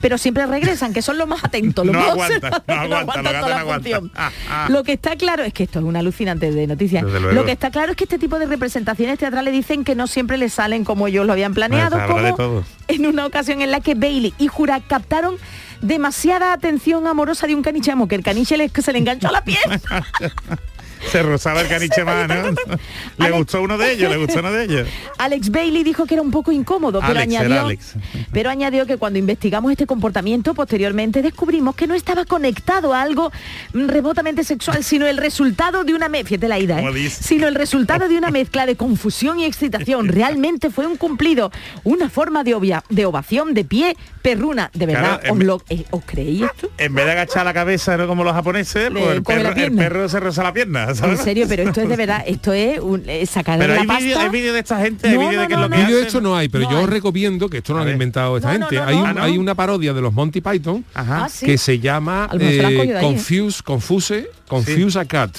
pero 0.00 0.16
siempre 0.18 0.46
regresan, 0.46 0.92
que 0.92 1.02
son 1.02 1.18
los 1.18 1.26
más 1.28 1.42
atentos. 1.44 1.84
Los 1.84 1.94
No 1.94 2.00
más 2.00 2.10
aguantan, 2.10 2.50
no 2.50 2.56
observadores, 2.56 2.92
aguantan, 2.98 3.24
los 3.24 3.32
gatos 3.32 3.40
toda 3.40 3.48
la 3.48 3.54
no 3.56 3.60
aguantan. 3.60 3.92
función. 3.92 4.12
Ah, 4.14 4.30
ah. 4.48 4.66
Lo 4.70 4.84
que 4.84 4.92
está 4.92 5.16
claro 5.16 5.42
es 5.44 5.52
que 5.52 5.64
esto 5.64 5.78
es 5.80 5.84
un 5.84 5.96
alucinante 5.96 6.50
de 6.50 6.66
noticias. 6.66 7.02
Lo 7.04 7.44
que 7.44 7.52
está 7.52 7.70
claro 7.70 7.90
es 7.92 7.96
que 7.96 8.04
este 8.04 8.18
tipo 8.18 8.38
de 8.38 8.46
representaciones 8.46 9.18
teatrales 9.18 9.52
dicen 9.52 9.84
que 9.84 9.94
no 9.94 10.06
siempre 10.06 10.36
les 10.38 10.52
salen 10.52 10.84
como 10.84 11.06
ellos 11.08 11.26
lo 11.26 11.32
habían 11.32 11.54
planeado, 11.54 11.96
De 12.22 12.32
todo. 12.32 12.64
en 12.88 13.06
una 13.06 13.26
ocasión 13.26 13.60
en 13.62 13.70
la 13.70 13.80
que 13.80 13.94
Bailey 13.94 14.34
y 14.38 14.48
Jura 14.48 14.80
captaron 14.80 15.36
demasiada 15.80 16.52
atención 16.52 17.06
amorosa 17.06 17.46
de 17.46 17.54
un 17.54 17.62
caniche, 17.62 17.92
que 18.08 18.14
el 18.14 18.22
caniche 18.22 18.56
le- 18.56 18.68
se 18.70 18.92
le 18.92 18.98
enganchó 18.98 19.28
a 19.28 19.32
la 19.32 19.44
piel. 19.44 19.58
Se 21.10 21.22
rozaba 21.22 21.60
el 21.60 21.68
caniche 21.68 22.04
más, 22.04 22.28
¿no? 22.28 22.34
Le 23.18 23.26
Alex- 23.26 23.36
gustó 23.38 23.62
uno 23.62 23.78
de 23.78 23.92
ellos, 23.92 24.10
le 24.10 24.16
gustó 24.16 24.40
uno 24.40 24.50
de 24.52 24.64
ellos. 24.64 24.88
Alex 25.18 25.50
Bailey 25.50 25.84
dijo 25.84 26.06
que 26.06 26.14
era 26.14 26.22
un 26.22 26.30
poco 26.30 26.50
incómodo, 26.52 27.00
pero 27.00 27.12
Alex, 27.20 27.22
añadió, 27.36 27.60
Alex. 27.66 27.94
pero 28.32 28.50
añadió 28.50 28.86
que 28.86 28.96
cuando 28.96 29.18
investigamos 29.18 29.70
este 29.70 29.86
comportamiento 29.86 30.54
posteriormente 30.54 31.22
descubrimos 31.22 31.74
que 31.76 31.86
no 31.86 31.94
estaba 31.94 32.24
conectado 32.24 32.92
a 32.94 33.02
algo 33.02 33.30
mm, 33.72 33.86
remotamente 33.88 34.44
sexual, 34.44 34.82
sino 34.82 35.06
el 35.06 35.16
resultado 35.18 35.84
de 35.84 35.94
una 35.94 36.08
mezcla, 36.08 36.28
fíjate 36.30 36.48
la 36.48 36.58
ida, 36.58 36.80
¿eh? 36.80 37.10
Sino 37.10 37.46
el 37.48 37.54
resultado 37.54 38.08
de 38.08 38.16
una 38.18 38.30
mezcla 38.30 38.66
de 38.66 38.76
confusión 38.76 39.38
y 39.40 39.44
excitación. 39.44 40.08
Realmente 40.14 40.70
fue 40.70 40.86
un 40.86 40.96
cumplido, 40.96 41.52
una 41.84 42.08
forma 42.10 42.44
de, 42.44 42.54
obvia- 42.56 42.82
de 42.88 43.04
ovación 43.06 43.54
de 43.54 43.64
pie 43.64 43.96
perruna. 44.22 44.70
De 44.74 44.86
verdad, 44.86 45.20
Claro, 45.20 45.34
¿os, 45.34 45.44
lo, 45.44 45.62
eh, 45.68 45.84
¿os 45.90 46.02
creéis 46.04 46.42
esto? 46.42 46.70
En 46.78 46.94
vez 46.94 47.04
de 47.04 47.12
agachar 47.12 47.44
la 47.44 47.52
cabeza, 47.54 47.96
¿no? 47.96 48.06
Como 48.06 48.24
los 48.24 48.32
japoneses, 48.32 48.90
pues 48.90 49.04
el 49.08 49.22
perro, 49.22 49.50
el 49.54 49.72
perro 49.74 50.08
se 50.08 50.18
roza 50.20 50.42
la 50.42 50.52
pierna, 50.52 50.93
En 51.04 51.18
serio, 51.18 51.46
pero 51.48 51.62
esto 51.64 51.80
es 51.80 51.88
de 51.88 51.96
verdad, 51.96 52.22
esto 52.26 52.52
es 52.52 52.78
un, 52.80 53.02
eh, 53.08 53.24
sacar 53.26 53.58
Pero 53.58 53.74
la 53.74 53.80
hay 53.82 53.86
pasta. 53.86 54.02
vídeo 54.04 54.18
hay 54.20 54.28
vídeo 54.28 54.52
de 54.52 54.58
esta 54.60 54.80
gente, 54.80 55.08
hay 55.08 55.14
No, 55.14 55.20
vídeo 55.28 55.40
de 55.40 55.48
no, 55.48 55.54
es 55.54 55.60
no, 55.60 55.60
lo 55.68 55.70
que. 55.70 55.76
Vídeo 55.82 55.96
de 55.98 56.02
esto 56.06 56.20
no 56.20 56.36
hay, 56.36 56.48
pero 56.48 56.64
No 56.64 56.70
yo 56.72 56.78
hay. 56.78 56.84
os 56.84 56.90
recomiendo, 56.90 57.48
que 57.48 57.58
esto 57.58 57.72
no 57.72 57.78
lo 57.80 57.84
A 57.84 57.86
han 57.88 57.92
inventado 57.92 58.36
esta 58.36 58.52
gente, 58.52 58.76
no, 58.76 58.84
hay, 58.84 58.94
no. 58.96 59.02
un- 59.02 59.08
Ah, 59.08 59.12
¿no? 59.14 59.22
hay 59.22 59.38
una 59.38 59.54
parodia 59.54 59.92
de 59.92 60.00
los 60.00 60.12
Monty 60.12 60.40
Python 60.40 60.84
Ajá. 60.94 61.24
Ah, 61.24 61.28
sí. 61.28 61.46
que 61.46 61.58
se 61.58 61.78
llama 61.78 62.28
eh. 62.38 62.98
Confuse, 63.00 63.62
Confuse, 63.62 64.30
Confuse 64.48 64.98
a 64.98 65.04
Cat. 65.04 65.36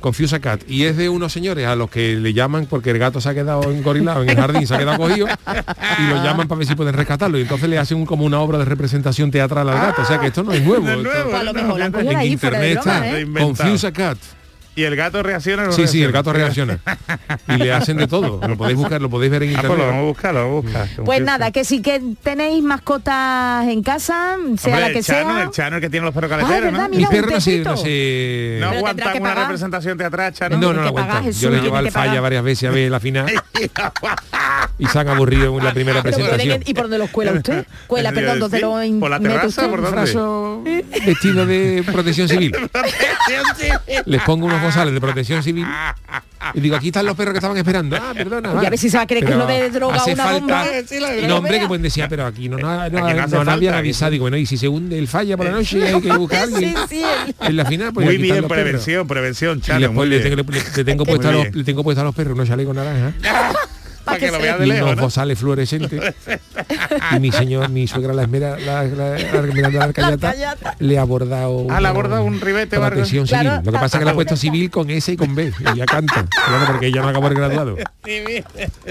Confuse 0.00 0.34
a 0.34 0.40
Cat. 0.40 0.62
Y 0.68 0.82
es 0.82 0.96
de 0.96 1.08
unos 1.08 1.32
señores 1.32 1.64
a 1.64 1.76
los 1.76 1.88
que 1.88 2.16
le 2.16 2.32
llaman 2.32 2.66
porque 2.66 2.90
el 2.90 2.98
gato 2.98 3.20
se 3.20 3.28
ha 3.28 3.34
quedado 3.34 3.70
engorilado 3.70 4.24
en 4.24 4.30
el 4.30 4.36
jardín, 4.36 4.66
se 4.66 4.74
ha 4.74 4.78
quedado 4.78 4.98
cogido, 4.98 5.28
y 5.28 6.02
lo 6.08 6.24
llaman 6.24 6.48
para 6.48 6.58
ver 6.58 6.66
si 6.66 6.74
pueden 6.74 6.92
rescatarlo. 6.94 7.38
Y 7.38 7.42
entonces 7.42 7.68
le 7.68 7.78
hacen 7.78 7.98
un- 7.98 8.06
como 8.06 8.24
una 8.24 8.40
obra 8.40 8.58
de 8.58 8.64
representación 8.64 9.30
teatral 9.30 9.68
al 9.68 9.76
gato. 9.76 10.02
O 10.02 10.04
sea 10.04 10.18
que 10.18 10.26
esto 10.26 10.42
no 10.42 10.52
es 10.52 10.60
nuevo. 10.64 10.88
Esto- 10.90 11.02
no, 11.52 12.10
en 12.10 12.22
internet 12.22 12.80
broma, 12.82 12.96
está. 12.96 13.08
¿eh? 13.16 13.20
Inventado. 13.20 13.46
Confuse 13.70 13.86
a 13.86 13.92
Cat. 13.92 14.18
Y 14.74 14.84
el 14.84 14.96
gato 14.96 15.22
reacciona 15.22 15.64
no 15.64 15.72
Sí, 15.72 15.86
sí, 15.86 16.02
el 16.02 16.12
gato 16.12 16.32
reacciona? 16.32 16.78
Y 17.48 17.56
le 17.56 17.72
hacen 17.72 17.98
de 17.98 18.06
todo. 18.06 18.40
Lo 18.46 18.56
podéis 18.56 18.78
buscar, 18.78 19.02
lo 19.02 19.10
podéis 19.10 19.30
ver 19.30 19.42
en 19.42 19.50
Ah, 19.56 19.60
pues 19.60 19.64
lo 19.68 19.74
internet. 19.74 19.86
vamos 19.90 20.02
a 20.02 20.06
buscar, 20.08 20.34
lo 20.34 20.40
vamos 20.40 20.64
a 20.74 20.78
buscar. 20.84 21.04
Pues 21.04 21.20
nada, 21.20 21.50
que 21.50 21.64
si 21.64 21.82
que 21.82 22.00
tenéis 22.22 22.62
mascotas 22.64 23.68
en 23.68 23.82
casa, 23.82 24.36
sea 24.56 24.72
Hombre, 24.74 24.80
la 24.80 24.86
el 24.86 24.92
que 24.94 25.02
Chano, 25.02 25.34
sea. 25.34 25.42
el 25.42 25.50
Chano 25.50 25.76
el 25.76 25.82
que 25.82 25.90
tiene 25.90 26.06
los 26.06 26.14
perros 26.14 26.32
Ah, 26.32 26.36
caleteros. 26.38 26.72
¿no? 26.72 26.86
Un 26.86 27.08
perros 27.10 27.32
no 27.32 27.40
se, 27.40 27.50
tejito. 27.50 27.70
no 27.70 27.76
se- 27.76 28.56
No 28.60 28.66
Pero 28.68 28.78
aguantan 28.78 28.96
tendrá 28.96 29.12
que 29.12 29.18
una 29.20 29.28
pagar. 29.30 29.44
representación 29.44 29.98
teatral, 29.98 30.32
Chano. 30.32 30.56
No, 30.56 30.68
no, 30.68 30.72
no 30.72 30.82
que 30.82 30.88
aguantan. 30.88 31.24
Yo 31.32 31.50
le 31.50 31.56
tiene 31.56 31.62
llevo 31.62 31.76
al 31.76 31.90
falla 31.90 32.20
varias 32.22 32.42
veces 32.44 32.68
a 32.70 32.72
ver 32.72 32.90
la 32.90 33.00
final 33.00 33.26
y 34.78 34.86
se 34.86 34.98
han 34.98 35.08
aburrido 35.08 35.58
en 35.58 35.64
la 35.64 35.74
primera 35.74 36.02
presentación. 36.02 36.62
¿Y 36.64 36.72
por 36.74 36.84
dónde 36.84 36.98
los 36.98 37.10
cuela 37.10 37.32
usted? 37.32 37.66
Cuela, 37.86 38.10
perdón, 38.12 38.38
¿dónde 38.40 38.60
lo 38.60 38.72
por 39.00 39.10
la 39.10 39.20
terraza? 39.20 39.68
¿por 39.68 39.80
Un 39.80 39.84
dónde? 39.94 40.84
vestido 41.04 41.44
de 41.44 41.84
protección 41.92 42.28
civil. 42.28 42.56
Les 44.06 44.22
pongo 44.22 44.46
unos 44.46 44.61
bozales 44.62 44.94
de 44.94 45.00
protección 45.00 45.42
civil 45.42 45.66
y 46.54 46.60
digo, 46.60 46.76
aquí 46.76 46.88
están 46.88 47.06
los 47.06 47.16
perros 47.16 47.32
que 47.32 47.38
estaban 47.38 47.56
esperando. 47.56 47.96
Ah, 47.96 48.12
perdona. 48.14 48.50
A 48.50 48.54
ver 48.70 48.76
si 48.78 48.90
se 48.90 48.96
va 48.96 49.04
a 49.04 49.06
creer 49.06 49.24
que 49.24 49.34
lo 49.34 49.46
de 49.46 49.70
droga 49.70 49.96
hace 49.96 50.12
una 50.14 50.24
falta- 50.24 50.40
bomba. 50.40 50.66
No, 51.28 51.36
hombre, 51.36 51.60
que 51.60 51.66
pueden 51.68 51.82
decir, 51.82 52.02
"Ah, 52.02 52.08
pero 52.08 52.26
aquí 52.26 52.48
no, 52.48 52.56
no, 52.58 52.66
no, 52.90 53.06
Aquí 53.06 53.30
no 53.30 53.44
no, 53.44 53.50
habían 53.50 53.74
avisado. 53.74 54.10
Digo, 54.10 54.24
bueno, 54.24 54.36
y 54.36 54.46
si 54.46 54.56
se 54.56 54.68
hunde 54.68 54.98
el 54.98 55.06
falla 55.08 55.36
por 55.36 55.46
la 55.46 55.52
noche 55.52 55.82
hay 55.86 56.00
que 56.00 56.12
buscar 56.12 56.42
a 56.42 56.46
Sí, 56.48 56.54
alguien. 56.54 56.74
sí, 56.88 57.02
En 57.40 57.56
la 57.56 57.64
final, 57.64 57.92
pues 57.92 58.04
Muy 58.06 58.14
aquí 58.16 58.22
están 58.24 58.36
bien, 58.38 58.48
perros. 58.48 58.62
prevención, 58.64 59.06
prevención, 59.06 59.58
Y 59.58 59.70
después 59.70 59.92
muy 59.92 60.08
le 60.08 60.18
bien. 60.18 60.36
tengo, 60.36 60.50
le- 60.52 60.62
le 60.76 60.84
tengo 60.84 61.04
Muy 61.04 61.14
puesto 61.14 61.28
a 61.28 61.32
los, 61.32 61.54
le 61.54 61.64
tengo 61.64 61.82
puesto 61.84 62.00
a 62.00 62.04
los 62.04 62.14
perros 62.14 62.34
unos 62.34 62.48
chalecos 62.48 62.74
naranja 62.74 63.12
Para 64.04 64.18
que 64.18 64.30
lo 64.30 64.38
veas 64.38 64.58
de 64.58 64.66
y 64.66 64.68
lejos, 64.68 64.84
unos 64.84 64.96
¿no? 64.96 65.02
bozales 65.02 65.38
fluorescentes. 65.38 66.14
y 67.16 67.20
mi 67.20 67.32
señor, 67.32 67.68
mi 67.68 67.86
suegra 67.86 68.12
la 68.12 68.22
esmera, 68.22 68.58
la, 68.58 68.84
la, 68.84 69.18
la 69.18 69.92
le 70.78 70.98
ha 70.98 71.04
bordado 71.04 71.66
Ah, 71.70 71.80
le 71.80 71.88
ha 71.88 71.92
bordado 71.92 72.24
un 72.24 72.40
ribete 72.40 72.76
protección 72.78 73.26
civil. 73.26 73.42
Claro, 73.42 73.62
Lo 73.64 73.72
que 73.72 73.78
pasa 73.78 73.96
es 73.96 73.98
que 74.00 74.04
le 74.04 74.10
ha 74.10 74.14
puesto 74.14 74.36
civil 74.42 74.70
con 74.70 74.90
S 74.90 75.12
y 75.12 75.16
con 75.16 75.34
B. 75.34 75.52
Y 75.74 75.78
ya 75.78 75.86
canta. 75.86 76.26
Claro, 76.46 76.66
porque 76.66 76.86
ella 76.86 77.02
no 77.02 77.08
acabó 77.08 77.28
el 77.28 77.34
graduado. 77.34 77.76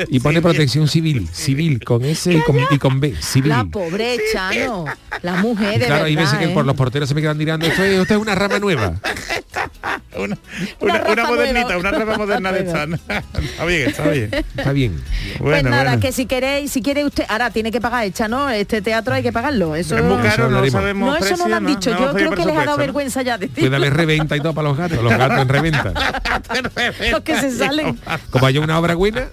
Y 0.07 0.19
pone 0.19 0.41
protección 0.41 0.87
civil, 0.87 1.27
civil 1.31 1.83
con 1.83 2.03
S 2.05 2.31
y 2.31 2.41
con, 2.41 2.57
y 2.69 2.77
con 2.77 2.99
B, 2.99 3.15
civil. 3.19 3.49
La 3.49 3.65
pobre 3.65 4.17
Chano, 4.31 4.85
la 5.21 5.35
mujer 5.35 5.75
Y 5.75 5.79
de 5.79 5.85
claro, 5.85 6.05
hay 6.05 6.15
veces 6.15 6.39
que 6.39 6.45
¿eh? 6.45 6.53
por 6.53 6.65
los 6.65 6.75
porteros 6.75 7.09
se 7.09 7.15
me 7.15 7.21
quedan 7.21 7.37
mirando, 7.37 7.65
esto 7.65 7.83
es, 7.83 7.99
esto 8.01 8.13
es 8.13 8.19
una 8.19 8.35
rama 8.35 8.59
nueva. 8.59 8.95
Una, 10.17 10.37
Una 10.79 10.93
una, 10.95 11.11
una 11.13 11.25
modernita, 11.25 11.77
una 11.77 11.91
raza 11.91 12.17
moderna 12.17 12.51
de 12.51 12.59
esta. 12.59 12.83
Está 12.83 13.65
bien, 13.65 13.89
está 13.89 14.03
bien. 14.09 14.29
Está 14.57 14.71
bien. 14.73 15.03
Pues 15.37 15.39
Bueno, 15.39 15.69
nada, 15.69 15.83
bueno. 15.83 15.99
que 16.01 16.11
si 16.11 16.25
queréis, 16.25 16.71
si 16.71 16.81
quiere 16.81 17.05
usted, 17.05 17.23
ahora 17.29 17.49
tiene 17.51 17.71
que 17.71 17.79
pagar 17.79 18.03
hecha, 18.05 18.27
¿no? 18.27 18.49
Este 18.49 18.81
teatro 18.81 19.13
hay 19.13 19.23
que 19.23 19.31
pagarlo. 19.31 19.75
Eso, 19.75 19.97
Es 19.97 20.03
muy 20.03 20.17
caro, 20.21 20.49
no 20.49 20.65
sabemos 20.69 21.09
no, 21.09 21.15
eso 21.15 21.23
no 21.25 21.29
precio, 21.29 21.47
lo 21.47 21.55
han 21.55 21.65
dicho. 21.65 21.91
no 21.91 21.97
Yo 21.97 22.03
hemos 22.09 22.15
creo 22.15 22.31
que 22.31 22.45
les 22.45 22.55
ha 22.55 22.59
dado 22.59 22.71
¿no? 22.71 22.77
vergüenza 22.77 23.21
ya 23.21 23.37
decir. 23.37 23.55
Puede 23.59 23.75
haber 23.75 23.93
reventa 23.93 24.35
y 24.35 24.39
todo 24.41 24.53
para 24.53 24.67
los 24.67 24.77
gatos, 24.77 25.01
los 25.01 25.17
gatos 25.17 25.39
en 25.39 25.49
reventa. 25.49 25.93
Los 27.11 27.21
que 27.21 27.35
se 27.39 27.51
salen. 27.57 27.97
Como 28.29 28.45
haya 28.45 28.59
una 28.59 28.77
obra 28.79 28.95
buena, 28.95 29.27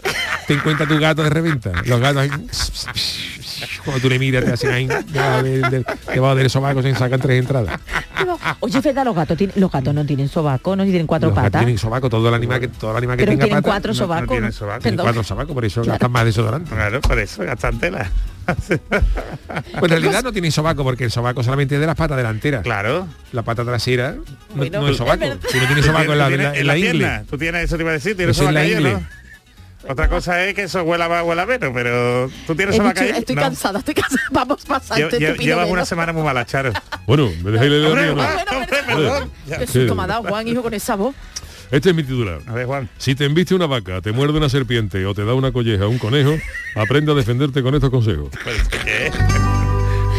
te 0.46 0.54
encuentra 0.54 0.86
tu 0.86 0.98
gato 0.98 1.22
de 1.22 1.30
reventa. 1.30 1.72
Los 1.84 2.00
gatos 2.00 2.22
ahí, 2.22 2.30
cuando 3.84 4.00
tú 4.02 4.08
le 4.08 4.18
miras 4.18 4.44
te 4.44 4.52
hacen 4.52 4.70
ahí 4.72 4.86
debajo 4.86 6.34
del, 6.34 6.50
sobaco 6.50 6.82
se 6.82 6.94
sacan 6.94 7.20
tres 7.20 7.40
entradas. 7.40 7.78
Oye, 8.60 8.80
verdad, 8.80 9.04
los 9.04 9.14
gatos, 9.14 9.36
tienen- 9.36 9.60
los 9.60 9.70
gatos 9.70 9.94
no 9.94 10.04
tienen 10.04 10.28
sobaco, 10.28 10.74
no 10.76 10.82
tienen 10.84 11.06
cuatro 11.06 11.28
los 11.28 11.36
gatos 11.36 11.50
patas. 11.50 11.60
tienen 11.62 11.78
sobaco, 11.78 12.08
todo 12.10 12.28
el 12.28 12.34
animal 12.34 12.60
que 12.60 12.68
todo 12.68 12.90
el 12.92 12.96
animal 12.98 13.16
que 13.16 13.22
Pero 13.24 13.32
tenga 13.32 13.44
tienen 13.44 13.62
patas, 13.62 13.72
cuatro 13.72 13.92
no- 13.92 13.98
no 13.98 14.04
sobacos. 14.04 14.28
tienen 14.28 14.44
¿no? 14.50 14.52
sobaco. 14.52 14.80
tiene 14.82 14.96
Perdón. 14.96 15.06
cuatro 15.06 15.24
sobacos, 15.24 15.54
por 15.54 15.64
eso 15.64 15.84
gastan 15.84 16.10
más 16.12 16.24
desodorante. 16.24 16.70
Claro, 16.70 17.00
por 17.00 17.18
eso, 17.18 17.44
gastan 17.44 17.78
tela. 17.78 18.10
Pues 19.78 19.82
en 19.82 19.88
realidad 19.90 20.22
no 20.24 20.32
tienen 20.32 20.50
sobaco 20.52 20.82
porque 20.82 21.04
el 21.04 21.10
sobaco 21.10 21.42
solamente 21.42 21.74
es 21.74 21.80
de 21.80 21.86
las 21.86 21.96
patas 21.96 22.16
delanteras. 22.16 22.62
Claro. 22.62 23.06
La 23.32 23.42
pata 23.42 23.64
trasera 23.64 24.12
no- 24.14 24.24
Bueno, 24.56 24.80
no, 24.80 24.88
es 24.88 24.96
sobaco. 24.96 25.22
Si 25.50 25.58
no 25.58 25.66
tiene 25.66 25.82
sobaco 25.82 26.12
en 26.12 26.18
la, 26.18 26.28
en 26.28 26.42
la, 26.42 26.54
en 26.56 26.66
la 26.66 26.76
ingle. 26.78 26.90
pierna. 26.92 27.24
Tú 27.28 27.36
tienes 27.38 27.64
eso 27.64 27.76
te 27.76 27.82
iba 27.82 27.90
a 27.90 27.94
decir, 27.94 28.16
tienes 28.16 28.36
la 28.38 28.42
sobaco 28.44 28.58
ahí, 28.58 28.72
ingle. 28.72 28.98
¿No? 29.88 29.92
Otra 29.92 30.08
cosa 30.08 30.44
es 30.44 30.54
que 30.54 30.62
eso 30.64 30.82
huela 30.84 31.08
más, 31.08 31.24
huela 31.24 31.44
menos, 31.46 31.70
pero 31.74 32.30
tú 32.46 32.54
tienes 32.54 32.76
He 32.76 32.80
una 32.80 32.90
dicho, 32.92 33.00
calle. 33.06 33.18
estoy 33.18 33.34
cansada, 33.36 33.78
estoy 33.80 33.94
cansada. 33.94 34.22
Vamos 34.30 34.64
pasando. 34.64 35.08
Lle- 35.10 35.18
lle- 35.18 35.38
Llevas 35.38 35.68
una 35.70 35.84
semana 35.84 36.12
muy 36.12 36.22
mala, 36.22 36.44
Charo. 36.46 36.72
Bueno, 37.06 37.30
me 37.42 37.50
dejáis 37.50 37.70
leer 37.70 37.82
el 37.84 37.90
Hombre, 37.90 38.06
¿no? 38.08 38.16
va, 38.16 38.44
hombre, 38.52 38.82
perdón. 38.86 39.30
Qué 39.58 39.66
susto 39.66 39.94
me 39.94 40.02
ha 40.02 40.06
dado, 40.06 40.22
Juan, 40.24 40.46
hijo, 40.46 40.62
con 40.62 40.74
esa 40.74 40.94
voz. 40.94 41.14
Este 41.70 41.90
es 41.90 41.94
mi 41.94 42.02
titular. 42.02 42.40
A 42.46 42.52
ver, 42.52 42.64
Juan. 42.66 42.88
Si 42.96 43.14
te 43.14 43.26
embiste 43.26 43.54
una 43.54 43.66
vaca, 43.66 44.00
te 44.00 44.12
muerde 44.12 44.38
una 44.38 44.48
serpiente 44.48 45.04
o 45.04 45.14
te 45.14 45.24
da 45.26 45.34
una 45.34 45.52
colleja 45.52 45.86
un 45.86 45.98
conejo, 45.98 46.34
aprende 46.74 47.12
a 47.12 47.14
defenderte 47.14 47.62
con 47.62 47.74
estos 47.74 47.90
consejos. 47.90 48.30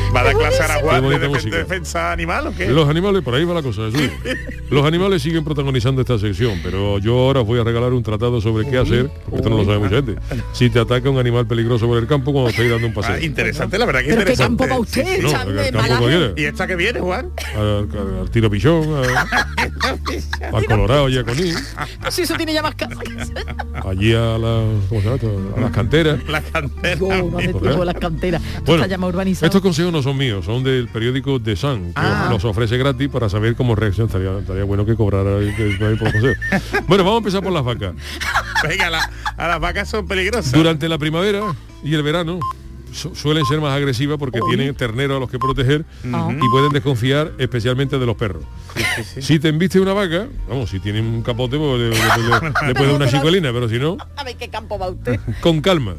¿Qué? 0.10 0.13
¿Va 0.15 0.22
a 0.22 0.24
dar 0.24 0.36
clase 0.36 0.62
ahora 0.63 0.76
Juan 0.82 0.95
Qué 0.95 1.02
de 1.02 1.08
bonita 1.08 1.26
defen- 1.26 1.30
música. 1.30 1.58
defensa 1.58 2.12
animal 2.12 2.48
o 2.48 2.56
qué? 2.56 2.67
Los 2.67 2.89
animales, 2.89 3.22
por 3.24 3.36
ahí 3.36 3.45
va 3.45 3.54
la 3.54 3.62
cosa. 3.63 3.84
Jesús. 3.91 4.10
Los 4.69 4.86
animales 4.86 5.24
siguen 5.24 5.43
protagonizando 5.43 6.02
esta 6.02 6.19
sección, 6.19 6.60
pero 6.62 7.00
yo 7.00 7.17
ahora 7.17 7.41
os 7.41 7.48
voy 7.48 7.60
a 7.60 7.63
regalar 7.63 7.91
un 7.93 8.04
tratado 8.04 8.39
sobre 8.39 8.69
qué 8.69 8.78
hacer, 8.78 9.10
porque 9.26 9.38
esto 9.38 9.50
no 9.50 9.58
lo 9.58 9.65
sabe 9.65 9.80
mucha 9.80 9.95
gente. 9.95 10.15
Si 10.54 10.69
te 10.69 10.80
ataca 10.80 11.10
un 11.10 11.17
animal 11.17 11.48
peligroso 11.48 11.88
por 11.88 11.98
el 11.98 12.06
campo 12.06 12.32
cuando 12.32 12.52
estáis 12.52 12.69
dando 12.69 12.86
un 12.86 12.91
Ah, 12.93 12.95
paseo. 13.02 13.19
interesante, 13.26 13.80
la 13.80 13.86
verdad 13.88 14.02
que 14.02 14.06
Pero 14.10 14.17
qué 14.17 14.32
interesante. 14.34 14.63
campo 14.63 14.76
va 14.76 14.80
usted, 14.82 15.22
No, 15.24 15.32
campo. 15.32 16.10
¿Y 16.38 16.43
esta 16.43 16.67
que 16.67 16.76
viene, 16.76 17.00
Juan? 17.00 17.32
Al, 17.56 17.62
al- 17.91 18.19
al 18.22 18.30
tiro 18.30 18.48
pichón, 18.52 18.84
al, 18.93 19.10
al 20.56 20.65
Colorado 20.65 21.10
y 21.10 21.17
a 21.17 21.24
Coní, 21.24 21.52
Si 22.12 22.22
eso 22.22 22.36
tiene 22.36 22.54
ya 22.54 22.62
más 22.62 22.76
casa 22.76 22.93
eso. 23.17 23.34
allí 23.89 24.13
a, 24.13 24.38
la, 24.38 24.63
¿cómo 24.88 25.02
se 25.02 25.06
llama 25.08 25.15
esto? 25.15 25.54
a 25.58 25.62
las 25.62 25.72
canteras. 25.72 26.19
La 26.28 26.41
cantera. 26.41 26.95
Yo, 27.00 27.08
no 27.78 27.86
las 27.86 27.95
canteras. 27.95 28.41
Esto 28.43 28.62
Bueno, 28.65 28.84
está 28.84 28.88
ya 28.91 28.98
más 29.00 29.10
urbanizado. 29.10 29.45
estos 29.48 29.62
consejos 29.62 29.91
no 29.91 29.98
son 30.03 30.17
míos, 30.17 30.45
son 30.45 30.63
del 30.63 30.88
periódico 30.88 31.41
The 31.41 31.55
Sun, 31.55 31.88
que 31.93 32.01
Ah. 32.01 32.23
os 32.27 32.31
los 32.33 32.45
ofrece 32.45 32.77
gratis 32.77 33.09
para 33.09 33.29
saber 33.29 33.55
cómo 33.55 33.75
reaccionar. 33.75 34.07
Estaría, 34.09 34.39
estaría 34.39 34.63
bueno 34.63 34.85
que 34.85 34.95
cobrara 34.95 35.38
el- 35.38 35.49
el- 35.49 35.81
el- 35.81 35.97
por 35.97 36.13
los 36.13 36.13
consejos. 36.13 36.38
Bueno, 36.88 37.03
vamos 37.03 37.15
a 37.15 37.17
empezar 37.19 37.43
por 37.43 37.51
las 37.53 37.63
vacas. 37.63 37.93
Venga, 38.67 38.89
la- 38.89 39.09
a 39.38 39.47
las 39.47 39.59
vacas 39.59 39.89
son 39.89 40.07
peligrosas. 40.07 40.51
Durante 40.51 40.88
la 40.89 40.97
primavera 40.97 41.55
y 41.83 41.93
el 41.95 42.03
verano 42.03 42.39
su- 42.91 43.13
suelen 43.15 43.45
ser 43.45 43.62
más 43.62 43.71
agresivas 43.75 44.17
porque 44.17 44.39
tienen 44.49 44.73
terneros 44.73 45.17
a 45.17 45.19
los 45.19 45.29
que 45.29 45.38
proteger 45.38 45.85
y 46.03 46.49
pueden 46.49 46.71
desconfiar 46.73 47.33
especialmente 47.38 47.99
de 47.99 48.05
los 48.05 48.15
perros. 48.15 48.43
Si 49.19 49.38
te 49.39 49.49
embiste 49.49 49.79
una 49.79 49.93
vaca, 49.93 50.27
vamos, 50.49 50.69
si 50.71 50.79
tienen 50.79 51.05
un 51.05 51.21
capote, 51.21 51.57
pues 51.57 51.79
le, 51.79 51.89
le- 51.89 51.95
le- 51.95 52.67
le 52.67 52.73
puede 52.73 52.93
una 52.93 53.07
chicolina, 53.09 53.53
pero 53.53 53.69
si 53.69 53.77
no, 53.77 53.97
A 54.15 54.23
ver 54.23 54.35
qué 54.38 54.49
campo 54.49 54.77
va 54.79 54.89
usted. 54.89 55.19
con 55.41 55.62
calma. 55.62 55.95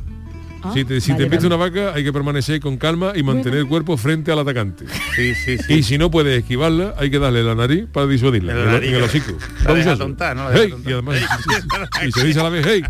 Ah, 0.62 0.72
si 0.74 0.84
te, 0.84 1.00
si 1.00 1.12
vale, 1.12 1.24
te 1.24 1.36
vale. 1.36 1.46
una 1.46 1.56
vaca, 1.56 1.92
hay 1.94 2.04
que 2.04 2.12
permanecer 2.12 2.60
con 2.60 2.76
calma 2.76 3.12
y 3.14 3.22
mantener 3.22 3.60
el 3.60 3.66
cuerpo 3.66 3.96
frente 3.96 4.30
al 4.32 4.38
atacante. 4.40 4.84
Sí, 5.16 5.34
sí, 5.34 5.56
sí. 5.58 5.74
Y 5.74 5.82
si 5.82 5.96
no 5.98 6.10
puedes 6.10 6.38
esquivarla, 6.38 6.94
hay 6.98 7.10
que 7.10 7.18
darle 7.18 7.42
la 7.42 7.54
nariz 7.54 7.86
para 7.92 8.06
disuadirla. 8.06 8.52
En 8.52 8.58
la 8.58 8.62
En, 8.64 8.68
el- 8.68 8.74
nariz. 8.74 8.90
en 8.90 8.96
el 8.96 9.02
hocico. 9.02 9.32
Y 10.86 10.92
además, 10.92 11.16
y 12.06 12.12
se 12.12 12.26
dice 12.26 12.40
a 12.40 12.42
la 12.44 12.48
vez, 12.50 12.66
hey, 12.68 12.82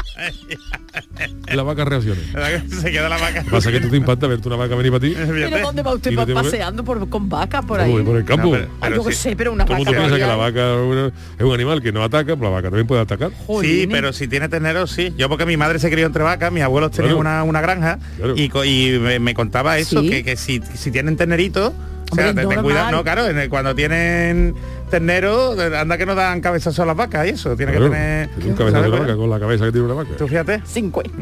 la 1.55 1.63
vaca 1.63 1.85
reacciona. 1.85 2.21
Se 2.69 2.91
queda 2.91 3.09
la 3.09 3.19
vaca. 3.19 3.45
Pasa 3.51 3.71
que 3.71 3.81
tú 3.81 3.89
te 3.89 3.97
impacta 3.97 4.27
verte 4.27 4.49
una 4.49 4.57
vaca 4.57 4.75
venir 4.75 4.91
para 4.93 5.01
ti. 5.01 5.15
¿Pero 5.27 5.59
dónde 5.61 5.83
va 5.83 5.95
usted 5.95 6.13
no 6.13 6.27
paseando 6.27 6.85
por, 6.85 7.09
con 7.09 7.29
vacas 7.29 7.65
por 7.65 7.81
ahí? 7.81 8.03
por 8.03 8.17
el 8.17 8.25
campo. 8.25 8.47
No, 8.47 8.53
pero- 8.53 8.69
Ay, 8.81 8.95
yo 8.95 9.05
qué 9.05 9.13
sí. 9.13 9.23
sé, 9.31 9.37
pero 9.37 9.53
una 9.53 9.65
Todo 9.65 9.75
vaca 9.79 9.85
mundo 9.85 9.99
piensa 10.01 10.17
que 10.17 10.27
la 10.27 10.37
vaca 10.37 10.73
es 10.75 10.81
una- 10.81 11.07
es 11.39 11.45
un 11.45 11.55
animal 11.55 11.83
que 11.83 11.93
no 11.93 12.03
ataca, 12.03 12.35
pero 12.37 12.45
la 12.45 12.51
vaca 12.51 12.69
también 12.69 12.87
puede 12.87 13.01
atacar. 13.03 13.31
Sí, 13.61 13.87
pero 13.91 14.13
si 14.13 14.29
tiene 14.29 14.49
terneros, 14.49 14.91
sí. 14.91 15.13
Yo 15.17 15.29
porque 15.29 15.47
mi 15.47 15.57
madre 15.57 15.79
se 15.79 15.91
crió 15.91 16.07
entre 16.07 16.23
vacas, 16.23 16.53
mis 16.53 16.63
abuelos 16.63 16.91
tenían 16.91 17.17
una 17.17 17.60
granja 17.61 17.99
Claro. 18.16 18.35
y, 18.37 18.99
me, 19.01 19.18
me 19.18 19.35
contaba 19.35 19.79
eso, 19.79 20.01
Sí. 20.03 20.11
que, 20.11 20.25
que 20.25 20.37
si, 20.37 20.61
si 20.75 20.90
tienen 20.90 21.16
terneritos, 21.16 21.73
o 22.11 22.14
sea, 22.14 22.29
Hombre, 22.31 22.42
te- 22.42 22.49
ten 22.49 22.57
normal. 22.57 22.64
cuidado, 22.64 22.90
no, 22.90 23.03
claro, 23.05 23.27
en 23.29 23.38
el- 23.38 23.49
cuando 23.49 23.75
tienen 23.75 24.55
ternero, 24.90 25.55
anda 25.79 25.96
que 25.96 26.07
no 26.07 26.14
dan 26.16 26.40
cabezazo 26.40 26.83
a 26.83 26.87
las 26.87 26.96
vacas 26.96 27.27
y 27.27 27.31
eso, 27.31 27.57
tiene 27.57 27.70
Claro, 27.73 27.87
que 27.87 27.92
tener... 27.96 28.29
un 28.44 28.55
cabezazo 28.55 28.83
de 28.90 28.99
vaca 28.99 29.16
con 29.16 29.31
la 29.31 29.38
cabeza 29.38 29.64
que 29.66 29.73
tiene 29.73 29.87
una 29.87 29.94
vaca. 29.94 30.11
Tú 30.18 30.27
fíjate. 30.27 30.62
Cinco. 30.66 31.03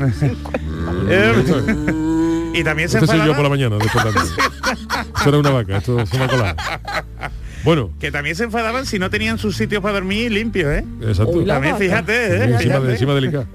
Eh, 1.11 1.33
y 2.55 2.65
también 2.65 2.89
se 2.89 2.97
Este 2.99 3.07
soy 3.09 3.19
yo 3.19 3.25
enfadaban- 3.25 3.35
por 3.37 3.43
la 3.45 3.49
mañana, 3.51 3.77
despertando. 3.77 4.21
Eso 5.21 5.29
era 5.29 5.39
una 5.39 5.51
vaca, 5.51 5.77
esto 5.79 6.07
se 6.07 6.19
me 6.19 6.25
ha 6.25 6.29
colado. 6.29 6.57
Bueno, 7.65 7.91
que 8.01 8.11
también 8.11 8.37
se 8.37 8.45
enfadaban 8.45 8.87
si 8.87 8.99
no 8.99 9.11
tenían 9.11 9.37
sus 9.37 9.57
sitios 9.57 9.83
para 9.83 9.95
dormir 9.95 10.31
limpios, 10.33 10.71
¿eh? 10.73 10.85
exacto. 11.03 11.33
Uy, 11.39 11.45
la 11.45 11.55
También 11.55 11.75
vaca. 11.75 11.85
fíjate, 11.85 12.13
¿eh? 12.27 12.45
encima, 12.45 12.59
Fíjate. 12.59 12.87
de, 12.87 12.93
encima 12.93 13.15
delicada. 13.15 13.47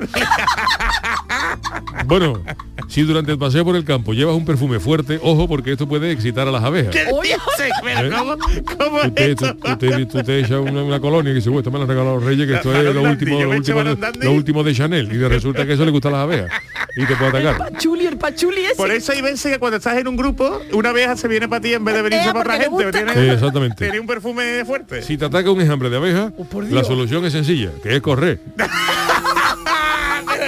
Bueno, 2.06 2.40
si 2.88 3.02
durante 3.04 3.32
el 3.32 3.38
paseo 3.38 3.64
por 3.64 3.76
el 3.76 3.86
campo 3.86 4.14
llevas 4.14 4.36
un 4.36 4.46
perfume 4.46 4.80
fuerte, 4.80 5.20
ojo 5.22 5.48
porque 5.48 5.72
esto 5.72 5.88
puede 5.88 6.12
excitar 6.12 6.48
a 6.48 6.52
las 6.52 6.64
abejas. 6.64 6.92
¿Qué 6.94 7.06
dices? 7.06 7.72
Pero 7.84 8.08
¿Eh? 8.08 8.12
¿cómo, 8.18 8.38
cómo 8.78 9.02
Tú 9.04 9.12
te, 9.12 9.32
esto? 9.32 9.56
tú- 9.56 9.62
tú 9.70 9.78
te- 9.78 10.06
tú 10.06 10.24
te 10.24 10.40
echas 10.40 10.60
una, 10.60 10.84
una 10.84 11.00
colonia 11.00 11.32
y 11.32 11.36
dices, 11.36 11.48
"Bueno, 11.50 11.60
esto 11.62 11.72
me 11.72 11.78
lo 11.78 11.84
han 11.84 11.90
regalado 11.90 12.16
los 12.16 12.24
reyes, 12.26 12.48
que 12.48 12.56
esto 12.56 12.76
es 12.76 12.94
lo 12.94 13.02
último, 13.04 13.42
lo 13.42 13.50
último, 13.52 13.84
lo 13.84 14.32
último 14.32 14.64
de 14.64 14.74
Chanel. 14.74 15.12
Y 15.12 15.18
resulta 15.28 15.66
que 15.66 15.74
eso 15.74 15.86
le 15.86 15.92
gusta 15.92 16.10
a 16.10 16.12
las 16.12 16.22
abejas. 16.22 16.52
Y 16.96 17.06
te 17.06 17.16
puede 17.16 17.30
atacar. 17.30 17.58
Pachuli, 17.58 18.06
el 18.06 18.18
pachuli 18.18 18.66
ese. 18.66 18.76
Por 18.76 18.92
eso 18.92 19.12
hay 19.14 19.22
veces 19.22 19.52
que 19.54 19.58
cuando 19.60 19.78
estás 19.78 19.98
en 19.98 20.08
un 20.08 20.16
grupo, 20.16 20.62
una 20.74 20.90
abeja 20.90 21.18
se 21.18 21.28
viene 21.28 21.48
para 21.50 21.62
ti 21.62 21.74
en 21.74 21.84
vez 21.84 21.96
de 21.96 22.02
venirse 22.04 22.26
Eh, 22.30 22.34
para 22.34 22.40
otra 22.42 22.54
gente. 22.54 22.70
gusta. 22.70 22.92
Tiene, 22.92 23.14
Sí, 23.14 23.20
exactamente. 23.34 23.76
tiene 23.84 24.00
un 24.00 24.06
perfume 24.08 24.64
fuerte. 24.66 25.02
Si 25.02 25.18
te 25.18 25.26
ataca 25.26 25.50
un 25.50 25.60
enjambre 25.62 25.90
de 25.90 25.98
abeja, 25.98 26.32
Oh, 26.38 26.62
la 26.62 26.84
solución 26.84 27.26
es 27.26 27.34
sencilla, 27.34 27.72
que 27.82 27.96
es 27.96 28.02
correr. 28.02 28.40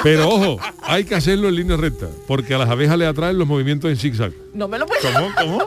Pero 0.06 0.30
ojo, 0.30 0.60
hay 0.84 1.04
que 1.04 1.16
hacerlo 1.16 1.50
en 1.50 1.56
línea 1.56 1.76
recta, 1.78 2.08
porque 2.28 2.54
a 2.54 2.60
las 2.60 2.70
abejas 2.70 2.96
le 2.98 3.08
atraen 3.08 3.38
los 3.40 3.48
movimientos 3.48 3.90
en 3.90 3.98
zigzag. 3.98 4.32
No 4.54 4.68
me 4.68 4.78
lo 4.78 4.86
puedo. 4.86 5.02
¿Cómo? 5.02 5.30
¿Cómo? 5.36 5.58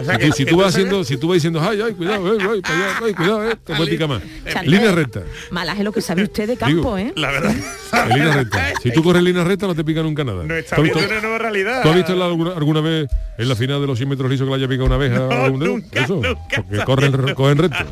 O 0.00 0.04
sea, 0.04 0.14
Si, 0.14 0.20
que- 0.20 0.26
tú- 0.28 0.32
si 0.36 0.44
que 0.44 0.50
tú 0.52 0.56
vas 0.58 0.68
haciendo, 0.68 1.02
si 1.04 1.16
tú 1.16 1.26
vas 1.28 1.34
diciendo, 1.34 1.60
ay, 1.60 1.80
ay, 1.84 1.92
cuidado, 1.94 2.30
ay, 2.30 2.38
ay, 2.40 2.60
para 2.62 2.74
allá, 2.74 2.98
ay, 3.06 3.14
cuidado, 3.14 3.50
eh, 3.50 3.56
te 3.64 3.74
puede 3.74 3.90
picar 3.90 4.08
más. 4.08 4.22
Chanel. 4.52 4.70
Línea 4.70 4.92
recta, 4.92 5.22
Malaje 5.50 5.82
lo 5.82 5.90
que 5.90 6.00
sabe 6.00 6.22
usted 6.22 6.46
de 6.46 6.56
campo, 6.56 6.94
Digo, 6.94 6.98
¿eh? 6.98 7.12
La 7.16 7.32
verdad. 7.32 7.52
en 7.92 8.08
línea 8.10 8.32
recta. 8.34 8.72
Si 8.82 8.92
tú 8.92 9.02
corres 9.02 9.18
en 9.18 9.24
línea 9.24 9.42
recta 9.44 9.66
no 9.66 9.74
te 9.74 9.82
pica 9.82 10.00
nunca 10.02 10.22
nada. 10.22 10.44
No 10.44 10.54
está 10.54 10.76
¿Tú 10.76 10.82
has 10.82 10.84
viendo 10.84 11.00
visto- 11.00 11.12
una 11.14 11.20
nueva 11.22 11.38
realidad. 11.38 11.82
¿Tú 11.82 11.88
has 11.88 11.96
visto 11.96 12.14
la- 12.14 12.26
alguna, 12.26 12.52
alguna 12.52 12.80
vez 12.80 13.08
en 13.38 13.48
la 13.48 13.56
final 13.56 13.80
de 13.80 13.86
los 13.88 13.98
100 13.98 14.08
metros 14.10 14.30
lisos 14.30 14.46
que 14.46 14.50
le 14.50 14.56
haya 14.56 14.68
picado 14.68 14.86
una 14.86 14.94
abeja 14.94 15.16
a 15.26 15.44
algún 15.46 15.58
dedo? 15.60 15.72
nunca, 15.72 16.00
Eso, 16.04 16.14
nunca, 16.16 16.38
porque 16.68 16.84
corren, 16.84 17.34
cogen 17.34 17.58
recto. 17.58 17.78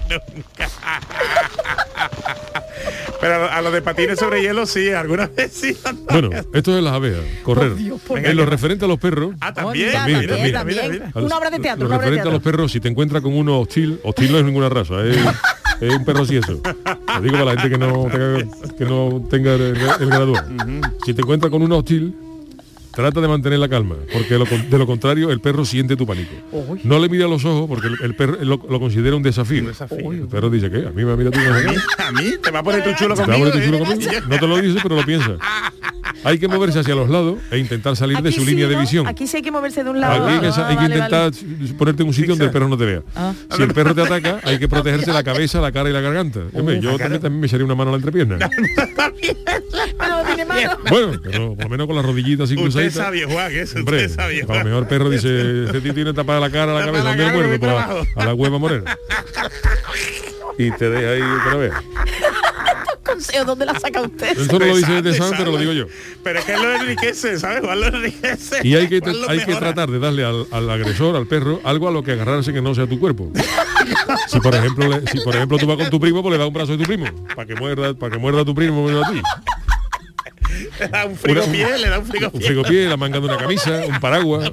Pero 3.20 3.50
a 3.50 3.62
los 3.62 3.72
de 3.72 3.82
patines 3.82 4.18
sobre 4.18 4.42
hielo 4.42 4.66
sí, 4.66 4.90
algunas 4.90 5.34
veces 5.34 5.74
sí. 5.82 5.90
Bueno, 6.10 6.30
esto 6.52 6.76
es 6.76 6.82
las 6.84 6.92
abejas, 6.92 7.22
correr. 7.42 7.74
Dios, 7.74 8.00
por 8.02 8.18
en 8.18 8.36
lo 8.36 8.46
referente 8.46 8.84
a 8.84 8.88
los 8.88 8.98
perros, 8.98 9.34
Ah, 9.40 9.52
Oh, 9.56 9.72
también. 9.72 9.90
Una 11.14 11.38
obra 11.38 11.50
de 11.50 11.58
teatro, 11.58 11.88
Lo 11.88 11.96
referente 11.98 12.28
a 12.28 12.32
los 12.32 12.42
perros, 12.42 12.72
si 12.72 12.80
te 12.80 12.88
encuentras 12.88 13.22
con 13.22 13.32
uno 13.34 13.60
hostil, 13.60 14.00
hostil 14.04 14.32
no 14.32 14.38
es 14.38 14.44
ninguna 14.44 14.68
raza, 14.68 15.04
es, 15.04 15.16
es 15.80 15.94
un 15.94 16.04
perro 16.04 16.24
si 16.24 16.36
eso. 16.36 16.60
Lo 16.62 17.20
digo 17.20 17.38
para 17.38 17.54
la 17.54 17.60
gente 17.60 17.70
que 17.70 17.78
no 17.78 18.08
tenga, 18.10 18.38
que 18.76 18.84
no 18.84 19.26
tenga 19.30 19.54
el, 19.54 19.76
el 20.00 20.06
graduado. 20.10 20.34
Si 21.04 21.14
te 21.14 21.22
encuentras 21.22 21.50
con 21.50 21.62
uno 21.62 21.78
hostil, 21.78 22.14
trata 22.96 23.20
de 23.20 23.28
mantener 23.28 23.58
la 23.58 23.68
calma, 23.68 23.94
porque 24.10 24.38
lo 24.38 24.46
de 24.46 24.78
lo 24.78 24.86
contrario 24.86 25.30
el 25.30 25.38
perro 25.40 25.64
siente 25.66 25.96
tu 25.96 26.06
pánico. 26.06 26.32
Uy. 26.50 26.80
No 26.82 26.98
le 26.98 27.08
mira 27.10 27.26
a 27.26 27.28
los 27.28 27.44
ojos 27.44 27.68
porque 27.68 27.88
el, 27.88 27.96
el 28.02 28.16
perro 28.16 28.38
lo, 28.42 28.58
lo 28.68 28.80
considera 28.80 29.14
un 29.14 29.22
desafío. 29.22 29.60
Un 29.60 29.66
desafío. 29.66 30.12
El 30.12 30.26
perro 30.28 30.48
dice 30.48 30.70
que 30.70 30.78
a 30.78 30.90
mí 30.90 31.04
me 31.04 31.14
mira 31.14 31.30
tú. 31.30 31.38
A 31.38 31.42
mí, 31.60 31.76
a 31.98 32.12
mí, 32.12 32.30
te 32.42 32.50
va 32.50 32.60
a 32.60 32.62
poner 32.62 32.82
tu 32.82 32.92
chulo 32.94 33.14
Te 33.14 33.20
va 33.20 33.26
a 33.26 33.26
conmigo. 33.38 33.50
poner 33.50 33.52
tu 33.52 33.70
chulo 33.70 33.76
¿eh? 33.76 33.86
conmigo. 33.86 34.12
No 34.28 34.38
te 34.38 34.46
lo 34.46 34.56
dice, 34.58 34.78
pero 34.82 34.96
lo 34.96 35.04
piensa. 35.04 35.36
Hay 36.26 36.38
que 36.38 36.48
moverse 36.48 36.80
hacia 36.80 36.94
los 36.94 37.08
lados 37.08 37.38
e 37.50 37.58
intentar 37.58 37.96
salir 37.96 38.20
de 38.20 38.32
su 38.32 38.40
sí, 38.40 38.46
línea 38.46 38.66
de 38.66 38.76
visión. 38.76 39.06
Aquí 39.06 39.26
sí 39.26 39.36
hay 39.38 39.42
que 39.42 39.50
moverse 39.52 39.84
de 39.84 39.90
un 39.90 40.00
lado. 40.00 40.24
Aquí 40.26 40.34
hay 40.34 40.40
que, 40.40 40.46
Ah, 40.48 40.66
hay 40.68 40.76
que 40.76 40.82
vale, 40.82 40.94
intentar 40.96 41.30
vale. 41.32 41.74
ponerte 41.78 42.02
en 42.02 42.08
un 42.08 42.14
sitio 42.14 42.30
donde 42.30 42.44
el 42.46 42.50
perro 42.50 42.68
no 42.68 42.76
te 42.76 42.84
vea. 42.84 43.02
Ah. 43.14 43.32
Si 43.56 43.62
el 43.62 43.72
perro 43.72 43.94
te 43.94 44.02
ataca, 44.02 44.40
hay 44.42 44.58
que 44.58 44.68
protegerse 44.68 45.12
la 45.12 45.22
cabeza, 45.22 45.60
la 45.60 45.70
cara 45.72 45.88
y 45.88 45.92
la 45.92 46.00
garganta. 46.00 46.40
Hombre, 46.52 46.80
yo 46.80 46.98
también, 46.98 47.20
también 47.22 47.40
me 47.40 47.46
echaría 47.46 47.64
una 47.64 47.74
mano 47.74 47.90
a 47.90 47.92
la 47.92 47.96
entrepierna. 47.98 48.38
Pero 49.98 50.16
no 50.16 50.24
tiene 50.24 50.44
mano. 50.44 50.78
bueno, 50.90 51.12
pero 51.22 51.54
por 51.54 51.64
lo 51.64 51.70
menos 51.70 51.86
con 51.86 51.96
las 51.96 52.04
rodillitas 52.04 52.48
sin 52.48 52.58
Usted 52.58 52.90
sabio, 52.90 53.28
Juan, 53.28 53.50
que 53.50 53.60
eso 53.62 53.78
Hombre, 53.78 53.96
usted 53.96 54.06
es 54.10 54.14
sabio. 54.14 54.46
a 54.50 54.58
lo 54.58 54.64
mejor 54.64 54.82
el 54.82 54.88
perro 54.88 55.10
dice, 55.10 55.64
este 55.66 55.80
tío 55.80 55.94
tiene 55.94 56.12
tapada 56.12 56.40
la 56.40 56.50
cara, 56.50 56.74
la 56.74 56.84
cabeza, 56.84 57.04
la 57.04 57.16
¿dónde 57.16 57.46
voy 57.48 57.58
Pues 57.58 57.72
a, 57.72 58.20
a 58.22 58.24
la 58.24 58.34
hueva 58.34 58.58
morena. 58.58 58.96
Y 60.58 60.70
te 60.70 60.88
deja 60.88 61.10
ahí 61.12 61.20
que 61.20 61.50
no 61.50 61.58
veas. 63.06 63.16
Consejo, 63.16 63.44
¿dónde 63.44 63.66
la 63.66 63.78
saca 63.78 64.02
usted? 64.02 64.38
Eso 64.38 64.58
no 64.58 64.66
lo 64.66 64.76
dice 64.76 65.02
de 65.02 65.12
pero 65.36 65.52
lo 65.52 65.58
digo 65.58 65.72
yo. 65.72 65.86
Pero 66.22 66.38
es 66.38 66.44
que 66.44 66.56
lo 66.56 66.74
enriquece, 66.74 67.38
¿sabes? 67.38 67.60
Juan 67.60 67.80
lo 67.80 67.86
enriquece. 67.88 68.60
Y 68.66 68.74
hay 68.74 68.88
que, 68.88 69.00
hay 69.28 69.44
que 69.44 69.54
tratar 69.54 69.90
de 69.90 69.98
darle 69.98 70.24
al, 70.24 70.46
al 70.50 70.70
agresor, 70.70 71.16
al 71.16 71.26
perro, 71.26 71.60
algo 71.64 71.88
a 71.88 71.90
lo 71.90 72.02
que 72.02 72.12
agarrarse 72.12 72.52
que 72.52 72.60
no 72.62 72.74
sea 72.74 72.86
tu 72.86 72.98
cuerpo. 72.98 73.30
Si 74.28 74.40
por 74.40 74.54
ejemplo, 74.54 74.88
le- 74.88 75.06
si 75.10 75.20
por 75.20 75.34
ejemplo 75.36 75.58
tú 75.58 75.66
vas 75.66 75.76
con 75.76 75.90
tu 75.90 76.00
primo, 76.00 76.22
pues 76.22 76.32
le 76.32 76.38
das 76.38 76.48
un 76.48 76.54
brazo 76.54 76.72
de 76.72 76.78
tu 76.78 76.84
primo, 76.84 77.06
para 77.34 77.46
que 77.46 77.54
muerda, 77.54 77.94
para 77.94 78.12
que 78.12 78.18
muerda 78.18 78.42
a 78.42 78.44
tu 78.44 78.54
primo, 78.54 78.82
muerda 78.82 79.06
a 79.06 79.12
ti. 79.12 79.20
Le 80.80 80.88
da 80.92 81.06
un 81.06 81.16
frigopié, 81.16 81.66
Una- 81.66 81.76
le 81.78 81.88
da 81.88 81.98
un 81.98 82.04
Un 82.04 82.10
frigopié. 82.10 82.46
frigopié, 82.46 82.88
la 82.88 82.96
manga 82.96 83.20
de 83.20 83.26
una 83.26 83.36
camisa, 83.36 83.80
un 83.88 84.00
paraguas, 84.00 84.50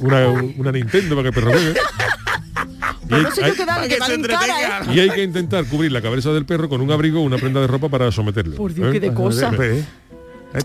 una, 0.00 0.28
una 0.28 0.72
Nintendo 0.72 1.16
para 1.16 1.30
que 1.30 1.38
el 1.38 1.44
perro 1.44 1.50
juegue. 1.58 1.80
Y 3.10 3.14
hay, 3.42 3.52
que 3.52 3.64
darle, 3.64 3.88
que 3.88 3.94
llevar 3.94 4.08
se 4.10 4.14
en 4.16 4.22
cara, 4.22 4.44
entretenga. 4.44 4.80
¿eh? 4.92 4.94
y 4.94 5.00
hay 5.00 5.10
que 5.10 5.22
intentar 5.22 5.64
cubrir 5.64 5.90
la 5.92 6.02
cabeza 6.02 6.30
del 6.30 6.44
perro 6.44 6.68
con 6.68 6.82
un 6.82 6.90
abrigo 6.92 7.20
o 7.20 7.22
una 7.22 7.38
prenda 7.38 7.58
de 7.60 7.66
ropa 7.66 7.88
para 7.88 8.12
someterlo. 8.12 8.56
Por 8.56 8.74
Dios, 8.74 8.88
¿eh? 8.88 8.92
qué 8.92 9.00
de 9.00 9.14
cosa. 9.14 9.50
Pues, 9.50 9.82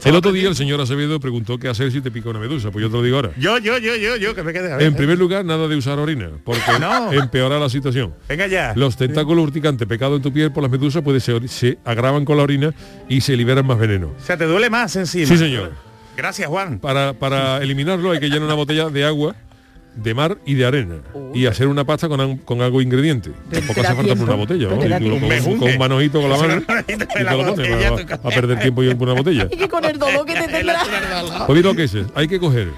El 0.05 0.15
otro 0.15 0.31
día 0.31 0.47
el 0.47 0.55
señor 0.55 0.79
Acevedo 0.79 1.19
preguntó 1.19 1.57
qué 1.57 1.67
hacer 1.67 1.91
si 1.91 1.99
te 2.01 2.09
pica 2.09 2.29
una 2.29 2.39
medusa. 2.39 2.71
Pues 2.71 2.83
yo 2.83 2.89
te 2.89 2.97
lo 2.97 3.03
digo 3.03 3.17
ahora. 3.17 3.31
Yo, 3.37 3.57
yo, 3.57 3.77
yo, 3.77 3.95
yo, 3.95 4.15
yo, 4.15 4.33
que 4.33 4.41
me 4.43 4.53
quede. 4.53 4.71
a 4.71 4.77
ver. 4.77 4.87
En 4.87 4.95
primer 4.95 5.17
lugar, 5.17 5.43
nada 5.43 5.67
de 5.67 5.75
usar 5.75 5.99
orina, 5.99 6.29
porque 6.43 6.61
No. 6.79 7.11
empeora 7.11 7.59
la 7.59 7.69
situación. 7.69 8.13
Venga 8.29 8.47
ya. 8.47 8.73
Los 8.75 8.95
tentáculos 8.95 9.43
urticantes 9.43 9.87
pecados 9.87 10.17
en 10.17 10.23
tu 10.23 10.31
piel 10.31 10.51
por 10.51 10.63
las 10.63 10.71
medusas 10.71 11.01
pues, 11.03 11.23
se, 11.23 11.47
se 11.47 11.77
agravan 11.83 12.23
con 12.25 12.37
la 12.37 12.43
orina 12.43 12.73
y 13.09 13.21
se 13.21 13.35
liberan 13.35 13.65
más 13.67 13.77
veneno. 13.77 14.13
O 14.17 14.25
sea, 14.25 14.37
te 14.37 14.45
duele 14.45 14.69
más 14.69 14.95
encima. 14.95 15.27
Sí, 15.27 15.37
señor. 15.37 15.71
Gracias, 16.15 16.47
Juan. 16.47 16.77
Para, 16.79 17.13
para 17.13 17.57
eliminarlo 17.63 18.11
hay 18.11 18.19
que 18.19 18.27
llenar 18.27 18.43
una 18.43 18.53
botella 18.53 18.89
de 18.89 19.03
agua, 19.03 19.35
de 19.95 20.13
mar 20.13 20.37
y 20.45 20.55
de 20.55 20.65
arena 20.65 20.95
y 21.33 21.45
hacer 21.45 21.67
una 21.67 21.83
pasta 21.85 22.07
con, 22.09 22.37
con 22.39 22.61
algo 22.61 22.81
ingrediente. 22.81 23.31
Tampoco 23.51 23.81
hace 23.81 23.95
falta 23.95 24.15
por 24.15 24.23
una 24.25 24.35
botella, 24.35 24.69
¿no? 24.69 24.77
te 24.77 24.89
da 24.89 24.99
Y 24.99 25.03
tú 25.03 25.09
lo 25.09 25.17
tiempo. 25.17 25.27
pones 25.27 25.43
con, 25.43 25.51
Mejunje. 25.53 25.73
un 25.73 25.79
manojito 25.79 26.21
con 26.21 26.29
la 26.29 26.37
mano 26.41 26.55
no, 26.67 26.75
no, 26.75 26.83
y 26.87 27.23
la 27.23 27.31
lo 27.31 27.37
pones 27.37 27.49
botella, 27.57 27.91
va 28.17 28.29
a 28.29 28.33
perder 28.33 28.59
tiempo 28.59 28.83
yo 28.83 28.97
por 28.97 29.07
una 29.09 29.17
botella. 29.17 29.47
Y 29.51 29.57
que 29.57 29.69
con 29.69 29.85
el 29.85 29.97
dolor 29.99 30.25
que 30.25 30.33
te 30.33 30.47
tendrá. 30.47 30.79
Pues 31.45 31.57
mira 31.57 31.69
lo 31.69 31.75
que 31.75 31.83
es, 31.83 31.95
hay 32.15 32.27
que 32.27 32.39
coger 32.39 32.69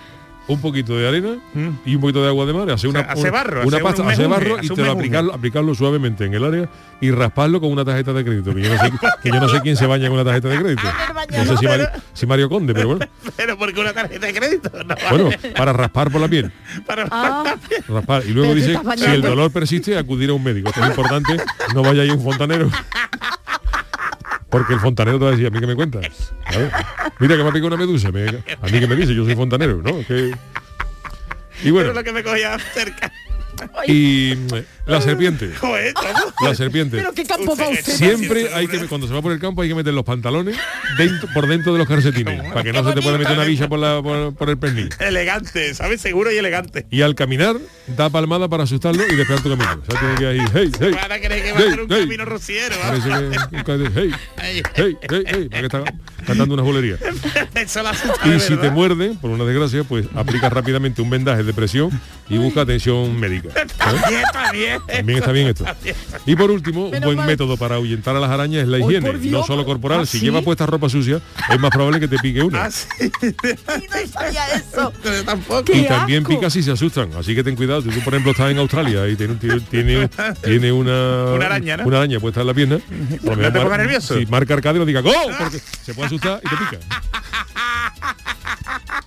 un 0.47 0.61
poquito 0.61 0.95
de 0.97 1.07
arena 1.07 1.37
y 1.85 1.95
un 1.95 2.01
poquito 2.01 2.21
de 2.21 2.27
agua 2.27 2.45
de 2.45 2.53
mar, 2.53 2.69
hacer 2.69 2.89
una, 2.89 3.01
Mm. 3.01 3.03
sea, 3.03 3.11
hacer 3.13 3.23
una- 3.23 3.31
barro, 3.31 3.59
una 3.61 3.67
hacer 3.67 3.81
pasta, 3.83 4.01
un 4.01 4.07
mejunje, 4.09 4.27
barro 4.29 4.57
y 4.63 4.67
te 4.69 4.81
lo 4.83 4.91
aplicarlo, 4.91 5.33
aplicarlo 5.33 5.73
suavemente 5.75 6.25
en 6.25 6.33
el 6.35 6.43
área 6.43 6.69
y 7.01 7.11
rasparlo 7.11 7.59
con 7.59 7.71
una 7.71 7.83
tarjeta 7.83 8.13
de 8.13 8.23
crédito. 8.23 8.53
Que 8.53 8.61
yo 8.61 8.69
no 8.73 8.79
sé, 8.79 8.91
que 9.23 9.29
yo 9.29 9.39
no 9.39 9.49
sé 9.49 9.61
quién 9.61 9.75
se 9.75 9.85
baña 9.87 10.07
con 10.07 10.13
una 10.19 10.23
tarjeta 10.25 10.49
de 10.49 10.57
crédito. 10.59 10.81
No 11.35 11.43
sé 11.45 11.57
si 11.57 11.65
Mario, 11.65 11.87
si 12.13 12.25
Mario 12.27 12.49
Conde, 12.49 12.73
pero 12.73 12.87
bueno. 12.89 13.05
Pero 13.35 13.57
porque 13.57 13.79
una 13.81 13.91
tarjeta 13.93 14.27
de 14.27 14.33
crédito. 14.33 14.69
No, 14.85 14.95
Bueno, 15.09 15.29
para 15.57 15.73
raspar 15.73 16.11
por 16.11 16.21
la 16.21 16.27
piel. 16.27 16.51
para 16.85 17.07
Ah, 17.11 17.55
Raspar. 17.87 18.23
Y 18.25 18.31
luego 18.31 18.53
dice, 18.53 18.77
si 18.97 19.05
el 19.05 19.21
dolor 19.21 19.51
persiste, 19.51 19.97
acudir 19.97 20.29
a 20.29 20.33
un 20.33 20.43
médico. 20.43 20.69
Esto 20.69 20.81
es 20.83 20.89
importante, 20.89 21.37
no 21.73 21.81
vaya 21.81 22.03
ahí 22.03 22.11
un 22.11 22.21
fontanero. 22.23 22.69
Porque 24.55 24.73
el 24.73 24.79
fontanero 24.79 25.17
te 25.19 25.23
va 25.25 25.29
a 25.31 25.33
decir, 25.33 25.47
¿a 25.47 25.49
mí 25.49 25.59
qué 25.59 25.67
me 25.67 25.75
cuentas? 25.75 26.33
Mira 27.19 27.35
que 27.35 27.43
me 27.43 27.49
ha 27.49 27.51
picado 27.51 27.67
una 27.67 27.75
medusa. 27.75 28.09
me- 28.09 28.25
a 28.29 28.65
mí 28.71 28.79
que 28.79 28.87
me 28.87 28.95
dice, 28.95 29.13
yo 29.13 29.25
soy 29.25 29.35
fontanero, 29.35 29.81
¿no? 29.81 29.99
Que- 30.07 30.31
Y 31.65 31.71
bueno, 31.71 31.89
Pero 31.89 31.93
lo 31.93 32.03
que 32.05 32.13
me 32.13 32.23
cogía 32.23 32.57
cerca. 32.73 33.11
y 33.85 34.33
la 34.85 35.01
serpiente. 35.01 35.51
La 36.41 36.53
serpiente. 36.53 36.97
pero 36.97 37.13
qué 37.13 37.23
campo 37.23 37.55
va 37.55 37.69
usted. 37.69 37.93
Siempre 37.93 38.53
hay 38.53 38.67
que, 38.67 38.85
cuando 38.87 39.07
se 39.07 39.13
va 39.13 39.21
por 39.21 39.31
el 39.31 39.39
campo 39.39 39.61
hay 39.61 39.69
que 39.69 39.75
meter 39.75 39.93
los 39.93 40.03
pantalones 40.03 40.57
dentro, 40.97 41.27
por 41.33 41.47
dentro 41.47 41.71
de 41.73 41.79
los 41.79 41.87
calcetines, 41.87 42.51
para 42.51 42.63
que 42.63 42.73
no 42.73 42.83
se 42.83 42.93
te 42.93 43.01
pueda 43.01 43.17
meter 43.17 43.33
una 43.33 43.45
bicha 43.45 43.67
por, 43.67 43.79
la, 43.79 44.01
por, 44.01 44.35
por 44.35 44.49
el 44.49 44.57
pernil. 44.57 44.89
Elegante, 44.99 45.73
¿sabes? 45.73 46.01
Seguro 46.01 46.31
y 46.31 46.37
elegante. 46.37 46.85
Y 46.91 47.01
al 47.01 47.15
caminar, 47.15 47.57
da 47.87 48.09
palmada 48.09 48.47
para 48.47 48.63
asustarlo 48.63 49.03
y 49.03 49.15
despegar 49.15 49.41
tu 49.41 49.49
camino. 49.49 49.81
O 49.81 49.91
sea, 49.91 49.99
tiene 49.99 50.15
que 50.15 50.21
ir 50.21 50.27
ahí, 50.27 50.45
hey, 50.53 50.71
hey. 50.79 50.91
Van 50.93 51.11
a 51.11 51.19
creer 51.19 51.43
que 51.43 51.51
va 51.51 51.59
a 51.59 51.61
ser 51.61 51.81
un 51.81 51.87
hey. 51.91 51.99
camino 52.01 52.25
rociero. 52.25 52.75
hey, 52.85 54.11
hey, 54.41 54.63
hey, 54.75 54.97
hey, 55.09 55.49
para 55.49 55.59
que 55.61 55.65
está 55.65 55.83
cantando 56.25 56.53
una 56.53 56.63
bolería. 56.63 56.97
Eso 57.55 57.81
la 57.81 57.91
asusta 57.91 58.27
Y 58.27 58.39
si 58.39 58.55
te 58.57 58.69
muerde, 58.69 59.15
por 59.21 59.31
una 59.31 59.45
desgracia, 59.45 59.83
pues 59.83 60.07
aplica 60.15 60.49
rápidamente 60.49 61.01
un 61.01 61.09
vendaje 61.09 61.43
de 61.43 61.53
presión 61.53 61.89
y 62.29 62.37
busca 62.37 62.61
atención 62.61 63.19
médica. 63.19 63.49
También 64.87 65.19
está 65.19 65.31
bien 65.31 65.47
esto. 65.47 65.65
Y 66.25 66.35
por 66.35 66.49
último, 66.49 66.87
un 66.87 66.99
buen 67.01 67.25
método 67.25 67.55
para 67.57 67.75
ahuyentar 67.75 68.15
a 68.15 68.19
las 68.19 68.31
arañas 68.31 68.63
es 68.63 68.67
la 68.67 68.79
higiene, 68.79 69.13
no 69.13 69.43
solo 69.43 69.63
corporal. 69.65 70.01
¿Ah, 70.01 70.05
si 70.05 70.19
sí? 70.19 70.25
lleva 70.25 70.41
puesta 70.41 70.65
ropa 70.65 70.89
sucia, 70.89 71.21
es 71.49 71.59
más 71.59 71.69
probable 71.69 71.99
que 71.99 72.07
te 72.07 72.17
pique 72.17 72.41
una. 72.41 72.65
Ah, 72.65 72.71
sí. 72.71 72.87
no 73.21 74.07
sabía 74.11 74.47
eso. 74.55 74.91
Tampoco. 75.25 75.71
Y 75.73 75.83
también 75.83 76.23
asco! 76.23 76.35
pica 76.35 76.49
si 76.49 76.63
se 76.63 76.71
asustan. 76.71 77.11
Así 77.13 77.35
que 77.35 77.43
ten 77.43 77.55
cuidado. 77.55 77.81
Si 77.81 77.89
tú, 77.89 77.99
por 78.01 78.13
ejemplo, 78.13 78.31
estás 78.31 78.51
en 78.51 78.57
Australia 78.57 79.07
y 79.07 79.15
tiene, 79.15 79.35
tiene, 79.35 80.09
tiene, 80.41 80.71
una, 80.71 81.33
Una 81.33 81.45
araña, 81.45 81.77
¿no? 81.77 81.85
una 81.85 81.97
araña 81.97 82.19
puesta 82.19 82.41
en 82.41 82.47
la 82.47 82.53
pierna, 82.53 82.79
¿No 83.21 83.35
te 83.35 83.51
pongas 83.51 83.77
nervioso? 83.77 84.17
Si 84.17 84.25
marca 84.25 84.53
arcade 84.53 84.79
lo 84.79 84.85
diga 84.85 85.01
¡Go! 85.01 85.11
Porque 85.37 85.59
se 85.59 85.93
puede 85.93 86.07
asustar 86.07 86.41
y 86.43 86.49
te 86.49 86.55
pica. 86.57 87.01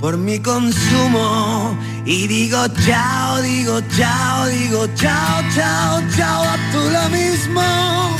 por 0.00 0.16
mi 0.16 0.38
consumo 0.40 1.76
y 2.06 2.26
digo 2.26 2.66
chao, 2.84 3.42
digo 3.42 3.80
chao, 3.96 4.46
digo 4.46 4.86
chao, 4.94 5.42
chao, 5.54 6.02
chao, 6.16 6.42
a 6.42 6.56
tú 6.72 6.78
lo 6.90 7.08
mismo. 7.10 8.16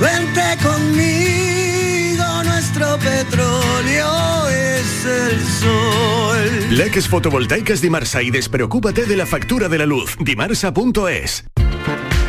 Vente 0.00 0.56
conmigo, 0.62 2.24
nuestro 2.44 2.98
petróleo 2.98 4.48
es 4.48 5.04
el 5.04 5.40
sol. 5.60 6.76
Leques 6.76 7.08
fotovoltaicas 7.08 7.80
Dimarsa 7.80 8.22
y 8.22 8.30
despreocúpate 8.30 9.04
de 9.04 9.16
la 9.16 9.26
factura 9.26 9.68
de 9.68 9.78
la 9.78 9.86
luz. 9.86 10.16
Dimarsa.es. 10.20 11.44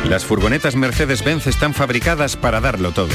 Las 0.08 0.24
furgonetas 0.24 0.76
Mercedes-Benz 0.76 1.46
están 1.46 1.74
fabricadas 1.74 2.36
para 2.36 2.60
darlo 2.60 2.92
todo. 2.92 3.14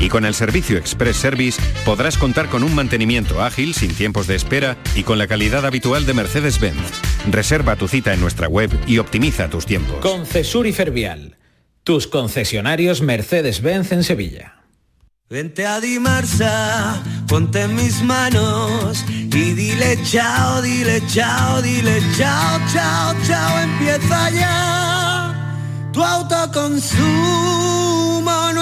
Y 0.00 0.08
con 0.08 0.24
el 0.24 0.34
servicio 0.34 0.78
Express 0.78 1.16
Service 1.16 1.62
podrás 1.84 2.18
contar 2.18 2.48
con 2.48 2.64
un 2.64 2.74
mantenimiento 2.74 3.42
ágil, 3.42 3.74
sin 3.74 3.94
tiempos 3.94 4.26
de 4.26 4.34
espera 4.34 4.76
y 4.96 5.04
con 5.04 5.18
la 5.18 5.26
calidad 5.26 5.66
habitual 5.66 6.06
de 6.06 6.14
Mercedes-Benz. 6.14 7.00
Reserva 7.30 7.76
tu 7.76 7.86
cita 7.86 8.12
en 8.12 8.20
nuestra 8.20 8.48
web 8.48 8.70
y 8.86 8.98
optimiza 8.98 9.48
tus 9.48 9.66
tiempos. 9.66 10.00
Concesur 10.00 10.66
y 10.66 10.72
Fervial, 10.72 11.36
tus 11.84 12.06
concesionarios 12.06 13.02
Mercedes-Benz 13.02 13.92
en 13.92 14.02
Sevilla. 14.02 14.60
Vente 15.30 15.64
a 15.64 15.80
Dimarsa, 15.80 17.00
ponte 17.28 17.62
en 17.62 17.76
mis 17.76 18.02
manos 18.02 19.04
y 19.08 19.52
dile 19.52 19.96
chao, 20.02 20.60
dile 20.60 21.00
chao, 21.06 21.62
dile 21.62 22.02
chao, 22.18 22.58
chao, 22.72 23.14
chao, 23.24 23.60
empieza 23.60 24.30
ya 24.30 25.32
tu 25.92 26.02
autoconsumo, 26.02 27.99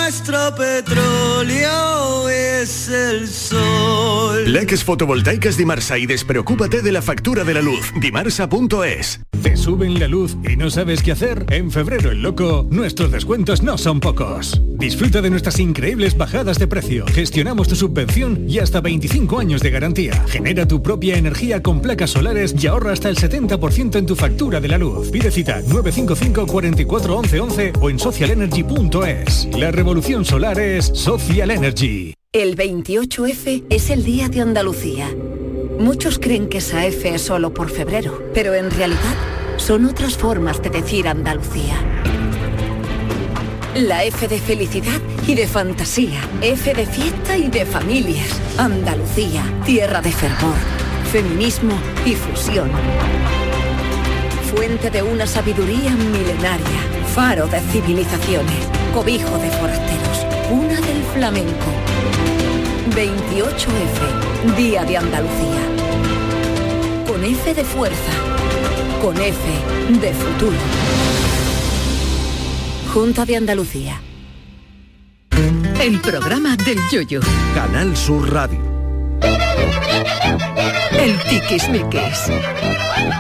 nuestro 0.08 0.54
petróleo 0.54 2.30
es 2.30 2.88
el 2.88 3.28
sol. 3.28 4.50
Leques 4.50 4.82
fotovoltaicas 4.82 5.58
Dimarsa 5.58 5.98
y 5.98 6.06
despreocúpate 6.06 6.80
de 6.80 6.92
la 6.92 7.02
factura 7.02 7.44
de 7.44 7.52
la 7.52 7.60
luz. 7.60 7.92
Dimarsa.es. 8.00 9.20
¿Te 9.42 9.54
suben 9.54 10.00
la 10.00 10.08
luz 10.08 10.34
y 10.50 10.56
no 10.56 10.70
sabes 10.70 11.02
qué 11.02 11.12
hacer? 11.12 11.44
En 11.50 11.70
febrero 11.70 12.10
el 12.10 12.22
loco, 12.22 12.66
nuestros 12.70 13.12
descuentos 13.12 13.62
no 13.62 13.76
son 13.76 14.00
pocos. 14.00 14.60
Disfruta 14.78 15.20
de 15.20 15.28
nuestras 15.28 15.58
increíbles 15.58 16.16
bajadas 16.16 16.58
de 16.58 16.66
precio. 16.66 17.04
Gestionamos 17.06 17.68
tu 17.68 17.76
subvención 17.76 18.48
y 18.48 18.60
hasta 18.60 18.80
25 18.80 19.38
años 19.38 19.60
de 19.60 19.70
garantía. 19.70 20.24
Genera 20.28 20.66
tu 20.66 20.82
propia 20.82 21.18
energía 21.18 21.62
con 21.62 21.82
placas 21.82 22.10
solares 22.10 22.54
y 22.58 22.66
ahorra 22.66 22.92
hasta 22.92 23.10
el 23.10 23.16
70% 23.16 23.96
en 23.96 24.06
tu 24.06 24.16
factura 24.16 24.58
de 24.58 24.68
la 24.68 24.78
luz. 24.78 25.10
Pide 25.10 25.30
cita 25.30 25.60
955 25.60 26.46
44 26.46 27.16
11 27.16 27.40
11 27.40 27.72
o 27.80 27.90
en 27.90 27.98
socialenergy.es. 27.98 29.48
La 29.52 29.70
revolución 29.70 29.97
es 30.00 30.86
Social 30.94 31.50
Energy. 31.50 32.14
El 32.32 32.56
28F 32.56 33.64
es 33.68 33.90
el 33.90 34.04
Día 34.04 34.28
de 34.28 34.40
Andalucía. 34.40 35.08
Muchos 35.78 36.20
creen 36.20 36.48
que 36.48 36.58
esa 36.58 36.86
F 36.86 37.14
es 37.14 37.22
solo 37.22 37.52
por 37.52 37.68
febrero, 37.68 38.22
pero 38.32 38.54
en 38.54 38.70
realidad 38.70 39.16
son 39.56 39.86
otras 39.86 40.16
formas 40.16 40.62
de 40.62 40.70
decir 40.70 41.08
Andalucía. 41.08 41.74
La 43.74 44.04
F 44.04 44.28
de 44.28 44.38
felicidad 44.38 45.00
y 45.26 45.34
de 45.34 45.48
fantasía, 45.48 46.20
F 46.42 46.74
de 46.74 46.86
fiesta 46.86 47.36
y 47.36 47.48
de 47.48 47.66
familias. 47.66 48.40
Andalucía, 48.56 49.42
tierra 49.66 50.00
de 50.00 50.12
fervor, 50.12 50.54
feminismo 51.10 51.74
y 52.06 52.14
fusión. 52.14 52.70
Fuente 54.54 54.90
de 54.90 55.02
una 55.02 55.26
sabiduría 55.26 55.90
milenaria, 55.90 56.80
faro 57.14 57.48
de 57.48 57.60
civilizaciones, 57.72 58.77
cobijo 58.98 59.38
de 59.38 59.48
forasteros, 59.52 60.26
cuna 60.48 60.80
del 60.80 61.04
flamenco. 61.14 61.70
28F, 62.96 64.56
Día 64.56 64.84
de 64.84 64.96
Andalucía. 64.96 65.62
Con 67.06 67.22
F 67.22 67.54
de 67.54 67.62
fuerza, 67.62 68.12
con 69.00 69.16
F 69.16 69.38
de 70.00 70.12
futuro. 70.12 70.56
Junta 72.92 73.24
de 73.24 73.36
Andalucía. 73.36 74.00
El 75.80 76.00
programa 76.00 76.56
del 76.56 76.78
Yoyo. 76.90 77.20
Canal 77.54 77.96
Sur 77.96 78.28
Radio. 78.32 78.67
El 80.98 81.18
Tiquismiquis. 81.20 82.30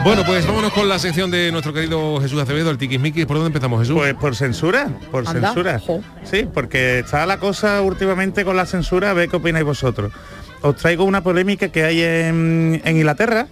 Bueno, 0.04 0.24
pues 0.24 0.46
vámonos 0.46 0.72
con 0.72 0.88
la 0.88 0.98
sección 0.98 1.30
de 1.30 1.50
nuestro 1.52 1.72
querido 1.72 2.20
Jesús 2.20 2.40
Acevedo, 2.40 2.70
el 2.70 2.78
Tiquismiquis. 2.78 3.26
¿Por 3.26 3.36
dónde 3.36 3.48
empezamos, 3.48 3.80
Jesús? 3.80 3.96
Pues 3.96 4.14
por 4.14 4.36
censura, 4.36 4.88
por 5.10 5.26
Anda. 5.28 5.48
censura. 5.52 5.80
Sí, 6.24 6.46
porque 6.52 7.00
está 7.00 7.26
la 7.26 7.38
cosa 7.38 7.80
últimamente 7.82 8.44
con 8.44 8.56
la 8.56 8.66
censura, 8.66 9.10
a 9.10 9.14
ver 9.14 9.28
qué 9.28 9.36
opináis 9.36 9.64
vosotros. 9.64 10.12
Os 10.60 10.76
traigo 10.76 11.04
una 11.04 11.22
polémica 11.22 11.68
que 11.68 11.84
hay 11.84 12.02
en, 12.02 12.80
en 12.84 12.96
Inglaterra, 12.96 13.46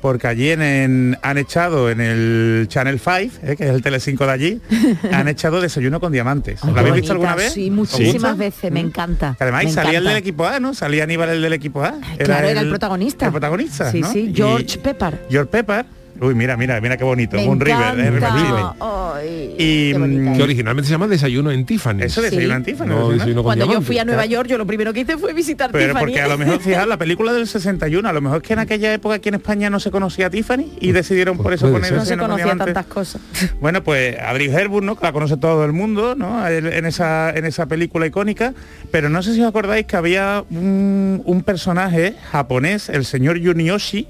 porque 0.00 0.26
allí 0.26 0.50
en, 0.50 0.62
en- 0.62 1.18
han 1.22 1.38
echado 1.38 1.90
en 1.90 2.00
el 2.00 2.66
Channel 2.68 2.98
5, 2.98 3.12
eh, 3.42 3.56
que 3.56 3.64
es 3.64 3.70
el 3.70 3.82
Tele5 3.82 4.18
de 4.26 4.30
allí, 4.32 4.60
han 5.12 5.28
echado 5.28 5.60
desayuno 5.60 6.00
con 6.00 6.12
diamantes. 6.12 6.62
¿Lo 6.64 6.78
habéis 6.78 6.94
visto 6.96 7.12
alguna 7.12 7.34
vez? 7.34 7.52
Sí, 7.52 7.68
¿Os 7.70 7.76
muchísimas 7.76 8.36
veces, 8.36 8.70
me 8.72 8.80
encanta. 8.80 9.34
Que 9.38 9.44
además 9.44 9.64
me 9.64 9.70
salía 9.72 9.98
el 9.98 10.04
del 10.04 10.16
equipo 10.16 10.46
A, 10.46 10.60
¿no? 10.60 10.74
Salía 10.74 11.04
Aníbal 11.04 11.28
el 11.30 11.42
del 11.42 11.52
equipo 11.52 11.82
A. 11.84 11.94
Claro, 12.18 12.48
era 12.48 12.60
el 12.60 12.68
protagonista. 12.68 13.26
El 13.26 13.32
protagonista, 13.32 13.90
Sí, 13.92 14.00
¿no? 14.00 14.12
sí, 14.12 14.30
Y- 14.30 14.34
George 14.34 14.78
Pepper. 14.78 15.26
George 15.30 15.50
Pepper. 15.50 15.86
Uy, 16.20 16.34
mira, 16.34 16.56
mira, 16.56 16.80
mira 16.80 16.96
qué 16.96 17.04
bonito. 17.04 17.36
Me 17.36 17.46
un 17.48 17.60
River, 17.60 17.98
encanta. 17.98 18.34
River 18.36 18.62
Ay, 18.80 19.54
Y 19.58 19.94
mm, 19.96 20.36
Que 20.36 20.42
originalmente 20.42 20.86
se 20.88 20.92
llama 20.92 21.06
Desayuno 21.06 21.50
en 21.50 21.64
Tiffany. 21.64 22.02
Eso, 22.02 22.20
desayuno 22.22 22.56
en 22.56 22.62
Tiffany, 22.64 22.88
No, 22.88 22.98
¿no? 23.00 23.08
desayuno 23.10 23.42
con 23.42 23.54
Cuando 23.56 23.72
yo 23.72 23.80
fui 23.82 23.98
a 23.98 24.04
Nueva 24.04 24.26
York, 24.26 24.48
yo 24.48 24.58
lo 24.58 24.66
primero 24.66 24.92
que 24.92 25.00
hice 25.00 25.16
fue 25.16 25.32
visitar 25.32 25.70
Pero 25.70 25.86
Tiffany. 25.94 26.00
porque 26.00 26.20
a 26.20 26.28
lo 26.28 26.38
mejor, 26.38 26.58
fijaos, 26.60 26.88
la 26.88 26.96
película 26.96 27.32
del 27.32 27.46
61, 27.46 28.08
a 28.08 28.12
lo 28.12 28.20
mejor 28.20 28.38
es 28.38 28.42
que 28.42 28.52
en 28.52 28.58
aquella 28.58 28.92
época 28.92 29.16
aquí 29.16 29.28
en 29.28 29.36
España 29.36 29.70
no 29.70 29.80
se 29.80 29.90
conocía 29.90 30.26
a 30.26 30.30
Tiffany 30.30 30.72
y 30.80 30.92
decidieron 30.92 31.36
por 31.36 31.52
eso 31.52 31.70
poner 31.70 31.92
no 31.92 31.98
se 32.04 32.16
Desayuno 32.16 32.22
con 32.24 32.30
conocían 32.30 32.48
diamantes. 32.58 32.74
tantas 32.74 32.92
cosas. 32.92 33.20
Bueno, 33.60 33.82
pues 33.84 34.16
Audrey 34.20 34.48
Hepburn, 34.48 34.86
¿no? 34.86 34.96
Que 34.96 35.04
la 35.04 35.12
conoce 35.12 35.36
todo 35.36 35.64
el 35.64 35.72
mundo, 35.72 36.14
¿no? 36.14 36.46
En 36.48 36.66
en 36.66 36.86
esa, 36.86 37.30
en 37.30 37.44
esa 37.44 37.66
película 37.66 38.06
icónica. 38.06 38.54
Pero 38.90 39.08
no 39.08 39.22
sé 39.22 39.34
si 39.34 39.40
os 39.42 39.48
acordáis 39.48 39.86
que 39.86 39.96
había 39.96 40.44
un, 40.50 41.22
un 41.24 41.42
personaje 41.42 42.14
japonés, 42.30 42.88
el 42.88 43.04
señor 43.04 43.38
Yunioshi, 43.38 44.06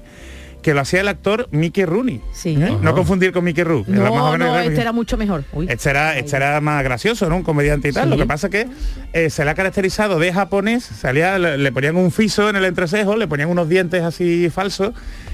que 0.61 0.73
lo 0.73 0.81
hacía 0.81 1.01
el 1.01 1.07
actor 1.07 1.47
Mickey 1.51 1.85
Rooney. 1.85 2.21
Sí. 2.33 2.57
¿eh? 2.59 2.77
No 2.81 2.93
confundir 2.93 3.31
con 3.31 3.43
Mickey 3.43 3.63
Rourke. 3.63 3.91
era 3.91 4.09
más 4.11 4.11
o 4.11 4.37
No, 4.37 4.59
este 4.59 4.81
era 4.81 4.91
mucho 4.91 5.15
mejor. 5.17 5.43
Uy. 5.53 5.67
Este 5.69 5.89
era, 5.89 6.17
este 6.17 6.35
era 6.35 6.59
más 6.61 6.83
gracioso, 6.83 7.29
¿no? 7.29 7.37
Un 7.37 7.43
comediante 7.43 7.89
y 7.89 7.91
tal. 7.91 8.05
Sí. 8.05 8.09
Lo 8.09 8.17
que 8.17 8.25
pasa 8.25 8.47
es 8.47 8.51
que 8.51 8.67
eh, 9.13 9.29
se 9.29 9.45
le 9.45 9.51
ha 9.51 9.55
caracterizado 9.55 10.19
de 10.19 10.33
japonés, 10.33 10.83
salía, 10.83 11.39
le, 11.39 11.57
le 11.57 11.71
ponían 11.71 11.95
un 11.95 12.11
fiso 12.11 12.49
en 12.49 12.55
el 12.55 12.65
entrecejo, 12.65 13.15
le 13.15 13.27
ponían 13.27 13.49
unos 13.49 13.69
dientes 13.69 14.03
así 14.03 14.49
falsos 14.49 14.93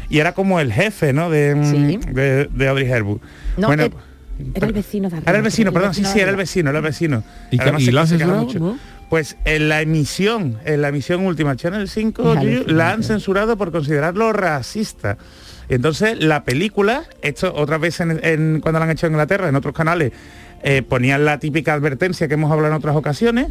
y 0.10 0.20
era 0.20 0.34
como 0.34 0.60
el 0.60 0.72
jefe, 0.72 1.14
¿no? 1.14 1.30
De, 1.30 1.56
mm, 1.56 2.14
de, 2.14 2.46
de 2.46 2.68
Audrey 2.68 2.92
Hepburn. 2.92 3.20
No, 3.58 3.68
bueno, 3.68 3.90
era 4.54 4.68
el 4.68 4.74
vecino 4.74 5.10
de 5.10 5.16
arriba. 5.16 5.30
era 5.32 5.38
el 5.40 5.44
vecino, 5.44 5.72
perdón, 5.72 5.94
sí, 5.94 6.02
vecino 6.02 6.10
sí, 6.14 6.16
de 6.18 6.22
era 6.22 6.32
el 6.32 6.38
vecino, 6.38 6.70
era 6.70 6.80
el 6.80 6.86
vecino. 6.86 7.24
¿Y 7.52 7.60
Además, 7.62 7.82
y 7.82 7.86
se- 7.86 7.92
lo 7.94 8.36
mucho. 8.36 8.78
Pues 9.10 9.38
en 9.46 9.70
la 9.70 9.82
emisión, 9.82 10.58
en 10.66 10.82
la 10.82 10.90
emisión 10.90 11.26
última, 11.26 11.56
Channel 11.56 11.88
5, 11.88 12.22
Es 12.22 12.28
Yuyu, 12.28 12.40
alucinante. 12.40 12.74
la 12.74 12.92
han 12.92 13.04
censurado 13.04 13.56
por 13.58 13.72
considerarlo 13.72 14.34
racista. 14.34 15.18
Y 15.70 15.76
entonces 15.76 16.24
la 16.24 16.44
película, 16.44 17.04
esto 17.22 17.54
otras 17.56 17.80
veces 17.80 18.02
en, 18.02 18.20
en- 18.24 18.62
cuando 18.62 18.80
la 18.80 18.86
han 18.86 18.92
hecho 18.92 19.06
en 19.08 19.14
Inglaterra, 19.14 19.48
en 19.50 19.56
otros 19.56 19.74
canales, 19.76 20.12
eh, 20.64 20.82
ponían 20.82 21.24
la 21.26 21.40
típica 21.40 21.74
advertencia 21.74 22.28
que 22.28 22.34
hemos 22.34 22.52
hablado 22.52 22.74
en 22.74 22.78
otras 22.78 22.96
ocasiones, 22.96 23.48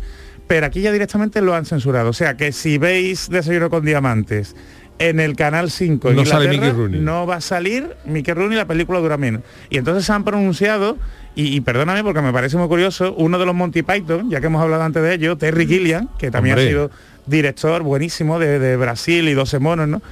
pero 0.49 0.67
aquí 0.67 0.81
ya 0.81 0.91
directamente 0.93 1.41
lo 1.41 1.55
han 1.55 1.65
censurado. 1.67 2.11
O 2.11 2.13
sea 2.13 2.37
que 2.37 2.51
si 2.53 2.77
veis 2.79 3.29
Desayuno 3.31 3.71
con 3.71 3.85
Diamantes 3.85 4.57
en 4.99 5.19
el 5.21 5.35
canal 5.37 5.71
5 5.71 6.11
en 6.11 6.17
No 6.17 6.25
sale 6.25 6.49
Mickey 6.49 6.71
Rooney. 6.71 7.01
no 7.01 7.27
va 7.27 7.37
a 7.37 7.41
salir 7.41 7.97
Mickey 8.05 8.33
Rooney, 8.35 8.57
la 8.57 8.67
película 8.67 9.01
dura 9.01 9.17
menos. 9.17 9.43
Y 9.71 9.79
entonces 9.79 10.05
se 10.05 10.13
han 10.13 10.25
pronunciado, 10.25 10.97
y, 11.35 11.57
y 11.57 11.61
perdóname 11.63 12.03
porque 12.05 12.23
me 12.23 12.33
parece 12.33 12.57
muy 12.57 12.69
curioso, 12.69 13.15
uno 13.19 13.39
de 13.39 13.47
los 13.47 13.55
Monty 13.55 13.83
Python, 13.83 14.31
ya 14.31 14.41
que 14.41 14.47
hemos 14.47 14.63
hablado 14.63 14.83
antes 14.85 15.03
de 15.03 15.15
ello, 15.15 15.37
Terry 15.37 15.67
Gilliam, 15.67 16.09
que 16.19 16.31
también 16.31 16.55
Hombre. 16.55 16.67
ha 16.67 16.69
sido 16.69 16.91
director 17.27 17.83
buenísimo 17.83 18.39
de, 18.39 18.59
de 18.59 18.77
Brasil 18.77 19.29
y 19.29 19.35
12 19.35 19.59
monos, 19.59 19.89
¿no? 19.89 20.03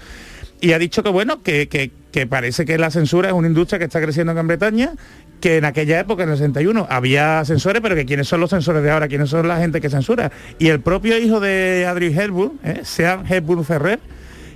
Y 0.60 0.72
ha 0.72 0.78
dicho 0.78 1.02
que 1.02 1.10
bueno, 1.10 1.42
que, 1.42 1.68
que- 1.68 1.90
que 2.12 2.26
parece 2.26 2.66
que 2.66 2.76
la 2.76 2.90
censura 2.90 3.28
es 3.28 3.34
una 3.34 3.48
industria 3.48 3.78
que 3.78 3.86
está 3.86 3.98
creciendo 3.98 4.32
en 4.32 4.36
Gran 4.36 4.46
Bretaña, 4.46 4.92
que 5.40 5.56
en 5.56 5.64
aquella 5.64 5.98
época, 5.98 6.24
en 6.24 6.28
el 6.28 6.36
61, 6.36 6.86
había 6.90 7.42
censores, 7.46 7.80
pero 7.80 7.94
que 7.94 8.04
quiénes 8.04 8.28
son 8.28 8.40
los 8.40 8.50
censores 8.50 8.82
de 8.82 8.90
ahora, 8.90 9.08
quiénes 9.08 9.30
son 9.30 9.48
la 9.48 9.56
gente 9.56 9.80
que 9.80 9.88
censura. 9.88 10.30
Y 10.58 10.68
el 10.68 10.80
propio 10.80 11.16
hijo 11.16 11.40
de 11.40 11.86
Audrey 11.88 12.14
Hepburn, 12.16 12.60
¿eh? 12.64 12.80
Sean 12.84 13.24
Hepburn 13.26 13.64
Ferrer, 13.64 13.98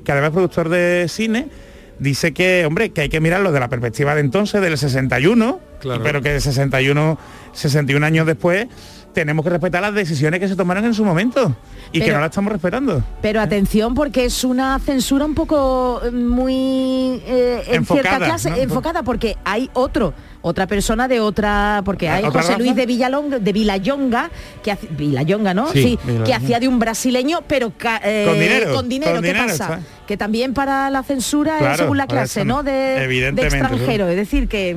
que 0.07 0.13
además 0.13 0.29
es 0.29 0.33
productor 0.35 0.69
de 0.71 1.07
cine, 1.09 1.49
dice 1.99 2.33
que, 2.33 2.65
hombre, 2.65 2.91
que 2.91 3.01
hay 3.03 3.09
que 3.09 3.21
mirarlo 3.21 3.51
de 3.53 3.59
la 3.61 3.69
perspectiva 3.69 4.15
de 4.15 4.21
entonces, 4.23 4.61
del 4.63 4.79
61, 4.79 5.61
Claro. 5.81 6.03
pero 6.03 6.23
que 6.23 6.31
de 6.33 6.41
61, 6.41 7.19
61 7.53 8.07
años 8.07 8.27
después 8.27 8.67
tenemos 9.17 9.43
que 9.45 9.51
respetar 9.51 9.81
las 9.81 9.95
decisiones 9.95 10.39
que 10.41 10.47
se 10.47 10.55
tomaron 10.55 10.85
en 10.85 10.93
su 10.93 11.03
momento 11.03 11.57
y 11.91 12.01
que 12.03 12.13
no 12.13 12.19
las 12.21 12.29
estamos 12.29 12.53
respetando. 12.53 13.03
Pero 13.23 13.41
atención 13.41 13.95
porque 13.95 14.27
es 14.27 14.45
una 14.45 14.79
censura 14.79 15.25
un 15.25 15.35
poco 15.35 16.03
eh, 16.05 16.11
muy 16.11 17.23
eh, 17.25 17.63
en 17.69 17.77
Enfocada, 17.77 18.11
cierta 18.11 18.27
clase 18.27 18.51
¿no? 18.51 18.57
enfocada 18.57 19.03
porque 19.03 19.39
hay 19.43 19.71
otro 19.73 20.13
otra 20.43 20.67
persona 20.67 21.09
de 21.09 21.21
otra 21.21 21.81
porque 21.87 22.11
hay 22.11 22.25
¿Otra 22.25 22.43
José 22.43 22.53
raza? 22.53 22.63
Luis 22.63 22.77
de 22.77 22.85
Villalonga 22.85 23.39
de 23.39 23.53
Villayonga 23.55 24.31
que 24.63 24.73
hace, 24.73 24.87
Villayonga 24.91 25.55
no 25.55 25.69
Sí, 25.73 25.99
que 26.27 26.35
hacía 26.35 26.61
de 26.61 26.69
un 26.69 26.79
brasileño 26.79 27.41
pero 27.49 27.73
eh, 28.05 28.25
Con 28.29 28.39
dinero, 28.39 28.75
con 28.75 28.89
dinero 28.91 29.13
con 29.15 29.23
qué 29.23 29.29
dinero, 29.29 29.47
pasa 29.47 29.67
¿sabes? 29.67 29.85
que 30.07 30.19
también 30.19 30.53
para 30.53 30.91
la 30.91 31.03
censura 31.03 31.57
Claro, 31.57 31.73
es 31.73 31.79
según 31.81 31.97
la 31.97 32.07
clase 32.07 32.45
no. 32.45 32.57
no 32.57 32.63
de, 32.65 33.29
extranjero 33.35 34.09
es 34.09 34.17
decir 34.17 34.47
que 34.47 34.77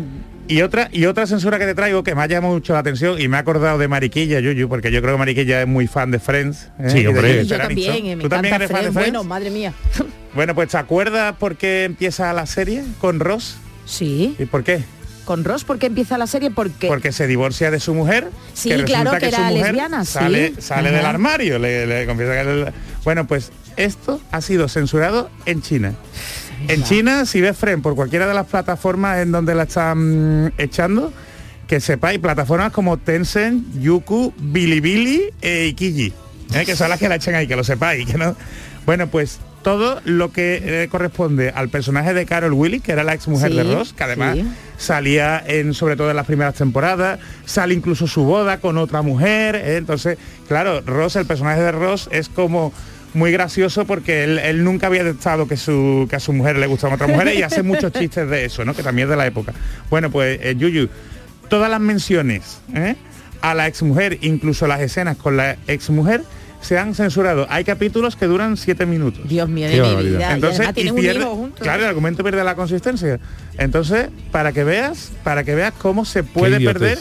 Y 0.49 0.63
otra, 0.63 0.89
y 0.91 1.05
otra 1.05 1.27
censura 1.27 1.59
que 1.59 1.65
te 1.65 1.75
traigo 1.75 2.03
que 2.03 2.15
me 2.15 2.23
ha 2.23 2.25
llamado 2.25 2.55
mucho 2.55 2.73
la 2.73 2.79
atención 2.79 3.21
y 3.21 3.27
me 3.27 3.37
ha 3.37 3.41
acordado 3.41 3.77
de 3.77 3.87
Mariquilla, 3.87 4.39
Yuyu, 4.39 4.67
porque 4.67 4.91
yo 4.91 4.99
creo 4.99 5.13
que 5.13 5.19
Mariquilla 5.19 5.61
es 5.61 5.67
muy 5.67 5.85
fan 5.85 6.09
de 6.09 6.17
Friends. 6.19 6.69
¿eh? 6.79 6.89
Sí, 6.89 6.97
Y 6.97 7.01
de 7.03 7.07
hombre. 7.09 7.45
Yo 7.45 7.57
también 7.57 8.05
eh, 8.07 8.15
me 8.15 8.23
¿Tú 8.23 8.29
también 8.29 8.55
eres 8.55 8.71
fan 8.71 8.83
de 8.83 8.91
Friends. 8.91 9.11
Bueno 9.11 9.23
madre 9.23 9.51
mía 9.51 9.73
Bueno, 10.33 10.55
pues 10.55 10.69
¿te 10.69 10.77
acuerdas 10.77 11.35
por 11.37 11.55
qué 11.55 11.83
empieza 11.85 12.33
la 12.33 12.47
serie 12.47 12.83
con 12.99 13.19
Ross? 13.19 13.57
sí 13.85 14.35
¿Y 14.39 14.45
por 14.45 14.63
qué? 14.63 14.83
con 15.25 15.43
Ross 15.43 15.63
porque 15.63 15.85
empieza 15.85 16.17
la 16.17 16.25
serie 16.25 16.49
porque 16.49 16.87
Porque 16.87 17.11
se 17.11 17.27
divorcia 17.27 17.69
de 17.69 17.79
su 17.79 17.93
mujer. 17.93 18.29
Sí, 18.55 18.71
resulta 18.71 18.87
claro, 19.03 19.11
que 19.19 19.19
su 19.19 19.25
era 19.35 19.49
mujer 19.51 19.65
lesbiana, 19.67 20.03
sí. 20.03 20.11
Sale, 20.13 20.53
sale 20.59 20.89
Ajá. 20.89 20.97
del 20.97 21.05
armario, 21.05 21.59
le, 21.59 21.85
le 21.85 22.07
confiesa 22.07 22.33
que 22.33 22.39
el- 22.41 22.73
Bueno, 23.03 23.27
pues 23.27 23.51
esto 23.77 24.19
ha 24.31 24.41
sido 24.41 24.67
censurado 24.67 25.29
en 25.45 25.61
China. 25.61 25.93
En 26.68 26.84
China, 26.84 27.26
si 27.26 27.41
ves 27.41 27.57
Friends 27.57 27.82
por 27.82 27.95
cualquiera 27.95 28.28
de 28.28 28.34
las 28.34 28.45
plataformas 28.45 29.20
en 29.20 29.32
donde 29.32 29.55
la 29.55 29.64
están 29.64 30.45
mm, 30.45 30.51
echando, 30.57 31.14
que 31.68 31.80
sepáis, 31.80 32.20
plataformas 32.20 32.72
como 32.72 32.97
Tencent, 32.97 33.80
Youku, 33.80 34.34
Bilibili 34.38 35.32
e 35.41 35.68
Ikiji, 35.68 36.14
¿eh? 36.53 36.66
que 36.66 36.76
son 36.76 36.89
las 36.89 36.99
que 36.99 37.07
la 37.07 37.16
echan 37.16 37.36
ahí, 37.36 37.47
que 37.47 37.55
lo 37.55 37.64
sepáis, 37.64 38.05
que 38.07 38.18
no. 38.18 38.36
Bueno, 38.86 39.07
pues 39.07 39.39
todo 39.62 40.01
lo 40.05 40.32
que 40.32 40.62
eh, 40.64 40.88
corresponde 40.89 41.49
al 41.49 41.70
personaje 41.70 42.14
de 42.14 42.26
Carol 42.26 42.53
Willis, 42.53 42.82
que 42.82 42.91
era 42.91 43.03
la 43.03 43.14
ex 43.14 43.28
mujer 43.28 43.51
Sí, 43.51 43.57
de 43.57 43.64
Ross, 43.64 43.93
que 43.93 44.03
además 44.03 44.38
sí. 44.38 44.45
salía 44.78 45.43
en 45.45 45.74
sobre 45.74 45.95
todo 45.95 46.10
en 46.10 46.16
las 46.16 46.26
primeras 46.26 46.55
temporadas, 46.55 47.20
sale 47.45 47.74
incluso 47.74 48.07
su 48.07 48.24
boda 48.24 48.60
con 48.60 48.78
otra 48.78 49.01
mujer, 49.01 49.55
¿eh? 49.55 49.78
entonces, 49.78 50.18
claro, 50.47 50.82
Ross, 50.82 51.18
el 51.18 51.26
personaje 51.26 51.62
de 51.62 51.72
Ross 51.72 52.10
es 52.12 52.30
como 52.30 52.74
muy 53.14 53.32
gracioso 53.32 53.86
porque 53.86 54.24
él, 54.24 54.39
él 54.39 54.64
nunca 54.64 54.88
había 54.88 55.03
detectado 55.03 55.47
que, 55.47 55.57
su, 55.57 56.07
que 56.10 56.16
a 56.16 56.20
su 56.20 56.32
mujer 56.34 56.57
le 56.57 56.68
gustaban 56.68 56.95
otras 56.95 57.10
mujeres 57.10 57.38
y 57.38 57.43
hace 57.43 57.64
muchos 57.64 57.91
chistes 57.91 58.30
de 58.30 58.45
eso, 58.45 58.64
¿no? 58.66 58.74
Que 58.76 58.84
también 58.84 59.07
es 59.07 59.10
de 59.12 59.16
la 59.18 59.26
época. 59.28 59.53
Bueno, 59.89 60.12
pues 60.12 60.39
eh, 60.43 60.55
Yuyu, 60.57 60.89
todas 61.49 61.70
las 61.72 61.80
menciones 61.80 62.60
¿eh? 62.76 62.95
a 63.41 63.53
la 63.55 63.68
exmujer, 63.68 64.20
incluso 64.22 64.68
las 64.68 64.82
escenas 64.82 65.18
con 65.18 65.38
la 65.38 65.57
exmujer, 65.68 66.24
se 66.62 66.78
han 66.78 66.93
censurado. 66.93 67.47
Hay 67.49 67.64
capítulos 67.64 68.16
que 68.18 68.26
duran 68.26 68.57
siete 68.57 68.86
minutos. 68.86 69.28
Dios 69.28 69.47
mío, 69.47 69.68
Qué 69.70 69.76
de 69.78 69.82
mi 69.82 69.88
barbaridad. 69.88 70.18
vida. 70.20 70.30
Y 70.30 70.34
Entonces, 70.36 70.68
pierde- 70.93 71.51
claro, 71.60 71.84
el 71.84 71.88
argumento 71.89 72.22
pierde 72.24 72.43
la 72.43 72.55
consistencia. 72.55 73.20
Entonces, 73.57 74.10
para 74.32 74.51
que 74.51 74.64
veas, 74.66 75.12
para 75.24 75.43
que 75.45 75.55
veas 75.55 75.74
cómo 75.78 76.03
se 76.05 76.24
puede 76.24 76.60
perder, 76.60 76.99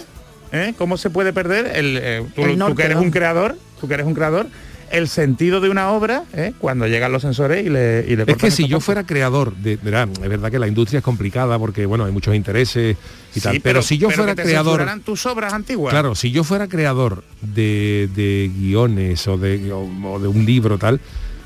¿eh? 0.53 0.75
cómo 0.79 0.97
se 0.97 1.11
puede 1.11 1.33
perder 1.33 1.73
el, 1.75 1.99
eh, 2.01 2.25
tú, 2.37 2.43
El 2.45 2.57
tú 2.59 2.75
que 2.77 2.85
eres 2.85 2.97
¿no? 2.97 3.03
un 3.03 3.11
creador, 3.11 3.59
tú 3.81 3.89
que 3.89 3.95
eres 3.95 4.07
un 4.07 4.15
creador, 4.15 4.47
el 4.91 5.09
sentido 5.09 5.61
de 5.61 5.69
una 5.69 5.91
obra 5.91 6.25
¿eh? 6.33 6.53
cuando 6.59 6.87
llegan 6.87 7.13
los 7.13 7.23
sensores 7.23 7.65
y 7.67 7.69
le, 7.69 8.05
y 8.09 8.17
le 8.17 8.25
Es 8.27 8.37
que 8.37 8.51
si 8.51 8.65
yo 8.69 8.77
parte. 8.79 8.85
fuera 8.85 9.05
creador, 9.07 9.55
de, 9.57 9.73
es 9.75 9.83
verdad 10.29 10.51
que 10.51 10.59
la 10.59 10.67
industria 10.69 10.99
es 10.99 11.05
complicada 11.05 11.59
porque 11.59 11.87
bueno, 11.87 12.05
hay 12.05 12.13
muchos 12.13 12.35
intereses 12.35 12.97
y 13.35 13.35
Sí, 13.35 13.41
tal, 13.41 13.61
pero, 13.61 13.83
si 13.83 13.99
yo 13.99 14.09
pero 14.09 14.23
fuera 14.23 14.33
que 14.35 14.43
te 14.43 14.49
creador, 14.49 14.87
tus 15.05 15.27
obras 15.27 15.53
antiguas. 15.53 15.93
claro, 15.93 16.15
si 16.15 16.31
yo 16.31 16.45
fuera 16.45 16.67
creador 16.69 17.25
de, 17.43 18.09
de 18.15 18.51
guiones 18.57 19.27
o 19.29 19.37
de, 19.37 19.73
o- 19.73 19.89
o 20.13 20.19
de 20.19 20.29
un 20.29 20.45
libro 20.47 20.79
tal, 20.79 21.01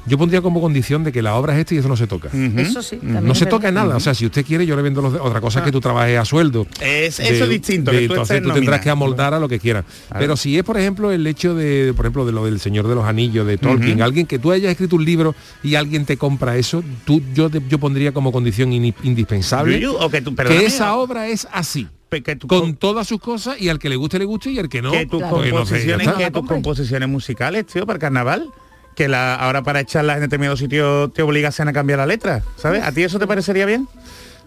yo 0.07 0.19
pondría 0.19 0.43
como 0.43 0.61
condición 0.61 1.05
de 1.05 1.13
que 1.13 1.23
la 1.23 1.35
obra 1.37 1.55
es 1.55 1.61
esta 1.61 1.75
y 1.75 1.79
eso 1.79 1.89
no 1.89 1.97
se 1.97 2.07
toca. 2.07 2.29
Eso 2.57 2.83
sí. 2.83 2.99
No 3.03 3.35
se 3.35 3.47
toca 3.47 3.71
nada, 3.71 3.97
o 3.97 4.01
sea, 4.01 4.15
si 4.15 4.27
usted 4.27 4.45
quiere 4.45 4.67
yo 4.67 4.77
le 4.77 4.83
vendo 4.83 5.01
los 5.03 5.13
de- 5.13 5.19
otra 5.21 5.41
cosa 5.41 5.61
es 5.61 5.65
que 5.65 5.73
tú 5.73 5.81
trabajes 5.81 6.19
a 6.19 6.25
sueldo. 6.25 6.67
Es- 6.81 7.21
eso 7.21 7.45
es 7.45 7.51
distinto, 7.51 7.91
que 7.91 8.07
tú 8.07 8.13
entonces 8.15 8.43
tú 8.43 8.51
tendrás 8.53 8.81
que 8.81 8.91
amoldar 8.91 9.35
a 9.35 9.39
lo 9.41 9.49
que 9.49 9.59
quieras. 9.59 9.85
Pero 10.19 10.37
si 10.37 10.57
es, 10.59 10.65
por 10.65 10.77
ejemplo, 10.79 11.13
el 11.13 11.27
hecho 11.27 11.55
de, 11.55 11.93
por 11.97 12.05
ejemplo, 12.07 12.25
de 12.27 12.33
lo 12.33 12.45
del 12.45 12.59
Señor 12.61 12.89
de 12.89 12.95
los 12.95 13.05
Anillos, 13.05 13.47
de 13.47 13.59
Tolkien, 13.59 14.03
alguien 14.03 14.27
que 14.27 14.39
tú 14.39 14.53
hayas 14.53 14.71
escrito 14.71 14.97
un 14.97 15.05
libro 15.05 15.35
y 15.63 15.75
alguien 15.75 16.05
te 16.05 16.17
compra 16.17 16.57
eso, 16.57 16.83
tú, 17.05 17.23
yo, 17.35 17.49
te- 17.51 17.63
yo 17.69 17.79
pondría 17.79 18.13
como 18.13 18.33
condición 18.33 18.73
indispensable 18.73 19.79
Yuyu, 19.81 19.97
o 19.99 20.11
que 20.11 20.21
tú- 20.23 20.35
que 20.35 20.65
esa 20.67 20.95
obra 20.97 21.29
es 21.29 21.47
así. 21.53 21.87
Pe- 22.09 22.23
que 22.23 22.37
tu 22.37 22.47
Con 22.47 22.75
todas 22.77 23.07
sus 23.09 23.19
cosas 23.21 23.59
y 23.59 23.71
al 23.71 23.79
que 23.79 23.89
le 23.89 23.97
guste 23.97 24.19
le 24.19 24.27
guste 24.27 24.51
y 24.51 24.59
al 24.59 24.69
que 24.69 24.83
no, 24.83 24.91
que 24.93 25.07
tus 25.07 25.23
pues 25.23 25.31
no 25.33 25.39
sé, 25.45 25.51
composiciones, 25.51 26.09
que 26.09 26.31
tus 26.31 26.47
composiciones 26.47 27.09
musicales, 27.09 27.67
tío, 27.67 27.87
para 27.87 27.97
el 27.97 28.01
carnaval. 28.01 28.49
Que 28.95 29.09
la, 29.09 29.35
ahora 29.35 29.63
para 29.63 29.81
echarlas 29.81 30.17
en 30.17 30.23
determinado 30.23 30.57
sitio 30.57 31.09
te 31.11 31.23
obligasen 31.23 31.69
a 31.69 31.73
cambiar 31.73 31.99
la 31.99 32.07
letra, 32.07 32.43
¿sabes? 32.57 32.83
¿A 32.83 32.93
ti 32.93 33.03
eso 33.03 33.19
te 33.19 33.27
parecería 33.27 33.65
bien? 33.67 33.89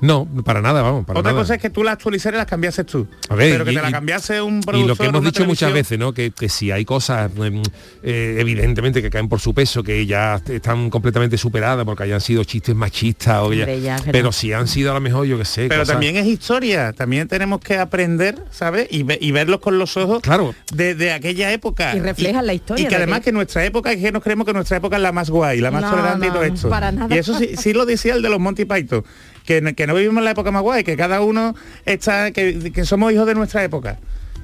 No, 0.02 0.28
para 0.44 0.62
nada, 0.62 0.82
vamos, 0.82 1.06
para 1.06 1.20
Otra 1.20 1.32
nada. 1.32 1.42
cosa 1.44 1.56
es 1.56 1.62
que 1.62 1.70
tú 1.70 1.84
la 1.84 1.94
actualizaras 1.94 2.38
y 2.38 2.40
las 2.40 2.46
cambiases 2.48 2.86
tú. 2.86 3.08
A 3.30 3.36
ver, 3.36 3.52
pero 3.54 3.66
que 3.66 3.72
y- 3.72 3.76
te 3.76 3.82
la 3.82 3.90
y- 3.90 3.92
cambiase 3.94 4.42
un 4.42 4.60
Y 4.60 4.62
productor 4.62 4.88
lo 4.88 4.96
que 4.98 5.06
hemos 5.06 5.24
dicho 5.24 5.46
muchas 5.46 5.72
veces, 5.74 5.98
¿no? 5.98 6.14
Que, 6.14 6.32
que 6.32 6.50
si 6.50 6.72
hay 6.72 6.84
cosas 6.86 7.32
em, 7.38 7.62
eh, 8.04 8.38
evidentemente 8.40 9.02
que 9.02 9.10
caen 9.10 9.30
por 9.30 9.40
su 9.40 9.54
peso, 9.54 9.84
que 9.84 10.06
ya 10.06 10.42
están 10.48 10.90
completamente 10.90 11.38
superadas 11.38 11.86
porque 11.86 12.04
hayan 12.04 12.20
sido 12.22 12.44
chistes 12.44 12.76
machistas 12.76 13.40
o 13.42 13.54
ya- 13.54 13.66
pero- 13.66 14.12
pero 14.12 14.32
si 14.32 14.52
han 14.54 14.68
sido 14.68 14.92
a 14.92 14.94
lo 14.96 15.02
mejor, 15.02 15.26
yo 15.26 15.38
que 15.38 15.46
sé. 15.46 15.68
Pero 15.70 15.82
cosas- 15.82 15.94
también 15.94 16.18
es 16.18 16.26
historia, 16.28 16.92
también 16.94 17.28
tenemos 17.28 17.60
que 17.62 17.78
aprender, 17.78 18.38
¿sabes? 18.52 18.88
Y, 18.92 19.04
ve- 19.04 19.18
y 19.22 19.32
verlos 19.32 19.60
con 19.62 19.80
los 19.80 19.96
ojos 19.98 20.22
Claro. 20.22 20.54
de, 20.74 20.96
de 20.96 21.14
aquella 21.14 21.52
época. 21.54 21.96
Y 21.96 22.00
reflejan 22.00 22.46
la 22.46 22.54
historia 22.54 22.84
Y 22.84 22.86
que 22.88 22.90
de 22.90 23.04
además 23.04 23.22
que 23.22 23.32
nuestra 23.32 23.64
época, 23.66 23.92
es 23.94 24.02
que 24.02 24.12
nos 24.12 24.22
creemos 24.22 24.46
que 24.46 24.54
nuestra 24.54 24.78
época 24.78 24.98
es 24.98 25.02
la 25.02 25.12
más 25.12 25.30
guay, 25.30 25.62
la 25.62 25.72
más 25.72 25.82
No, 25.84 25.90
tolerante 25.92 26.28
y 26.28 26.30
todo 26.30 26.40
no, 26.48 26.54
esto. 26.54 26.70
para 26.70 26.92
nada. 26.92 27.16
Y 27.16 27.18
eso 27.18 27.38
sí, 27.38 27.52
sí 27.58 27.74
lo 27.74 27.86
decía 27.86 28.14
el 28.16 28.22
de 28.22 28.30
los 28.30 28.40
Monty 28.40 28.66
Python, 28.66 29.04
que, 29.46 29.62
no 29.62 29.96
vivimos 29.96 30.18
en 30.18 30.26
la 30.26 30.32
época 30.32 30.52
más 30.52 30.62
guay, 30.62 30.84
que 30.84 30.98
cada 30.98 31.22
uno 31.22 31.56
está, 31.86 32.32
que 32.32 32.86
somos 32.86 33.14
hijos 33.14 33.28
de 33.28 33.36
nuestra 33.36 33.64
época. 33.64 34.00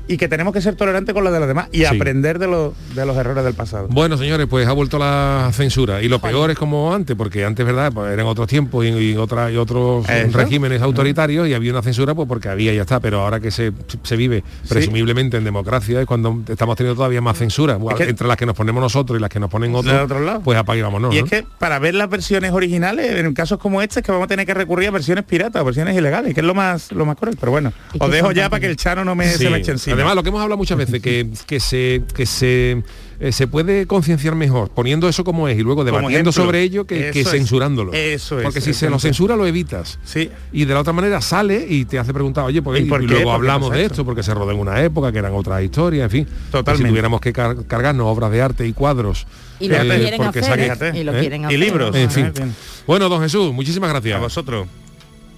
Y 0.07 0.17
que 0.17 0.27
tenemos 0.27 0.53
que 0.53 0.61
ser 0.61 0.75
tolerantes 0.75 1.13
con 1.13 1.23
lo 1.23 1.31
de 1.31 1.39
los 1.39 1.47
demás 1.47 1.67
y 1.71 1.79
Sí. 1.79 1.85
aprender 1.85 2.37
de, 2.39 2.47
los 2.47 2.73
de 2.95 3.05
los 3.05 3.15
errores 3.15 3.43
del 3.43 3.53
pasado. 3.53 3.87
Bueno, 3.89 4.17
señores, 4.17 4.47
pues 4.49 4.67
ha 4.67 4.73
vuelto 4.73 4.97
la 4.99 5.49
censura. 5.53 6.01
Y 6.01 6.09
lo 6.09 6.19
peor 6.19 6.51
es 6.51 6.57
como 6.57 6.93
antes, 6.93 7.15
porque 7.15 7.45
antes, 7.45 7.65
¿verdad? 7.65 7.91
Pues 7.93 8.11
eran 8.11 8.25
otros 8.25 8.47
tiempos 8.47 8.85
y, 8.85 8.89
y 8.89 9.15
otra- 9.15 9.49
y 9.51 9.57
otros 9.57 10.07
Eso. 10.09 10.37
regímenes 10.37 10.81
autoritarios 10.81 11.47
y 11.47 11.53
había 11.53 11.71
una 11.71 11.81
censura 11.81 12.13
pues 12.13 12.27
porque 12.27 12.49
había 12.49 12.73
y 12.73 12.75
ya 12.75 12.81
está. 12.81 12.99
Pero 12.99 13.21
ahora 13.21 13.39
que 13.39 13.51
se, 13.51 13.71
se 14.03 14.15
vive 14.17 14.43
presumiblemente 14.67 15.37
en 15.37 15.43
democracia 15.43 15.99
es 16.01 16.05
cuando 16.05 16.41
estamos 16.47 16.75
teniendo 16.75 16.95
todavía 16.97 17.21
más 17.21 17.37
censura. 17.37 17.77
Que- 17.97 18.09
entre 18.09 18.27
las 18.27 18.35
que 18.37 18.45
nos 18.45 18.55
ponemos 18.55 18.81
nosotros 18.81 19.17
y 19.17 19.21
las 19.21 19.29
que 19.29 19.39
nos 19.39 19.49
ponen 19.49 19.73
otros, 19.75 19.93
De 19.93 19.99
otro 20.01 20.19
lado. 20.19 20.41
pues 20.41 20.57
apague 20.57 20.81
y 21.11 21.17
es 21.17 21.23
que 21.25 21.45
para 21.59 21.77
ver 21.79 21.93
las 21.93 22.09
versiones 22.09 22.51
originales, 22.51 23.15
en 23.15 23.33
casos 23.33 23.59
como 23.59 23.81
este, 23.81 23.99
es 23.99 24.05
que 24.05 24.11
vamos 24.11 24.25
a 24.25 24.27
tener 24.27 24.45
que 24.45 24.53
recurrir 24.53 24.87
a 24.87 24.91
versiones 24.91 25.23
piratas 25.25 25.61
o 25.61 25.65
versiones 25.65 25.95
ilegales, 25.95 26.33
que 26.33 26.39
es 26.39 26.45
lo 26.45 26.55
más 26.55 26.91
lo 26.91 27.05
más 27.05 27.15
cruel. 27.17 27.37
Pero 27.39 27.51
bueno, 27.51 27.71
os 27.99 28.11
dejo 28.11 28.31
ya 28.31 28.49
para 28.49 28.59
que 28.59 28.65
el 28.67 28.75
Chano 28.77 29.05
no 29.05 29.15
me, 29.15 29.27
Sí. 29.31 29.43
se 29.43 29.49
me 29.49 29.57
eche 29.59 29.71
encima. 29.71 29.90
Además, 29.93 30.15
lo 30.15 30.23
que 30.23 30.29
hemos 30.29 30.41
hablado 30.41 30.57
muchas 30.57 30.77
veces, 30.77 31.01
que, 31.01 31.27
que 31.47 31.59
se, 31.59 32.03
que 32.15 32.25
se, 32.25 32.83
eh, 33.19 33.31
se 33.31 33.47
puede 33.47 33.85
concienciar 33.87 34.35
mejor 34.35 34.69
poniendo 34.71 35.07
eso 35.09 35.23
como 35.23 35.47
es 35.47 35.57
y 35.57 35.61
luego 35.61 35.83
debatiendo 35.83 36.29
ejemplo. 36.29 36.31
sobre 36.31 36.61
ello 36.61 36.85
que, 36.85 37.11
que 37.11 37.21
es. 37.21 37.29
censurándolo. 37.29 37.93
Eso 37.93 38.39
es, 38.39 38.43
Porque 38.43 38.61
si 38.61 38.73
se 38.73 38.89
lo 38.89 38.99
censura 38.99 39.35
lo 39.35 39.45
evitas. 39.47 39.99
Sí. 40.03 40.29
Y 40.51 40.65
de 40.65 40.73
la 40.73 40.79
otra 40.81 40.93
manera 40.93 41.21
sale 41.21 41.65
y 41.69 41.85
te 41.85 41.99
hace 41.99 42.13
preguntar, 42.13 42.45
oye, 42.45 42.61
pues, 42.61 42.79
¿Y 42.79 42.83
y, 42.83 42.87
qué? 42.87 42.89
luego 42.89 43.09
¿Por 43.09 43.23
qué 43.23 43.31
hablamos 43.31 43.71
de 43.71 43.81
esto? 43.81 43.93
esto, 43.93 44.05
porque 44.05 44.23
se 44.23 44.33
rodó 44.33 44.51
en 44.51 44.59
una 44.59 44.81
época, 44.83 45.11
que 45.11 45.19
eran 45.19 45.33
otras 45.33 45.61
historias, 45.63 46.05
en 46.05 46.09
fin. 46.09 46.25
Pues 46.25 46.51
Totalmente. 46.51 46.83
Si 46.87 46.89
tuviéramos 46.91 47.21
que 47.21 47.33
car- 47.33 47.65
cargarnos 47.67 48.05
obras 48.07 48.31
de 48.31 48.41
arte 48.41 48.67
y 48.67 48.73
cuadros. 48.73 49.25
Y 49.59 49.67
lo 49.67 49.75
eh, 49.75 49.79
quieren 49.99 50.17
porque 50.17 50.39
hacer, 50.39 50.43
saque- 50.51 50.63
Fíjate. 50.63 50.99
y 50.99 51.03
lo 51.03 51.11
quieren 51.13 51.41
Y 51.41 51.45
hacer. 51.45 51.59
libros. 51.59 51.95
En 51.95 52.07
Ah, 52.07 52.09
fin. 52.11 52.31
bien. 52.35 52.55
Bueno, 52.87 53.07
don 53.09 53.21
Jesús, 53.21 53.53
muchísimas 53.53 53.89
gracias. 53.91 54.17
A 54.17 54.19
vosotros. 54.19 54.67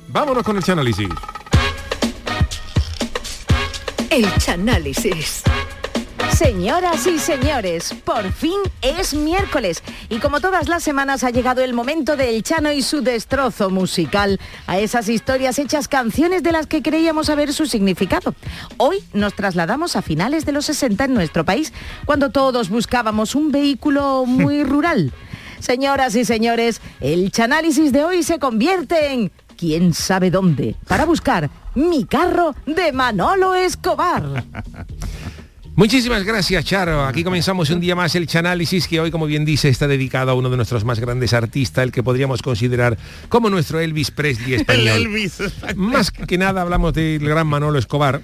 Vámonos 0.07 0.43
con 0.43 0.55
el 0.57 0.63
análisis. 0.71 1.07
El 4.13 4.31
Chanálisis. 4.37 5.41
Señoras 6.37 7.07
y 7.07 7.17
señores, 7.17 7.95
por 8.05 8.31
fin 8.31 8.59
es 8.83 9.15
miércoles 9.15 9.81
y 10.07 10.19
como 10.19 10.39
todas 10.39 10.67
las 10.67 10.83
semanas 10.83 11.23
ha 11.23 11.31
llegado 11.31 11.63
el 11.63 11.73
momento 11.73 12.15
del 12.15 12.43
Chano 12.43 12.71
y 12.71 12.83
su 12.83 13.01
destrozo 13.01 13.71
musical 13.71 14.39
a 14.67 14.77
esas 14.77 15.09
historias 15.09 15.57
hechas 15.57 15.87
canciones 15.87 16.43
de 16.43 16.51
las 16.51 16.67
que 16.67 16.83
creíamos 16.83 17.25
saber 17.25 17.53
su 17.53 17.65
significado. 17.65 18.35
Hoy 18.77 19.03
nos 19.13 19.33
trasladamos 19.33 19.95
a 19.95 20.03
finales 20.03 20.45
de 20.45 20.51
los 20.51 20.65
60 20.67 21.05
en 21.05 21.15
nuestro 21.15 21.43
país, 21.43 21.73
cuando 22.05 22.29
todos 22.29 22.69
buscábamos 22.69 23.33
un 23.33 23.51
vehículo 23.51 24.25
muy 24.27 24.63
rural. 24.63 25.11
Señoras 25.59 26.13
y 26.15 26.23
señores, 26.23 26.81
el 26.99 27.31
Chanálisis 27.31 27.91
de 27.91 28.03
hoy 28.03 28.21
se 28.21 28.37
convierte 28.37 29.11
en 29.11 29.31
quién 29.57 29.95
sabe 29.95 30.29
dónde 30.29 30.75
para 30.87 31.05
buscar 31.05 31.49
mi 31.75 32.05
carro 32.05 32.55
de 32.65 32.91
Manolo 32.91 33.55
Escobar. 33.55 34.43
Muchísimas 35.75 36.23
gracias, 36.23 36.65
Charo. 36.65 37.03
Aquí 37.05 37.23
comenzamos 37.23 37.71
un 37.71 37.79
día 37.79 37.95
más 37.95 38.13
el 38.13 38.27
Chanálisis, 38.27 38.87
que 38.87 38.99
hoy, 38.99 39.09
como 39.09 39.25
bien 39.25 39.43
dice, 39.43 39.69
está 39.69 39.87
dedicado 39.87 40.29
a 40.29 40.35
uno 40.35 40.51
de 40.51 40.55
nuestros 40.55 40.85
más 40.85 40.99
grandes 40.99 41.33
artistas, 41.33 41.83
el 41.83 41.91
que 41.91 42.03
podríamos 42.03 42.43
considerar 42.43 42.95
como 43.27 43.49
nuestro 43.49 43.79
Elvis 43.79 44.11
Presley 44.11 44.53
El 44.53 44.61
español. 44.61 44.87
Elvis. 44.97 45.39
Más 45.75 46.11
que 46.11 46.37
nada 46.37 46.61
hablamos 46.61 46.93
del 46.93 47.27
gran 47.27 47.47
Manolo 47.47 47.79
Escobar. 47.79 48.21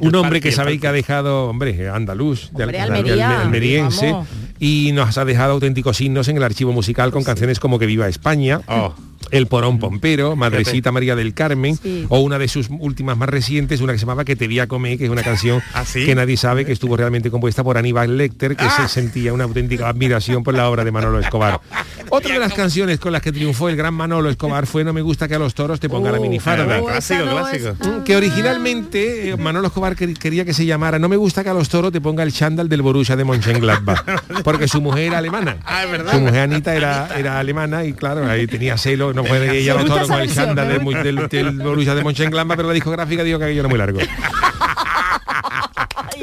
Un 0.00 0.14
hombre 0.14 0.40
que 0.40 0.50
sabéis 0.50 0.80
que 0.80 0.88
ha 0.88 0.92
dejado, 0.92 1.48
hombre, 1.48 1.88
andaluz, 1.88 2.50
de 2.52 2.64
Hombre, 2.64 2.80
Almería, 2.80 3.42
almeriense, 3.42 4.12
vamos. 4.12 4.28
Y 4.60 4.92
nos 4.92 5.18
ha 5.18 5.24
dejado 5.24 5.54
auténticos 5.54 5.96
signos 5.96 6.28
en 6.28 6.36
el 6.36 6.42
archivo 6.44 6.70
musical 6.72 7.10
con 7.10 7.24
canciones 7.24 7.58
como 7.58 7.78
Que 7.80 7.86
viva 7.86 8.06
España, 8.08 8.60
Oh. 8.68 8.94
El 9.30 9.46
Porón 9.46 9.78
Pompero, 9.78 10.34
Madrecita 10.34 10.92
María 10.92 11.14
del 11.14 11.34
Carmen, 11.34 11.76
Sí. 11.80 12.06
o 12.08 12.20
una 12.20 12.38
de 12.38 12.48
sus 12.48 12.68
últimas 12.70 13.16
más 13.18 13.28
recientes, 13.28 13.80
una 13.82 13.92
que 13.92 13.98
se 13.98 14.04
llamaba 14.06 14.24
Que 14.24 14.34
te 14.34 14.48
vi 14.48 14.58
a 14.60 14.66
comer, 14.66 14.96
que 14.98 15.04
es 15.04 15.10
una 15.10 15.22
canción 15.22 15.62
¿Ah, 15.74 15.84
sí? 15.84 16.04
que 16.06 16.14
nadie 16.14 16.36
sabe 16.38 16.64
que 16.64 16.72
estuvo 16.72 16.96
realmente 16.96 17.30
compuesta 17.30 17.62
por 17.62 17.76
Aníbal 17.78 18.16
Lecter, 18.16 18.56
que 18.56 18.68
se 18.70 18.88
sentía 18.88 19.32
una 19.32 19.44
auténtica 19.44 19.88
admiración 19.88 20.42
por 20.42 20.54
la 20.54 20.68
obra 20.70 20.84
de 20.84 20.90
Manolo 20.90 21.20
Escobar. 21.20 21.60
Otra 22.10 22.32
de 22.34 22.40
las 22.40 22.54
canciones 22.54 22.98
con 22.98 23.12
las 23.12 23.22
que 23.22 23.30
triunfó 23.30 23.68
el 23.68 23.76
gran 23.76 23.94
Manolo 23.94 24.30
Escobar 24.30 24.66
fue 24.66 24.82
No 24.84 24.92
me 24.92 25.02
gusta 25.02 25.28
que 25.28 25.34
a 25.36 25.38
los 25.38 25.54
toros 25.54 25.78
te 25.78 25.88
ponga 25.88 26.10
la 26.10 26.18
Oh, 26.18 26.22
minifarda. 26.22 26.80
Clásico, 26.80 27.22
clásico. 27.22 28.04
que 28.04 28.16
originalmente 28.16 29.30
eh, 29.30 29.36
Manolo 29.36 29.68
Escobar 29.68 29.94
quer- 29.96 30.16
quería 30.18 30.44
que 30.44 30.54
se 30.54 30.66
llamara 30.66 30.98
No 30.98 31.08
me 31.08 31.16
gusta 31.16 31.44
que 31.44 31.50
a 31.50 31.54
los 31.54 31.68
toros 31.68 31.92
te 31.92 32.00
ponga 32.00 32.22
el 32.24 32.32
chándal 32.32 32.68
del 32.68 32.82
Borussia 32.82 33.14
de 33.16 33.24
Mönchengladbach 33.24 34.02
porque 34.50 34.68
su 34.68 34.80
mujer 34.80 35.04
era 35.04 35.18
alemana. 35.18 35.56
Ah, 35.64 35.84
es 35.84 35.90
verdad. 35.90 36.12
su 36.12 36.20
mujer 36.20 36.40
Anita 36.40 36.74
era, 36.74 37.08
era 37.16 37.38
alemana 37.38 37.84
y 37.84 37.92
claro 37.92 38.28
ahí 38.28 38.46
tenía 38.46 38.76
celo 38.76 39.12
no 39.12 39.24
puede 39.24 39.56
ella 39.58 39.72
a 39.72 39.76
los 39.76 39.86
toros 39.86 40.08
con 40.08 40.20
el 40.20 40.32
chándal 40.32 40.68
del, 40.68 41.02
del, 41.02 41.28
del 41.28 41.58
Borussia 41.58 41.94
de 41.94 42.02
Mönchengladbach 42.04 42.56
pero 42.56 42.68
la 42.68 42.74
discográfica 42.74 43.22
dijo 43.22 43.38
que 43.38 43.44
aquello 43.46 43.60
era 43.60 43.68
muy 43.68 43.78
largo 43.78 44.00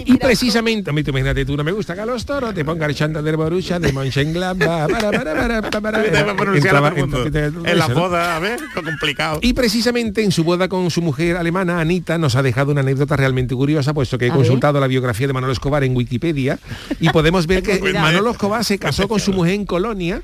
y 0.05 0.17
precisamente, 0.17 0.91
tú 0.91 1.09
imagínate 1.09 1.45
tú, 1.45 1.57
no 1.57 1.63
me 1.63 1.71
gusta 1.71 1.95
que 1.95 2.01
a 2.01 2.05
los 2.05 2.25
toros 2.25 2.53
te 2.53 2.63
ponga 2.63 2.85
el 2.85 2.95
chándal 2.95 3.23
del 3.23 3.37
Borussia 3.37 3.79
de 3.79 3.91
Mönchengladbach 3.91 4.89
para, 4.91 5.11
para, 5.11 5.35
para, 5.81 5.99
a 5.99 5.99
a 5.99 7.71
En 7.71 7.77
la 7.79 7.87
boda, 7.87 8.35
a 8.35 8.39
ver, 8.39 8.59
lo 8.75 8.83
complicado. 8.83 9.39
Y 9.41 9.53
precisamente 9.53 10.23
en 10.23 10.31
su 10.31 10.43
boda 10.43 10.67
con 10.67 10.89
su 10.91 11.01
mujer 11.01 11.37
alemana, 11.37 11.79
Anita, 11.79 12.17
nos 12.17 12.35
ha 12.35 12.43
dejado 12.43 12.71
una 12.71 12.81
anécdota 12.81 13.15
realmente 13.15 13.55
curiosa, 13.55 13.93
puesto 13.93 14.17
que 14.17 14.27
he 14.27 14.31
A 14.31 14.33
consultado 14.33 14.79
la 14.79 14.87
biografía 14.87 15.27
de 15.27 15.33
Manolo 15.33 15.53
Escobar 15.53 15.83
en 15.83 15.95
Wikipedia 15.95 16.59
y 16.99 17.09
podemos 17.09 17.47
ver 17.47 17.63
que. 17.63 17.77
Manolo 17.93 18.31
Escobar 18.31 18.63
se 18.63 18.77
casó 18.77 19.07
con 19.07 19.19
su 19.19 19.33
mujer 19.33 19.55
en 19.55 19.65
Colonia 19.65 20.21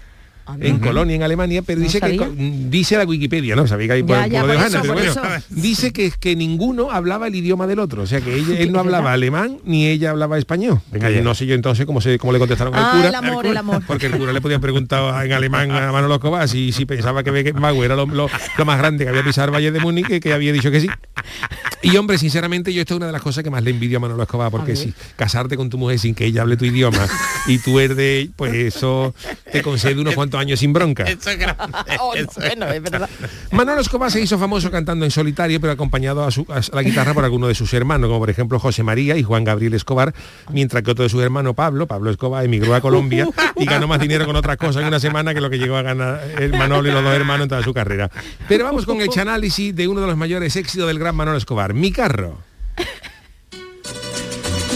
en 0.60 0.80
Colonia, 0.80 1.16
en 1.16 1.24
Alemania, 1.24 1.62
pero 1.62 1.80
dice 1.82 2.00
que 2.02 2.18
sabía. 2.18 2.30
dice 2.70 2.98
la 2.98 3.06
Wikipedia, 3.06 3.56
no 3.56 3.66
sabía 3.68 3.88
que 3.88 3.94
hay 3.94 4.04
por, 4.04 4.18
Ya, 4.18 4.28
ya, 4.28 4.40
por 4.42 4.50
lo 4.50 4.54
de 4.62 4.70
pero 4.70 4.84
por 4.84 4.94
bueno, 4.94 5.14
dice 5.50 5.94
que, 5.94 6.12
que 6.20 6.36
ninguno 6.36 6.92
hablaba 6.92 7.28
el 7.28 7.36
idioma 7.36 7.66
del 7.68 7.80
otro, 7.80 8.04
o 8.04 8.06
sea 8.08 8.20
que 8.22 8.36
ella- 8.36 8.60
él 8.60 8.72
no 8.72 8.80
hablaba 8.80 9.14
alemán 9.14 9.58
ni 9.64 9.88
ella 9.88 10.10
hablaba 10.12 10.38
español. 10.38 10.82
Venga 10.92 11.10
ya. 11.10 11.22
no 11.22 11.34
sé 11.34 11.46
yo 11.46 11.56
entonces 11.56 11.86
cómo 11.86 12.02
se 12.02 12.18
cómo 12.20 12.34
le 12.34 12.40
contestaron 12.40 12.76
al 12.76 12.84
Ah, 12.84 12.92
cura. 12.96 13.08
el 13.10 13.16
amor, 13.16 13.46
el 13.46 13.58
amor. 13.58 13.84
Porque 13.88 14.08
el 14.08 14.18
cura 14.18 14.34
le 14.34 14.42
podía 14.42 14.60
preguntar 14.60 15.26
en 15.26 15.32
alemán 15.34 15.72
a 15.72 15.92
Manolo 15.92 16.16
Escobar 16.16 16.48
si, 16.50 16.72
si 16.72 16.86
pensaba 16.86 17.24
que 17.24 17.32
Beckenbauer 17.32 17.86
era 17.86 17.96
lo, 17.96 18.06
lo- 18.06 18.30
lo 18.58 18.66
más 18.66 18.78
grande 18.78 19.06
que 19.06 19.10
había 19.10 19.24
pisado 19.24 19.48
el 19.48 19.54
Valle 19.54 19.72
de 19.72 19.80
Múnich, 19.80 20.08
que, 20.08 20.20
que 20.20 20.34
había 20.34 20.52
dicho 20.52 20.70
que 20.72 20.82
sí. 20.82 20.88
Y 21.82 21.96
hombre, 21.98 22.18
sinceramente, 22.18 22.74
yo 22.74 22.82
esto 22.82 22.94
es 22.94 22.98
una 22.98 23.08
de 23.08 23.12
las 23.12 23.22
cosas 23.22 23.44
que 23.44 23.50
más 23.50 23.64
le 23.64 23.72
envidio 23.72 23.98
a 23.98 24.02
Manolo 24.02 24.24
Escobar, 24.24 24.52
porque 24.52 24.76
si 24.76 24.94
casarte 25.16 25.58
con 25.58 25.70
tu 25.70 25.78
mujer 25.78 26.00
sin 26.00 26.16
que 26.16 26.26
ella 26.26 26.42
hable 26.42 26.56
tu 26.58 26.66
idioma 26.66 27.06
y 27.48 27.58
tú 27.60 27.80
eres 27.80 27.98
de, 27.98 28.20
ella, 28.20 28.32
pues 28.36 28.54
eso 28.54 29.14
te 29.52 29.62
concede 29.62 30.00
unos 30.00 30.16
cuantos 30.16 30.33
años 30.38 30.60
sin 30.60 30.74
bronca. 30.74 31.04
Eso 31.04 31.30
es 31.30 31.38
grande. 31.40 31.64
Oh, 32.00 32.14
no, 32.16 32.26
bueno, 32.36 32.68
es 32.68 32.82
verdad. 32.82 33.10
Manolo 33.52 33.82
Escobar 33.82 34.12
se 34.12 34.20
hizo 34.22 34.38
famoso 34.40 34.70
cantando 34.72 35.06
en 35.06 35.12
solitario, 35.12 35.60
pero 35.62 35.74
acompañado 35.74 36.24
a, 36.24 36.32
su- 36.32 36.46
a 36.50 36.62
la 36.76 36.82
guitarra 36.84 37.14
por 37.14 37.24
alguno 37.24 37.48
de 37.48 37.56
sus 37.56 37.74
hermanos, 37.74 38.08
como 38.08 38.20
por 38.20 38.30
ejemplo 38.30 38.60
José 38.60 38.84
María 38.84 39.16
y 39.18 39.24
Juan 39.24 39.44
Gabriel 39.44 39.74
Escobar, 39.74 40.14
mientras 40.52 40.84
que 40.84 40.92
otro 40.92 41.04
de 41.04 41.10
sus 41.10 41.22
hermanos, 41.24 41.56
Pablo, 41.56 41.88
Pablo 41.88 42.10
Escobar, 42.12 42.44
emigró 42.46 42.76
a 42.76 42.82
Colombia 42.82 43.28
y 43.56 43.66
ganó 43.66 43.88
más 43.88 44.00
dinero 44.00 44.26
con 44.26 44.36
otras 44.36 44.58
cosas 44.58 44.82
en 44.82 44.88
una 44.88 45.00
semana 45.00 45.34
que 45.34 45.42
lo 45.42 45.50
que 45.50 45.58
llegó 45.60 45.78
a 45.78 45.82
ganar 45.82 46.22
el 46.40 46.52
Manolo 46.52 46.90
y 46.90 46.92
los 46.92 47.04
dos 47.04 47.14
hermanos 47.14 47.44
en 47.44 47.50
toda 47.50 47.64
su 47.64 47.74
carrera. 47.74 48.10
Pero 48.48 48.66
vamos 48.66 48.86
con 48.86 49.00
el 49.02 49.10
chanálisis 49.10 49.76
de 49.76 49.88
uno 49.88 50.02
de 50.02 50.08
los 50.08 50.18
mayores 50.18 50.56
éxitos 50.56 50.88
del 50.88 51.00
gran 51.00 51.16
Manolo 51.16 51.38
Escobar, 51.38 51.74
Mi 51.74 51.92
Carro. 51.92 52.40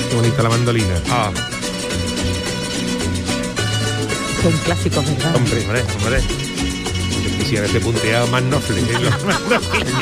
Qué 0.09 0.15
bonita 0.15 0.43
la 0.43 0.49
mandolina. 0.49 0.93
Ah, 1.09 1.31
Son 4.41 4.51
clásicos, 4.65 5.05
¿verdad? 5.05 5.35
Hombre, 5.35 5.61
hombre, 5.65 5.83
hombre. 5.97 6.21
yo 7.23 7.37
quisiera 7.37 7.65
este 7.65 7.79
punteado 7.79 8.27
más 8.27 8.43
nofle. 8.43 8.81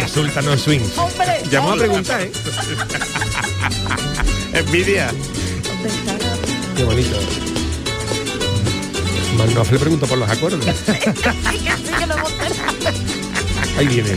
El 0.02 0.10
Sultano 0.10 0.58
Swing. 0.58 0.82
Hombre, 0.98 1.42
Ya 1.50 1.60
vamos 1.60 1.76
a 1.76 1.80
preguntar, 1.80 2.22
¿eh? 2.22 2.32
Envidia. 4.54 5.12
Qué 6.76 6.84
bonito. 6.84 7.18
Manoff 9.38 9.72
le 9.72 9.80
pregunto 9.80 10.06
por 10.08 10.18
los 10.18 10.30
acuerdos. 10.30 10.66
Ahí 13.78 13.88
viene. 13.88 14.16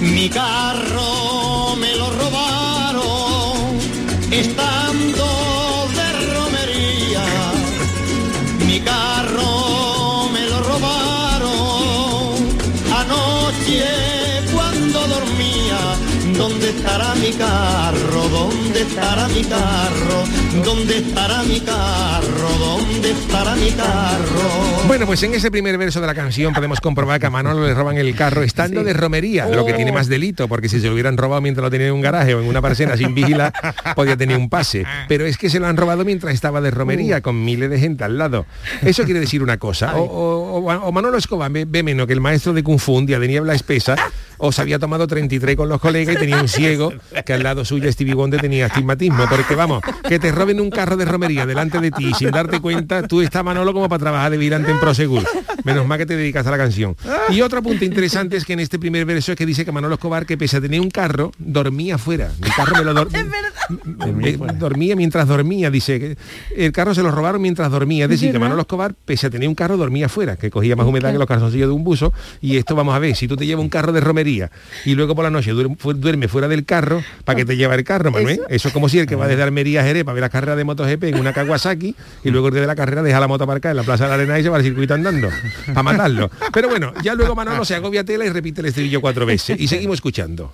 Mi 0.00 0.28
carro 0.28 1.61
¿Dónde 16.42 16.70
estará 16.70 17.14
mi 17.14 17.30
carro? 17.34 18.28
¿Dónde 18.28 18.80
estará 18.82 19.28
mi 19.28 19.44
carro? 19.44 20.24
¿Dónde 20.64 20.98
estará 20.98 21.42
mi 21.44 21.60
carro? 21.60 22.48
¿Dónde 22.58 23.10
estará 23.12 23.54
mi 23.54 23.70
carro? 23.70 24.40
Bueno, 24.88 25.06
pues 25.06 25.22
en 25.22 25.34
ese 25.34 25.52
primer 25.52 25.78
verso 25.78 26.00
de 26.00 26.08
la 26.08 26.16
canción 26.16 26.52
podemos 26.52 26.80
comprobar 26.80 27.20
que 27.20 27.26
a 27.26 27.30
Manolo 27.30 27.64
le 27.64 27.72
roban 27.74 27.96
el 27.96 28.12
carro 28.16 28.42
estando 28.42 28.82
de 28.82 28.92
romería, 28.92 29.46
lo 29.48 29.64
que 29.64 29.72
tiene 29.74 29.92
más 29.92 30.08
delito, 30.08 30.48
porque 30.48 30.68
si 30.68 30.80
se 30.80 30.88
lo 30.88 30.94
hubieran 30.94 31.16
robado 31.16 31.40
mientras 31.40 31.62
lo 31.62 31.70
tenía 31.70 31.86
en 31.86 31.92
un 31.94 32.00
garaje 32.00 32.34
o 32.34 32.40
en 32.40 32.48
una 32.48 32.60
parcela 32.60 32.96
sin 32.96 33.14
vigilar, 33.14 33.52
podía 33.94 34.16
tener 34.16 34.36
un 34.36 34.48
pase. 34.50 34.84
Pero 35.06 35.24
es 35.24 35.38
que 35.38 35.48
se 35.48 35.60
lo 35.60 35.68
han 35.68 35.76
robado 35.76 36.04
mientras 36.04 36.34
estaba 36.34 36.60
de 36.60 36.72
romería, 36.72 37.20
con 37.20 37.44
miles 37.44 37.70
de 37.70 37.78
gente 37.78 38.02
al 38.02 38.18
lado. 38.18 38.46
Eso 38.82 39.04
quiere 39.04 39.20
decir 39.20 39.44
una 39.44 39.58
cosa. 39.58 39.94
O, 39.94 40.02
o- 40.02 40.58
o- 40.58 40.72
o 40.88 40.92
Manolo 40.92 41.16
Escobar 41.18 41.52
ve, 41.52 41.64
ve 41.68 41.84
menos 41.84 42.08
que 42.08 42.12
el 42.14 42.20
maestro 42.20 42.52
de 42.52 42.64
Kung 42.64 42.80
Fu 42.80 42.96
un 42.96 43.06
día 43.06 43.20
de 43.20 43.28
niebla 43.28 43.54
espesa, 43.54 43.94
o 44.38 44.50
se 44.50 44.60
había 44.60 44.80
tomado 44.80 45.06
33 45.06 45.54
con 45.56 45.68
los 45.68 45.80
colegas 45.80 46.16
y 46.16 46.18
tenía 46.18 46.31
un 46.34 46.48
ciego 46.48 46.92
que 47.24 47.32
al 47.32 47.42
lado 47.42 47.64
suyo 47.64 47.90
Stevie 47.92 48.14
Wonder 48.14 48.40
tenía 48.40 48.66
astigmatismo. 48.66 49.24
Porque 49.28 49.54
vamos, 49.54 49.82
que 50.08 50.18
te 50.18 50.32
roben 50.32 50.60
un 50.60 50.70
carro 50.70 50.96
de 50.96 51.04
romería 51.04 51.46
delante 51.46 51.78
de 51.80 51.90
ti 51.90 52.06
y 52.10 52.14
sin 52.14 52.30
darte 52.30 52.60
cuenta, 52.60 53.06
tú 53.06 53.20
estás 53.20 53.44
Manolo 53.44 53.72
como 53.72 53.88
para 53.88 54.00
trabajar 54.00 54.30
de 54.30 54.36
vigilante 54.38 54.70
en 54.70 54.78
Prosegur. 54.80 55.22
Menos 55.64 55.86
mal 55.86 55.98
que 55.98 56.06
te 56.06 56.16
dedicas 56.16 56.46
a 56.46 56.50
la 56.50 56.56
canción. 56.58 56.96
Y 57.30 57.40
otro 57.40 57.62
punto 57.62 57.84
interesante 57.84 58.36
es 58.36 58.44
que 58.44 58.52
en 58.54 58.60
este 58.60 58.78
primer 58.78 59.04
verso 59.04 59.32
es 59.32 59.38
que 59.38 59.46
dice 59.46 59.64
que 59.64 59.72
Manolo 59.72 59.94
Escobar, 59.94 60.26
que 60.26 60.36
pese 60.36 60.56
a 60.56 60.60
tener 60.60 60.80
un 60.80 60.90
carro, 60.90 61.32
dormía 61.38 61.98
fuera. 61.98 62.30
Mi 62.42 62.50
carro 62.50 62.76
me 62.76 62.84
lo 62.84 62.94
dor- 62.94 63.10
me- 64.14 64.32
dormía 64.54 64.96
mientras 64.96 65.26
dormía, 65.28 65.70
dice 65.70 65.98
que 65.98 66.16
el 66.56 66.72
carro 66.72 66.94
se 66.94 67.02
lo 67.02 67.10
robaron 67.10 67.40
mientras 67.42 67.70
dormía. 67.70 68.04
Es 68.04 68.10
decir, 68.10 68.32
que 68.32 68.38
Manolo 68.38 68.62
Escobar, 68.62 68.94
pese 69.04 69.26
a 69.26 69.30
tener 69.30 69.48
un 69.48 69.54
carro, 69.54 69.76
dormía 69.76 70.08
fuera, 70.08 70.36
que 70.36 70.50
cogía 70.50 70.76
más 70.76 70.86
humedad 70.86 71.12
que 71.12 71.18
los 71.18 71.26
calzoncillos 71.28 71.68
de 71.68 71.74
un 71.74 71.84
buzo. 71.84 72.12
Y 72.40 72.56
esto 72.56 72.74
vamos 72.74 72.94
a 72.94 72.98
ver, 72.98 73.14
si 73.16 73.28
tú 73.28 73.36
te 73.36 73.46
llevas 73.46 73.62
un 73.62 73.68
carro 73.68 73.92
de 73.92 74.00
romería 74.00 74.50
y 74.84 74.94
luego 74.94 75.14
por 75.14 75.24
la 75.24 75.30
noche 75.30 75.52
duerme, 75.52 75.76
fu- 75.78 75.94
duerme 76.12 76.28
fuera 76.28 76.46
del 76.46 76.66
carro, 76.66 77.02
¿para 77.24 77.38
qué 77.38 77.46
te 77.46 77.56
lleva 77.56 77.74
el 77.74 77.84
carro, 77.84 78.10
Manuel? 78.10 78.42
Eso, 78.50 78.68
es 78.68 78.74
como 78.74 78.90
si 78.90 78.98
el 78.98 79.06
que 79.06 79.16
va 79.16 79.26
desde 79.26 79.42
Almería 79.42 79.80
a 79.80 79.84
Jerez 79.84 80.04
para 80.04 80.12
ver 80.12 80.20
la 80.20 80.28
carrera 80.28 80.56
de 80.56 80.64
MotoGP 80.64 81.04
en 81.04 81.18
una 81.18 81.32
Kawasaki 81.32 81.96
y 82.22 82.30
luego 82.30 82.48
el 82.48 82.52
día 82.52 82.60
de 82.60 82.66
la 82.66 82.76
carrera 82.76 83.02
deja 83.02 83.18
la 83.18 83.28
moto 83.28 83.44
aparcada 83.44 83.70
en 83.70 83.78
la 83.78 83.82
Plaza 83.82 84.04
de 84.04 84.10
la 84.10 84.14
Arena 84.16 84.38
y 84.38 84.42
se 84.42 84.50
va 84.50 84.58
al 84.58 84.62
circuito 84.62 84.92
andando 84.92 85.30
para 85.68 85.82
matarlo. 85.82 86.30
Pero 86.52 86.68
bueno, 86.68 86.92
ya 87.02 87.14
luego 87.14 87.34
Manolo 87.34 87.64
se 87.64 87.74
agobia 87.74 88.04
tela 88.04 88.26
y 88.26 88.28
repite 88.28 88.60
el 88.60 88.66
estribillo 88.66 89.00
cuatro 89.00 89.24
veces. 89.24 89.58
Y 89.58 89.68
seguimos 89.68 89.94
escuchando. 89.94 90.52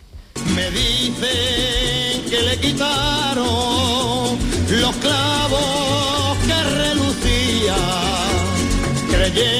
Me 0.54 0.70
dicen 0.70 2.30
que 2.30 2.40
le 2.40 2.56
quitaron 2.58 4.38
los 4.70 4.96
clavos 4.96 6.38
que 6.46 6.62
relucía, 6.76 7.76
creyendo 9.10 9.57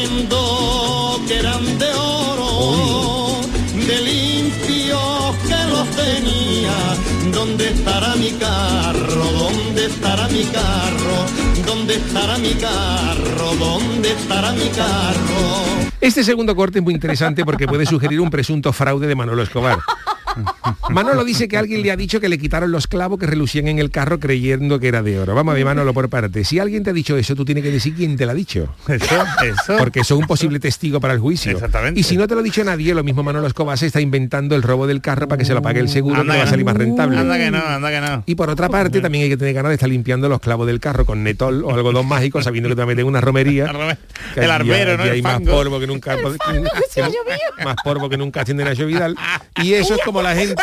¿Dónde 7.39 7.69
estará 7.69 8.17
mi 8.17 8.33
carro? 8.33 9.25
¿Dónde 9.31 9.87
estará 9.87 10.27
mi 10.27 10.43
carro? 10.47 11.65
¿Dónde 11.65 11.95
estará 11.95 12.37
mi 12.37 12.53
carro? 12.55 13.55
¿Dónde 13.55 14.11
estará 14.11 14.51
mi 14.51 14.69
carro? 14.71 15.89
Este 16.01 16.25
segundo 16.25 16.57
corte 16.57 16.81
es 16.81 16.85
muy 16.85 16.95
interesante 16.95 17.45
porque 17.45 17.69
puede 17.69 17.87
sugerir 17.87 18.21
un 18.21 18.29
presunto 18.29 18.73
fraude 18.73 19.07
de 19.07 19.15
Manolo 19.15 19.45
Escobar. 19.45 19.79
Manolo 20.91 21.25
dice 21.25 21.49
que 21.49 21.57
alguien 21.57 21.83
le 21.83 21.91
ha 21.91 21.97
dicho 21.97 22.21
que 22.21 22.29
le 22.29 22.39
quitaron 22.39 22.71
los 22.71 22.87
clavos 22.87 23.19
que 23.19 23.27
relucían 23.27 23.69
en 23.69 23.79
el 23.79 23.91
carro 23.91 24.19
creyendo 24.19 24.81
que 24.81 24.89
era 24.89 25.03
de 25.03 25.19
oro. 25.19 25.35
Vamos 25.35 25.53
a 25.53 25.55
ver, 25.57 25.65
Manolo, 25.65 25.93
por 25.95 26.09
parte. 26.09 26.45
Si 26.45 26.59
alguien 26.59 26.83
te 26.85 26.91
ha 26.91 26.93
dicho 26.93 27.17
eso, 27.17 27.35
tú 27.35 27.45
tienes 27.45 27.63
que 27.65 27.71
decir 27.71 27.95
quién 27.95 28.17
te 28.17 28.25
lo 28.27 28.33
ha 28.33 28.35
dicho. 28.35 28.75
Eso, 28.89 29.05
eso. 29.45 29.77
Porque 29.79 30.01
eso 30.01 30.15
es 30.15 30.21
un 30.21 30.27
posible 30.27 30.59
testigo 30.61 31.01
para 31.01 31.15
el 31.15 31.21
juicio. 31.21 31.53
Exactamente. 31.53 32.01
Y 32.01 32.03
si 32.03 32.17
no 32.17 32.27
te 32.27 32.35
lo 32.35 32.41
ha 32.41 32.43
dicho 32.43 32.63
nadie, 32.65 32.95
lo 32.95 33.05
mismo 33.05 33.23
Manolo 33.23 33.47
Escobar 33.47 33.77
se 33.79 33.87
está 33.87 34.01
inventando 34.01 34.55
el 34.57 34.63
robo 34.63 34.87
del 34.87 35.01
carro 35.01 35.29
para 35.29 35.39
que 35.39 35.45
se 35.45 35.55
lo 35.55 35.63
pague 35.63 35.81
el 35.81 35.89
seguro, 35.89 36.21
Anda 36.21 36.35
que 36.35 36.39
va 36.39 36.45
a 36.45 36.49
salir 36.49 36.65
más 36.65 36.77
rentable. 36.77 37.17
Anda 37.19 37.37
que 37.37 37.51
no, 37.51 37.59
anda 37.59 37.91
que 37.91 38.01
no. 38.01 38.23
Y 38.27 38.35
por 38.35 38.51
otra 38.51 38.69
parte, 38.69 39.01
también 39.01 39.25
hay 39.25 39.31
que 39.31 39.37
tener 39.37 39.55
ganas 39.55 39.71
de 39.71 39.75
estar 39.75 39.89
limpiando 39.89 40.29
los 40.29 40.41
clavos 40.41 40.67
del 40.67 40.81
carro 40.81 41.05
con 41.05 41.23
netol 41.23 41.65
o 41.65 41.75
algodón 41.75 42.07
mágico, 42.07 42.43
sabiendo 42.43 42.69
que 42.69 42.77
te 42.77 42.87
meten 42.87 43.07
una 43.07 43.21
romería. 43.21 43.67
que 44.35 44.41
El 44.41 44.51
arbero, 44.51 44.97
¿no? 44.97 45.05
El 45.05 45.11
hay 45.13 45.23
más 45.23 45.41
polvo 45.41 45.79
que 45.81 45.87
nunca. 45.87 46.17
que- 46.17 47.65
más 47.65 47.77
polvo 47.83 48.09
que 48.09 48.17
nunca 48.17 48.45
tiene 48.45 48.65
Nacho 48.65 48.87
Vidal. 48.87 49.17
Y 49.63 49.75
eso 49.75 49.95
es 49.95 50.01
como 50.05 50.23
la 50.23 50.35
gente. 50.37 50.63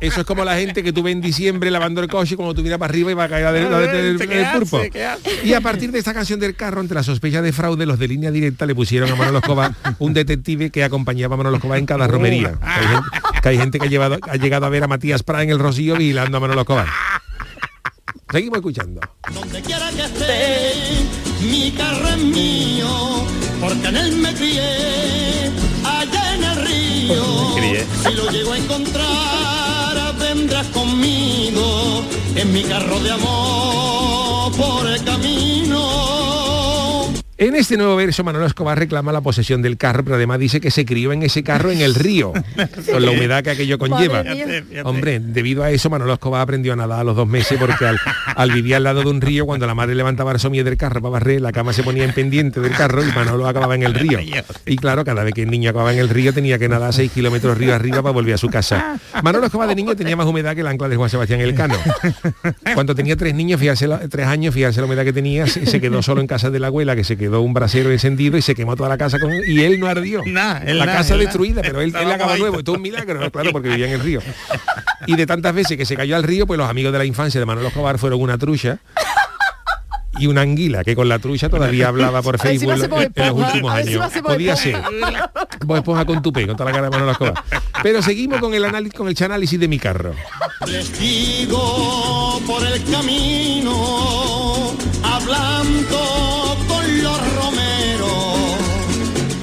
Eso 0.00 0.20
es 0.22 0.26
como 0.26 0.44
la 0.44 0.56
gente 0.56 0.82
que 0.82 0.92
tú 0.92 1.02
ves 1.02 1.12
en 1.12 1.20
diciembre 1.20 1.70
lavando 1.70 2.00
el 2.00 2.08
coche 2.08 2.34
y 2.34 2.36
cuando 2.36 2.54
tú 2.54 2.62
miras 2.62 2.78
para 2.78 2.90
arriba 2.90 3.10
y 3.12 3.14
va 3.14 3.24
a 3.24 3.28
caer 3.28 3.44
la 3.44 3.52
de- 3.52 3.70
la 3.70 3.78
de- 3.78 3.86
del- 4.02 4.18
¿Qué 4.18 4.26
del. 4.90 4.90
Y 5.44 5.52
a 5.54 5.60
partir 5.60 5.92
de 5.92 5.98
esta 6.00 6.12
canción 6.12 6.40
del 6.40 6.56
carro, 6.56 6.80
ante 6.80 6.94
la 6.94 7.02
sospecha 7.04 7.40
de 7.40 7.52
fraude, 7.52 7.86
los 7.86 7.98
de 8.00 8.08
línea 8.08 8.30
directa 8.32 8.66
le 8.66 8.74
pusieron 8.74 9.10
a 9.12 9.14
Manolo 9.14 9.38
Escobar 9.38 9.72
un 10.00 10.12
detective 10.12 10.70
que 10.70 10.82
acompañaba 10.82 11.34
a 11.34 11.36
Manolo 11.36 11.56
Escobar 11.56 11.78
en 11.78 11.86
cada 11.86 12.08
romería. 12.08 12.54
Que 12.54 12.68
hay 12.70 12.88
gente 12.88 13.08
que, 13.42 13.48
hay 13.48 13.58
gente 13.58 13.78
que 13.78 13.86
ha, 13.86 13.90
llevado- 13.90 14.18
ha 14.28 14.36
llegado 14.36 14.66
a 14.66 14.68
ver 14.70 14.82
a 14.82 14.88
Matías 14.88 15.22
Prat 15.22 15.42
en 15.42 15.50
el 15.50 15.58
Rocío 15.60 15.94
vigilando 15.96 16.36
a 16.36 16.40
Manolo 16.40 16.62
Escobar. 16.62 16.86
Seguimos 18.32 18.58
escuchando. 18.58 19.00
Donde 19.32 19.60
quiera 19.62 19.90
que 19.90 20.04
esté, 20.04 20.72
mi 21.48 21.70
carro 21.72 22.08
es 22.08 22.18
mío, 22.18 23.26
porque 23.60 23.88
en 23.88 23.96
él 23.96 24.16
me 24.16 24.32
crié, 24.34 24.62
allá 25.42 25.61
Si 27.08 28.14
lo 28.14 28.30
llego 28.30 28.52
a 28.52 28.58
encontrar, 28.58 30.16
vendrás 30.18 30.68
conmigo, 30.68 32.04
en 32.36 32.52
mi 32.52 32.62
carro 32.62 33.00
de 33.00 33.10
amor, 33.10 34.52
por 34.52 34.88
el 34.88 35.02
camino. 35.02 35.61
En 37.42 37.56
este 37.56 37.76
nuevo 37.76 37.96
verso, 37.96 38.22
Manolo 38.22 38.46
Escobar 38.46 38.78
reclama 38.78 39.10
la 39.10 39.20
posesión 39.20 39.62
del 39.62 39.76
carro, 39.76 40.04
pero 40.04 40.14
además 40.14 40.38
dice 40.38 40.60
que 40.60 40.70
se 40.70 40.84
crió 40.84 41.12
en 41.12 41.24
ese 41.24 41.42
carro 41.42 41.72
en 41.72 41.80
el 41.80 41.96
río, 41.96 42.32
con 42.92 43.04
la 43.04 43.10
humedad 43.10 43.42
que 43.42 43.50
aquello 43.50 43.78
conlleva. 43.78 44.22
Hombre, 44.84 45.18
debido 45.18 45.64
a 45.64 45.70
eso, 45.72 45.90
Manolo 45.90 46.12
Escobar 46.12 46.42
aprendió 46.42 46.72
a 46.72 46.76
nadar 46.76 47.00
a 47.00 47.04
los 47.04 47.16
dos 47.16 47.26
meses 47.26 47.58
porque 47.58 47.84
al, 47.84 47.98
al 48.36 48.52
vivir 48.52 48.76
al 48.76 48.84
lado 48.84 49.00
de 49.02 49.08
un 49.10 49.20
río, 49.20 49.44
cuando 49.44 49.66
la 49.66 49.74
madre 49.74 49.96
levantaba 49.96 50.30
el 50.30 50.38
somier 50.38 50.64
del 50.64 50.76
carro 50.76 51.00
para 51.02 51.10
barrer, 51.14 51.40
la 51.40 51.50
cama 51.50 51.72
se 51.72 51.82
ponía 51.82 52.04
en 52.04 52.12
pendiente 52.12 52.60
del 52.60 52.70
carro 52.76 53.02
y 53.02 53.10
Manolo 53.10 53.48
acababa 53.48 53.74
en 53.74 53.82
el 53.82 53.94
río. 53.94 54.20
Y 54.64 54.76
claro, 54.76 55.04
cada 55.04 55.24
vez 55.24 55.34
que 55.34 55.42
el 55.42 55.50
niño 55.50 55.70
acababa 55.70 55.92
en 55.92 55.98
el 55.98 56.08
río 56.10 56.32
tenía 56.32 56.60
que 56.60 56.68
nadar 56.68 56.92
6 56.92 57.10
kilómetros 57.10 57.58
río 57.58 57.74
arriba 57.74 58.02
para 58.02 58.12
volver 58.12 58.34
a 58.34 58.38
su 58.38 58.50
casa. 58.50 59.00
Manolo 59.20 59.46
Escobar 59.46 59.68
de 59.68 59.74
niño 59.74 59.96
tenía 59.96 60.14
más 60.14 60.28
humedad 60.28 60.54
que 60.54 60.60
el 60.60 60.68
ancla 60.68 60.88
de 60.88 60.94
Juan 60.94 61.10
Sebastián 61.10 61.40
Elcano. 61.40 61.74
Cuando 62.74 62.94
tenía 62.94 63.16
tres 63.16 63.34
niños, 63.34 63.58
fíjate 63.58 63.88
la- 63.88 64.08
tres 64.08 64.28
años, 64.28 64.54
fíjate 64.54 64.78
la 64.78 64.86
humedad 64.86 65.02
que 65.02 65.12
tenía, 65.12 65.48
se, 65.48 65.66
se 65.66 65.80
quedó 65.80 66.02
solo 66.02 66.20
en 66.20 66.28
casa 66.28 66.48
de 66.48 66.60
la 66.60 66.68
abuela, 66.68 66.94
que 66.94 67.02
se 67.02 67.16
quedó 67.16 67.31
quedó 67.32 67.40
un 67.40 67.54
brasero 67.54 67.90
encendido 67.90 68.36
y 68.36 68.42
se 68.42 68.54
quemó 68.54 68.76
toda 68.76 68.90
la 68.90 68.98
casa 68.98 69.18
con 69.18 69.32
y 69.32 69.62
él 69.62 69.80
no 69.80 69.86
ardió. 69.86 70.22
Nah, 70.26 70.58
él 70.58 70.78
la 70.78 70.84
nah, 70.84 70.92
casa 70.92 71.14
él 71.14 71.20
nah. 71.20 71.24
destruida, 71.24 71.62
pero 71.62 71.80
él, 71.80 71.88
él 71.88 71.96
Estaba 71.96 72.14
acaba 72.14 72.36
nuevo, 72.36 72.62
todo 72.62 72.76
un 72.76 72.82
milagro, 72.82 73.30
claro, 73.30 73.52
porque 73.52 73.70
vivía 73.70 73.86
en 73.86 73.94
el 73.94 74.00
río. 74.00 74.20
Y 75.06 75.16
de 75.16 75.26
tantas 75.26 75.54
veces 75.54 75.78
que 75.78 75.86
se 75.86 75.96
cayó 75.96 76.14
al 76.14 76.24
río, 76.24 76.46
pues 76.46 76.58
los 76.58 76.68
amigos 76.68 76.92
de 76.92 76.98
la 76.98 77.04
infancia 77.06 77.40
de 77.40 77.46
Manuel 77.46 77.66
Escobar 77.66 77.98
fueron 77.98 78.20
una 78.20 78.36
trucha 78.36 78.78
y 80.18 80.26
una 80.26 80.42
anguila, 80.42 80.84
que 80.84 80.94
con 80.94 81.08
la 81.08 81.18
trucha 81.18 81.48
todavía 81.48 81.88
hablaba 81.88 82.20
por 82.20 82.38
si 82.38 82.48
Facebook 82.48 82.72
en, 82.72 82.80
los 82.80 83.32
últimos 83.32 83.72
si 83.82 83.94
años. 83.94 84.12
Podía 84.22 84.54
ser. 84.54 84.76
Vos 85.64 85.78
esponja 85.78 86.04
con 86.04 86.20
tu 86.20 86.32
con 86.32 86.46
toda 86.48 86.66
la 86.66 86.72
cara 86.72 86.84
de 86.84 86.90
Manuel 86.90 87.12
Escobar. 87.12 87.42
Pero 87.82 88.02
seguimos 88.02 88.40
con 88.40 88.52
el 88.52 88.64
análisis, 88.64 88.92
con 88.94 89.08
el 89.08 89.16
análisis 89.24 89.58
de 89.58 89.68
mi 89.68 89.78
carro. 89.78 90.14
Les 90.66 90.86
sigo 90.86 92.40
por 92.46 92.62
el 92.66 92.84
camino 92.84 94.74
hablando 95.02 96.11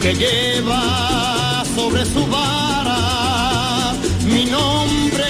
que 0.02 0.14
lleva 0.14 1.64
sobre 1.76 2.06
su 2.06 2.26
vara 2.28 3.94
mi 4.26 4.46
nombre 4.46 5.26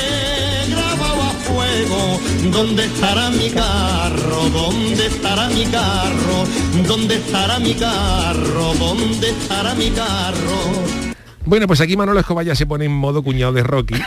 grabado 0.69 1.21
a 1.23 1.31
fuego. 1.43 2.19
¿Dónde 2.51 2.85
estará 2.85 3.29
mi 3.31 3.49
carro? 3.49 4.49
¿Dónde 4.53 5.07
estará 5.07 5.49
mi 5.49 5.65
carro? 5.65 6.45
¿Dónde 6.87 7.15
estará 7.15 7.59
mi 7.59 7.73
carro? 7.73 8.73
¿Dónde 8.77 9.29
estará 9.29 9.73
mi 9.73 9.89
carro? 9.89 11.09
Bueno, 11.45 11.65
pues 11.65 11.81
aquí 11.81 11.97
Manolo 11.97 12.19
Escobar 12.19 12.45
ya 12.45 12.53
se 12.53 12.67
pone 12.67 12.85
en 12.85 12.91
modo 12.91 13.23
cuñado 13.23 13.53
de 13.53 13.63
Rocky. 13.63 13.95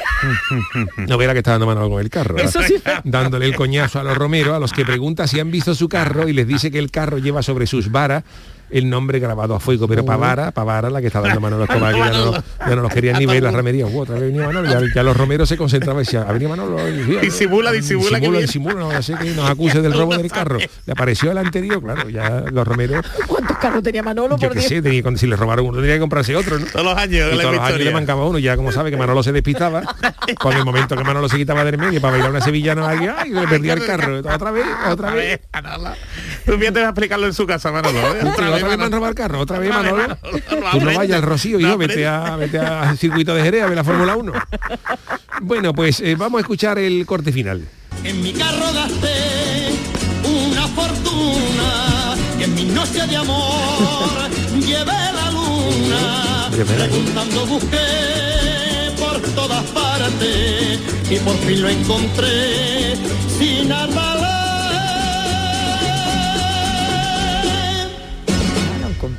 No 0.97 1.19
verá 1.19 1.33
que 1.33 1.41
está 1.41 1.53
dando 1.53 1.67
Manolo 1.67 1.91
con 1.91 2.01
el 2.01 2.09
carro. 2.09 2.37
Eso 2.39 2.63
sí. 2.63 2.77
Dándole 3.03 3.47
el 3.47 3.57
coñazo 3.57 3.99
a 3.99 4.05
los 4.05 4.17
romeros, 4.17 4.55
a 4.55 4.61
los 4.61 4.73
que 4.73 4.85
pregunta 4.85 5.27
si 5.27 5.41
han 5.41 5.51
visto 5.51 5.75
su 5.75 5.89
carro 5.89 6.29
y 6.29 6.33
les 6.33 6.47
dice 6.47 6.71
que 6.71 6.79
el 6.79 6.93
carro 6.93 7.19
lleva 7.19 7.43
sobre 7.43 7.67
sus 7.67 7.91
varas 7.91 8.23
el 8.73 8.89
nombre 8.91 9.19
grabado 9.19 9.55
a 9.55 9.61
fuego, 9.61 9.87
pero 9.89 10.05
Pavara, 10.05 10.51
Pavara, 10.51 10.91
la 10.91 11.01
que 11.01 11.07
está 11.09 11.21
dando 11.21 11.41
Manolo 11.41 11.65
Escobar, 11.65 11.93
que 11.95 11.99
ya 12.01 12.11
no, 12.11 12.33
ya 12.33 12.77
no 12.77 12.83
los 12.83 12.93
querían 12.93 13.19
ni 13.19 13.27
ver 13.27 13.43
la 13.43 13.51
remería. 13.51 13.87
Uh, 13.87 14.01
otra 14.01 14.15
vez 14.15 14.25
venía 14.25 14.47
Manolo, 14.47 14.69
ya, 14.71 14.81
ya 14.95 15.03
los 15.03 15.17
romeros 15.17 15.49
se 15.49 15.57
concentraban 15.57 16.03
y 16.03 16.05
decían, 16.07 16.25
"Ha 16.29 16.33
venido 16.33 16.49
Manolo. 16.51 16.89
y- 16.89 17.17
Disimula, 17.21 17.73
disimula 17.73 18.19
que 18.21 18.27
Disimula, 18.27 18.31
viene". 18.31 18.41
disimula, 18.41 18.75
no 18.75 18.93
ya 18.93 19.03
sé 19.03 19.15
que 19.15 19.31
nos 19.31 19.49
acuse 19.51 19.81
del 19.83 19.93
robo 19.93 20.17
del 20.17 20.31
carro. 20.31 20.59
Le 20.87 20.93
apareció 20.93 21.31
el 21.33 21.39
anterior, 21.39 21.83
claro, 21.83 22.09
ya 22.09 22.45
los 22.51 22.67
romeros, 22.67 23.05
¿Cuántos 23.27 23.59
carros 23.59 23.83
tenía 23.83 24.03
Manolo? 24.03 24.37
yo 24.39 24.49
Por 24.49 24.57
qué 24.57 24.63
sé, 24.63 24.83
tenía- 24.83 25.03
si 25.17 25.27
le 25.27 25.37
robaron 25.37 25.67
uno, 25.67 25.79
tenía 25.81 25.95
que 25.95 26.01
comprarse 26.01 26.35
otro, 26.37 26.59
¿no? 26.59 26.67
Todos 26.67 26.85
los 26.85 26.97
años, 26.97 27.29
Y 27.33 27.37
la 27.37 27.43
todos 27.43 27.55
los 27.57 27.65
años 27.65 27.79
le 27.81 27.91
mancaba 27.93 28.27
uno, 28.27 28.39
ya 28.39 28.57
como 28.57 28.73
sabe 28.73 28.91
que 28.91 28.97
Manolo 28.97 29.23
se 29.23 29.33
despistaba, 29.33 29.83
con 30.41 30.53
el 30.57 30.65
momento 30.65 30.97
que 30.97 31.05
Manolo 31.05 31.29
se 31.29 31.37
quitaba 31.37 31.65
del 31.65 31.79
medio 31.79 32.01
para 32.01 32.13
bailar 32.13 32.31
una 32.31 32.41
sevillana 32.41 32.89
aquí, 32.89 33.07
ay, 33.07 33.31
le 33.31 33.47
perdía 33.47 33.75
el 33.75 33.85
carro, 33.85 34.19
otra 34.19 34.51
vez, 34.51 34.65
otra 34.91 35.11
vez. 35.15 35.41
Tú 36.45 36.59
fíjate 36.59 36.81
a 36.81 36.89
explicarlo 36.89 37.27
en 37.27 37.35
su 37.35 37.47
casa, 37.47 37.71
Manolo. 37.71 37.99
¿eh? 38.17 38.21
Otra 38.25 38.51
vez 38.51 38.65
me 38.65 38.73
han 38.73 38.93
robado 38.93 39.09
el 39.09 39.15
carro, 39.15 39.41
otra 39.41 39.59
vez 39.59 39.71
Manolo. 39.71 40.17
Tú 40.73 40.81
no 40.81 40.95
vayas 40.95 41.19
al 41.19 41.23
Rocío, 41.23 41.59
No 41.59 41.69
hijo, 41.69 41.79
vete 41.79 42.07
a, 42.07 42.37
vete 42.37 42.59
al 42.59 42.99
circuito 42.99 43.35
de 43.35 43.43
Jerez 43.43 43.63
a 43.63 43.67
ver 43.67 43.77
la 43.77 43.85
Fórmula 43.85 44.17
1. 44.17 44.33
Bueno, 45.43 45.73
pues 45.73 46.01
eh, 46.01 46.15
vamos 46.17 46.39
a 46.39 46.43
escuchar 46.43 46.79
el 46.79 47.07
corte 47.07 47.33
final. 47.33 47.67
En 48.05 48.23
mi 48.23 48.33
carro 48.33 48.73
gasté 48.75 49.79
una 50.25 50.67
fortuna 50.69 52.15
y 52.39 52.43
en 52.45 52.55
mi 52.55 52.65
noche 52.65 53.07
de 53.07 53.17
amor 53.17 54.31
llevé 54.61 54.87
la 54.87 55.31
luna. 55.31 56.51
Preguntando 56.77 57.47
busqué 57.47 57.79
por 58.99 59.21
todas 59.35 59.65
partes 59.67 60.81
y 61.11 61.17
por 61.17 61.37
fin 61.39 61.63
lo 61.63 61.69
encontré 61.69 62.95
sin 63.39 63.73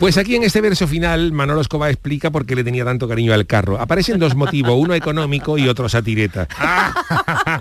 Pues 0.04 0.18
aquí 0.18 0.36
en 0.36 0.44
este 0.44 0.60
verso 0.60 0.86
final, 0.86 1.32
Manolo 1.32 1.62
Escobar 1.62 1.90
explica 1.90 2.30
por 2.30 2.46
qué 2.46 2.58
le 2.58 2.66
tenía 2.66 2.84
tanto 2.84 3.08
cariño 3.08 3.34
al 3.34 3.46
carro. 3.46 3.80
Aparecen 3.80 4.20
dos 4.20 4.36
motivos, 4.36 4.76
uno 4.78 4.94
económico 4.96 5.58
y 5.58 5.70
otro 5.70 5.88
satireta. 5.88 6.46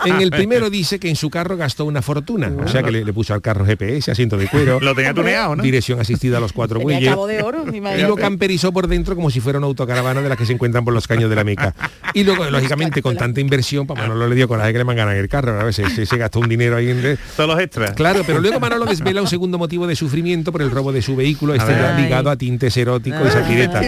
En 0.05 0.21
el 0.21 0.31
primero 0.31 0.71
dice 0.71 0.99
que 0.99 1.09
en 1.09 1.17
su 1.17 1.31
carro 1.31 1.57
gastó 1.57 1.85
una 1.85 2.03
fortuna, 2.03 2.51
o 2.65 2.67
sea 2.67 2.83
que 2.83 2.91
le, 2.91 3.05
le 3.05 3.13
puso 3.13 3.35
al 3.35 3.41
carro 3.41 3.65
GPS, 3.65 4.11
asiento 4.11 4.37
de 4.37 4.49
cuero, 4.49 4.81
Lo 4.81 4.95
tenía 4.95 5.15
tuneado, 5.15 5.55
¿no? 5.55 5.63
dirección 5.63 6.01
asistida 6.01 6.39
a 6.39 6.41
los 6.41 6.53
cuatro 6.53 6.79
Tenía 6.81 6.97
bueyes. 6.97 7.11
cabo 7.11 7.27
de 7.27 7.43
oro, 7.43 7.65
mi 7.65 7.79
Y 7.79 8.03
lo 8.03 8.17
camperizó 8.17 8.73
por 8.73 8.89
dentro 8.89 9.15
como 9.15 9.31
si 9.31 9.41
fuera 9.41 9.59
una 9.59 9.67
autocaravana 9.69 10.21
de 10.21 10.29
las 10.29 10.39
que 10.39 10.47
se 10.47 10.53
encuentran 10.53 10.85
por 10.85 10.95
los 10.95 11.07
caños 11.07 11.31
de 11.31 11.37
la 11.37 11.45
Meca. 11.45 11.75
Y 12.15 12.25
luego, 12.25 12.45
lógicamente, 12.51 13.03
con 13.03 13.17
tanta 13.17 13.41
inversión, 13.41 13.87
pues 13.87 13.99
Manolo 13.99 14.29
le 14.29 14.35
dio 14.35 14.49
coraje 14.49 14.73
que 14.73 14.79
le 14.79 14.85
mangaran 14.85 15.17
el 15.17 15.29
carro. 15.29 15.61
A 15.61 15.65
veces 15.65 15.93
se, 15.93 16.07
se 16.07 16.17
gastó 16.17 16.41
un 16.41 16.49
dinero 16.49 16.77
ahí 16.77 16.91
en... 16.91 17.19
Todos 17.37 17.51
los 17.51 17.61
extras. 17.61 17.93
Claro, 17.93 18.23
pero 18.27 18.41
luego 18.41 18.59
Manolo 18.59 18.87
desvela 18.87 19.23
un 19.23 19.29
segundo 19.29 19.59
motivo 19.59 19.87
de 19.87 19.95
sufrimiento 19.95 20.51
por 20.53 20.63
el 20.63 20.71
robo 20.71 20.93
de 20.93 21.03
su 21.03 21.15
vehículo, 21.15 21.55
este 21.55 21.73
ligado 21.97 22.31
a 22.31 22.32
tintes 22.37 22.77
eróticos 22.77 23.27
y 23.29 23.31
satireta. 23.31 23.81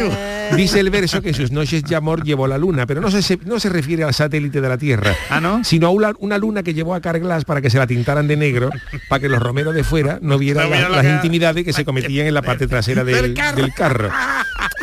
Dice 0.56 0.78
el 0.80 0.90
verso 0.90 1.22
que 1.22 1.30
en 1.30 1.34
sus 1.34 1.50
noches 1.50 1.82
de 1.84 1.96
amor 1.96 2.22
llevó 2.22 2.46
la 2.46 2.58
luna, 2.58 2.86
pero 2.86 3.00
no 3.00 3.10
se, 3.10 3.38
no 3.46 3.58
se 3.58 3.70
refiere 3.70 4.04
al 4.04 4.12
satélite 4.12 4.60
de 4.60 4.68
la 4.68 4.76
Tierra, 4.76 5.14
Ah, 5.30 5.40
¿no? 5.40 5.64
sino 5.64 5.86
a 5.86 5.90
una, 5.90 6.12
una 6.18 6.36
luna 6.38 6.62
que 6.62 6.74
llevó 6.74 6.94
a 6.94 7.00
Carglass 7.00 7.44
para 7.46 7.60
que 7.62 7.70
se 7.70 7.78
la 7.78 7.86
tintaran 7.86 8.28
de 8.28 8.36
negro, 8.36 8.68
para 9.08 9.20
que 9.20 9.28
los 9.30 9.40
romeros 9.42 9.74
de 9.74 9.82
fuera 9.84 10.18
no 10.20 10.36
vieran 10.38 10.68
No 10.68 10.76
la- 10.76 10.88
las 10.90 11.02
que- 11.02 11.10
intimidades 11.12 11.64
que 11.64 11.72
se 11.72 11.84
cometían 11.84 12.26
en 12.26 12.34
la 12.34 12.42
parte 12.42 12.66
trasera 12.66 13.04
del, 13.04 13.34
Del 13.34 13.72
carro. 13.74 14.10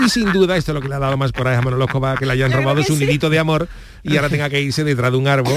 Y 0.03 0.09
sin 0.09 0.31
duda 0.31 0.57
esto 0.57 0.71
es 0.71 0.75
lo 0.75 0.81
que 0.81 0.87
le 0.87 0.95
ha 0.95 0.99
dado 0.99 1.17
más 1.17 1.31
coraje 1.31 1.57
a 1.57 1.61
Manolo 1.61 1.85
Escobar, 1.85 2.17
que 2.17 2.25
le 2.25 2.33
hayan 2.33 2.51
robado 2.51 2.83
su 2.83 2.95
sí. 2.95 3.05
nidito 3.05 3.29
de 3.29 3.39
amor 3.39 3.67
y 4.03 4.15
ahora 4.15 4.29
tenga 4.29 4.49
que 4.49 4.59
irse 4.61 4.83
detrás 4.83 5.11
de 5.11 5.17
un 5.17 5.27
árbol 5.27 5.53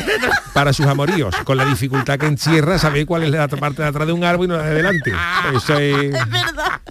para 0.53 0.73
sus 0.73 0.87
amoríos, 0.87 1.35
con 1.45 1.57
la 1.57 1.65
dificultad 1.65 2.19
que 2.19 2.27
encierra 2.27 2.79
saber 2.79 3.07
cuál 3.07 3.23
es 3.25 3.31
la 3.31 3.49
parte 3.49 3.83
de 3.83 3.89
atrás 3.89 4.07
de 4.07 4.13
un 4.13 4.25
árbol 4.25 4.47
y 4.47 4.49
no 4.49 4.57
la 4.57 4.65
de 4.65 4.71
adelante. 4.71 5.13
Eso 5.55 5.79
es... 5.79 6.13
verdad. 6.13 6.81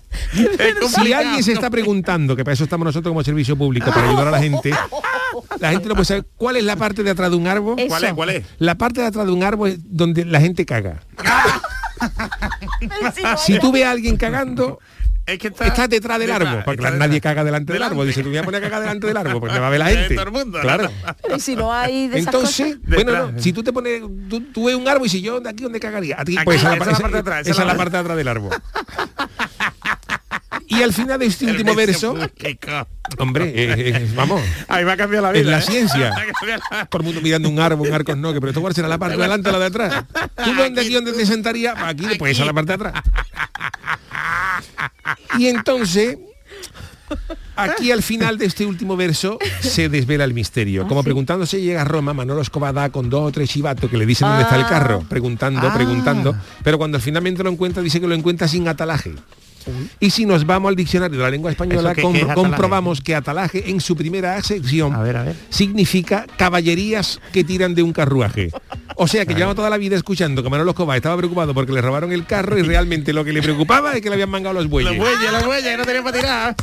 Si 0.87 1.13
alguien 1.13 1.43
se 1.43 1.53
está 1.53 1.69
preguntando, 1.69 2.35
que 2.35 2.43
para 2.43 2.53
eso 2.53 2.63
estamos 2.63 2.85
nosotros 2.85 3.11
como 3.11 3.23
servicio 3.23 3.55
público, 3.55 3.91
para 3.91 4.09
ayudar 4.09 4.29
a 4.29 4.31
la 4.31 4.39
gente, 4.39 4.71
la 5.59 5.71
gente 5.71 5.87
no 5.87 5.93
puede 5.93 6.05
saber 6.05 6.25
cuál 6.37 6.57
es 6.57 6.63
la 6.63 6.75
parte 6.75 7.03
de 7.03 7.11
atrás 7.11 7.29
de 7.29 7.37
un 7.37 7.45
árbol. 7.45 7.77
Eso. 7.77 7.87
¿Cuál 7.87 8.03
es? 8.03 8.13
¿Cuál 8.13 8.29
es? 8.29 8.45
La 8.57 8.75
parte 8.75 9.01
de 9.01 9.07
atrás 9.07 9.27
de 9.27 9.31
un 9.31 9.43
árbol 9.43 9.69
es 9.69 9.77
donde 9.83 10.25
la 10.25 10.39
gente 10.39 10.65
caga. 10.65 11.01
Si 13.37 13.59
tú 13.59 13.71
ves 13.71 13.85
a 13.85 13.91
alguien 13.91 14.17
cagando, 14.17 14.79
Es 15.25 15.39
que 15.39 15.47
está, 15.47 15.67
estás 15.67 15.87
detrás 15.89 16.19
del 16.19 16.27
detrás, 16.27 16.49
árbol, 16.49 16.63
porque 16.65 16.91
nadie 16.91 17.21
caga 17.21 17.45
delante 17.45 17.71
del 17.71 17.81
árbol. 17.83 18.05
Dice, 18.05 18.21
tú 18.23 18.27
me 18.29 18.33
voy 18.35 18.37
a 18.39 18.43
poner 18.43 18.61
a 18.61 18.65
cagar 18.65 18.81
delante 18.81 19.07
del 19.07 19.15
árbol, 19.17 19.39
porque 19.39 19.53
me 19.53 19.59
va 19.61 19.67
a 19.67 19.69
ver 19.69 19.79
la 19.79 19.85
gente. 19.89 20.15
Todo 20.15 20.25
el 20.25 20.31
mundo, 20.31 20.57
¿no? 20.57 20.61
Claro. 20.63 20.91
Pero 21.21 21.35
¿y 21.37 21.39
si 21.39 21.55
no 21.55 21.71
hay 21.73 22.09
de 22.09 22.19
esas 22.19 22.33
Entonces, 22.33 22.75
cosas? 22.75 23.03
bueno, 23.05 23.31
no, 23.31 23.39
si 23.39 23.53
tú 23.53 23.63
te 23.63 23.71
pones, 23.71 24.01
tú, 24.29 24.41
tú 24.51 24.65
ves 24.65 24.75
un 24.75 24.87
árbol 24.87 25.07
y 25.07 25.09
si 25.09 25.21
yo 25.21 25.39
de 25.39 25.49
aquí 25.49 25.63
donde 25.63 25.79
cagaría, 25.79 26.19
a 26.19 26.25
ti, 26.25 26.35
Aquí, 26.37 26.43
pues 26.45 26.59
esa 26.59 26.73
es 26.73 26.79
la 26.79 26.85
parte 26.85 27.13
de 27.13 27.19
atrás, 27.19 27.47
esa 27.47 27.61
es 27.61 27.67
la 27.67 27.77
parte 27.77 27.91
de 27.91 27.97
atrás 27.99 28.17
del 28.17 28.27
árbol. 28.27 28.51
Y 30.77 30.81
al 30.81 30.93
final 30.93 31.19
de 31.19 31.25
este 31.25 31.45
último 31.45 31.75
verso, 31.75 32.15
hombre, 33.17 33.49
eh, 33.49 33.75
eh, 33.77 34.11
vamos, 34.15 34.41
A 34.67 34.77
mí 34.79 34.85
me 34.85 34.91
ha 34.91 34.97
cambiado 34.97 35.25
la 35.27 35.31
vida. 35.31 35.41
en 35.41 35.51
la 35.51 35.59
¿eh? 35.59 35.61
ciencia. 35.61 36.13
Todo 36.89 37.01
el 37.01 37.05
mundo 37.05 37.21
mirando 37.21 37.49
un 37.49 37.59
árbol, 37.59 37.87
un 37.87 37.93
arco 37.93 38.15
no, 38.15 38.33
que 38.33 38.39
pero 38.39 38.49
esto 38.49 38.61
cuál 38.61 38.73
será 38.73 38.87
la 38.87 38.97
parte 38.97 39.17
de 39.17 39.23
adelante 39.23 39.49
o 39.49 39.51
la 39.51 39.59
de 39.59 39.65
atrás. 39.65 40.05
¿Tú 40.43 40.53
dónde 40.55 40.81
aquí 40.81 40.93
donde 40.93 41.13
te 41.13 41.25
sentarías? 41.25 41.75
Aquí, 41.77 42.05
esa 42.05 42.27
es 42.27 42.39
la 42.39 42.53
parte 42.53 42.75
de 42.77 42.87
atrás. 42.87 43.03
Y 45.37 45.47
entonces, 45.47 46.17
aquí 47.55 47.91
al 47.91 48.03
final 48.03 48.37
de 48.37 48.45
este 48.45 48.65
último 48.65 48.95
verso 48.95 49.37
se 49.59 49.89
desvela 49.89 50.23
el 50.23 50.33
misterio. 50.33 50.87
Como 50.87 51.03
preguntándose 51.03 51.61
llega 51.61 51.81
a 51.81 51.85
Roma, 51.85 52.13
Manolo 52.13 52.41
Escobar 52.41 52.73
da 52.73 52.89
con 52.89 53.09
dos 53.09 53.27
o 53.27 53.31
tres 53.31 53.49
chivatos 53.49 53.89
que 53.89 53.97
le 53.97 54.05
dicen 54.05 54.27
dónde 54.27 54.43
está 54.43 54.55
el 54.55 54.65
carro, 54.65 55.03
preguntando, 55.09 55.71
preguntando, 55.73 56.35
pero 56.63 56.77
cuando 56.77 56.99
finalmente 56.99 57.43
lo 57.43 57.49
encuentra 57.49 57.83
dice 57.83 57.99
que 57.99 58.07
lo 58.07 58.15
encuentra 58.15 58.47
sin 58.47 58.67
atalaje. 58.67 59.13
Y 59.99 60.09
si 60.09 60.25
nos 60.25 60.45
vamos 60.45 60.69
al 60.69 60.75
diccionario 60.75 61.17
de 61.17 61.23
la 61.23 61.29
lengua 61.29 61.51
española, 61.51 61.93
comprobamos 62.35 63.01
que 63.01 63.15
atalaje 63.15 63.69
en 63.69 63.79
su 63.81 63.95
primera 63.95 64.35
acepción 64.35 64.93
A 64.93 65.01
ver, 65.01 65.17
a 65.17 65.23
ver. 65.23 65.35
significa 65.49 66.25
caballerías 66.37 67.19
que 67.31 67.43
tiran 67.43 67.75
de 67.75 67.83
un 67.83 67.93
carruaje. 67.93 68.49
O 68.95 69.07
sea 69.07 69.25
que 69.25 69.33
llevamos 69.33 69.55
toda 69.55 69.69
la 69.71 69.77
vida 69.77 69.95
escuchando 69.95 70.43
que 70.43 70.49
Manolo 70.49 70.71
Escobar 70.71 70.95
estaba 70.97 71.17
preocupado 71.17 71.53
porque 71.55 71.71
le 71.71 71.81
robaron 71.81 72.11
el 72.11 72.25
carro 72.27 72.59
y 72.59 72.61
realmente 72.61 73.11
lo 73.11 73.25
que 73.25 73.33
le 73.33 73.41
preocupaba 73.41 73.93
es 73.93 74.01
que 74.01 74.09
le 74.09 74.13
habían 74.15 74.29
mangado 74.29 74.53
los 74.53 74.67
bueyes. 74.69 74.91
Los 74.95 74.99
bueyes, 74.99 75.31
los 75.31 75.45
bueyes, 75.45 75.63
que 75.65 75.77
no 75.77 75.83
tenía 75.85 76.03
para 76.03 76.17
tirar. 76.19 76.55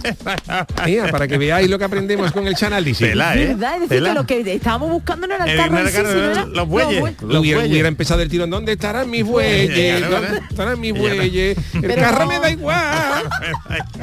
Mira, 0.86 1.09
para 1.11 1.26
que 1.26 1.38
veáis 1.38 1.68
lo 1.68 1.76
que 1.78 1.84
aprendemos 1.84 2.30
con 2.32 2.46
el 2.46 2.55
chanálisis. 2.55 3.09
Tela, 3.09 3.34
¿eh? 3.36 3.46
¿Verdad? 3.48 3.74
Es 3.74 3.80
decir, 3.80 3.96
Tela. 3.96 4.09
que 4.11 4.14
lo 4.14 4.26
que 4.44 4.55
estábamos 4.55 4.90
buscando 4.90 5.26
no 5.26 5.34
era 5.34 5.44
el 5.44 5.51
El- 5.51 5.57
carro 5.57 5.76
sí, 5.78 5.86
el 5.86 5.92
carro, 5.92 6.09
sino 6.09 6.20
eran 6.22 6.30
era 6.36 6.46
los 6.46 6.68
bueyes. 6.68 7.03
Los 7.03 7.40
hubiera, 7.40 7.59
bueyes. 7.59 7.72
hubiera 7.72 7.88
empezado 7.88 8.22
el 8.22 8.28
tirón. 8.28 8.51
¿Dónde 8.51 8.72
estarán 8.72 9.11
mis 9.11 9.24
bueyes? 9.24 10.09
¿Dónde 10.09 10.40
estarán 10.51 10.80
mis 10.80 10.92
bueyes? 10.96 11.59
El 11.74 11.94
carro 11.96 12.26
me 12.28 12.38
da 12.38 12.51
igual. 12.51 12.89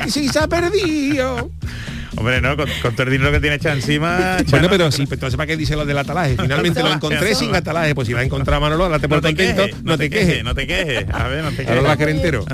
Y 0.06 0.12
si 0.12 0.28
se 0.30 0.40
ha 0.40 0.48
perdido. 0.48 1.52
Hombre, 2.16 2.42
no, 2.42 2.58
con, 2.58 2.68
con 2.82 2.96
todo 2.96 3.04
el 3.04 3.12
dinero 3.12 3.32
que 3.32 3.40
tiene 3.40 3.58
echado 3.58 3.76
encima. 3.76 4.18
Bueno, 4.18 4.44
Chano, 4.50 4.70
pero 4.70 4.92
sí, 4.92 5.04
pero 5.04 5.16
entonces 5.16 5.38
para 5.38 5.46
qué 5.48 5.56
dice 5.56 5.76
lo 5.76 5.86
del 5.86 5.98
atalaje. 6.00 6.36
Finalmente 6.42 6.82
lo 6.82 6.92
encontré 6.92 7.36
sin 7.36 7.56
atalaje. 7.56 7.94
Pues 7.94 8.08
si 8.08 8.14
la 8.14 8.24
encontrado 8.24 8.60
Manolo, 8.60 8.86
ahora 8.86 8.98
te 9.00 9.08
no 9.08 9.22
te 9.22 9.28
contento, 9.28 9.66
quejes, 9.66 9.84
no 9.84 9.98
te 9.98 10.10
quejes. 10.10 10.44
no 10.44 10.56
te 10.56 10.66
quejes. 10.66 11.06
A 11.14 11.28
ver, 11.28 11.44
no 11.44 11.52
te 11.52 11.66
quejes. 11.66 12.08
entero. 12.08 12.46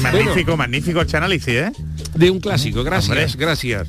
Magnífico, 0.00 0.56
magnífico 0.56 1.00
el 1.02 1.16
análisis, 1.16 1.48
¿eh? 1.48 1.72
De 2.14 2.30
un 2.30 2.40
clásico, 2.40 2.82
gracias, 2.82 3.34
Hombre. 3.34 3.46
gracias. 3.46 3.88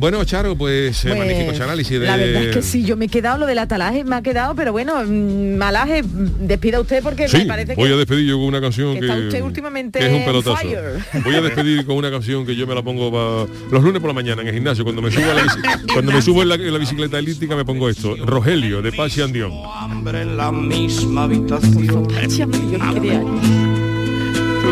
Bueno, 0.00 0.24
Charo, 0.24 0.56
pues, 0.56 1.04
eh, 1.04 1.08
Pues, 1.08 1.18
magnífico 1.18 1.52
ese 1.52 1.62
análisis 1.62 2.00
de... 2.00 2.06
La 2.06 2.16
verdad 2.16 2.42
es 2.44 2.56
que 2.56 2.62
sí, 2.62 2.84
yo 2.84 2.96
me 2.96 3.04
he 3.04 3.08
quedado, 3.08 3.36
lo 3.36 3.44
del 3.46 3.58
atalaje 3.58 4.02
me 4.02 4.16
ha 4.16 4.22
quedado, 4.22 4.54
pero 4.54 4.72
bueno, 4.72 4.94
mm, 5.06 5.56
Malaje, 5.58 6.02
mm, 6.02 6.46
despida 6.46 6.80
usted 6.80 7.02
porque 7.02 7.28
Sí, 7.28 7.36
me 7.38 7.44
parece 7.44 7.74
voy 7.74 7.88
que... 7.88 7.94
a 7.94 7.96
despedir 7.98 8.26
yo 8.26 8.38
con 8.38 8.46
una 8.46 8.62
canción 8.62 8.94
que 8.94 9.00
que, 9.00 9.06
está 9.06 9.18
usted 9.18 9.42
últimamente 9.42 9.98
que 9.98 10.06
es 10.06 10.12
un 10.12 10.24
pelotazo. 10.24 10.56
fire. 10.56 10.80
Voy 11.22 11.34
a 11.34 11.42
despedir 11.42 11.84
con 11.84 11.96
una 11.96 12.10
canción 12.10 12.46
que 12.46 12.56
yo 12.56 12.66
me 12.66 12.74
la 12.74 12.82
pongo 12.82 13.12
pa- 13.12 13.46
los 13.70 13.84
lunes 13.84 14.00
por 14.00 14.08
la 14.08 14.14
mañana 14.14 14.40
en 14.40 14.48
el 14.48 14.54
gimnasio. 14.54 14.84
Cuando 14.84 15.02
me 15.02 15.10
subo, 15.10 15.30
a 15.30 15.34
la, 15.34 15.42
bici- 15.44 15.60
cuando 15.92 16.12
me 16.12 16.22
subo 16.22 16.42
en, 16.42 16.48
la, 16.48 16.54
en 16.54 16.72
la 16.72 16.78
bicicleta 16.78 17.18
elíptica 17.18 17.54
me 17.54 17.66
pongo 17.66 17.90
esto. 17.90 18.16
Rogelio, 18.24 18.80
de 18.80 18.92
Pachi 18.92 19.20
and 19.20 19.34
Dion. 19.34 19.52
Hambre 19.76 20.22
en 20.22 20.36
la 20.38 20.50
misma 20.50 21.24
habitación. 21.24 22.06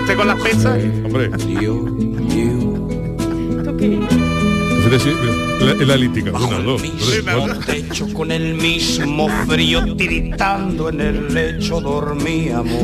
¿Usted 0.01 0.17
con 0.17 0.27
las 0.27 0.41
pesas? 0.41 0.79
Hombre. 1.05 1.29
Entonces, 3.61 4.18
sí, 4.99 5.11
la, 5.61 5.73
en 5.73 5.89
la 5.89 5.95
elíptica. 5.95 6.31
Una, 6.31 6.59
dos, 6.61 6.81
tres, 6.83 7.23
cuatro. 7.25 7.59
techo 7.67 8.13
con 8.15 8.31
el 8.31 8.55
mismo 8.55 9.29
frío 9.47 9.95
tiritando 9.97 10.89
en 10.89 11.01
el 11.01 11.35
lecho 11.35 11.81
dormíamos. 11.81 12.83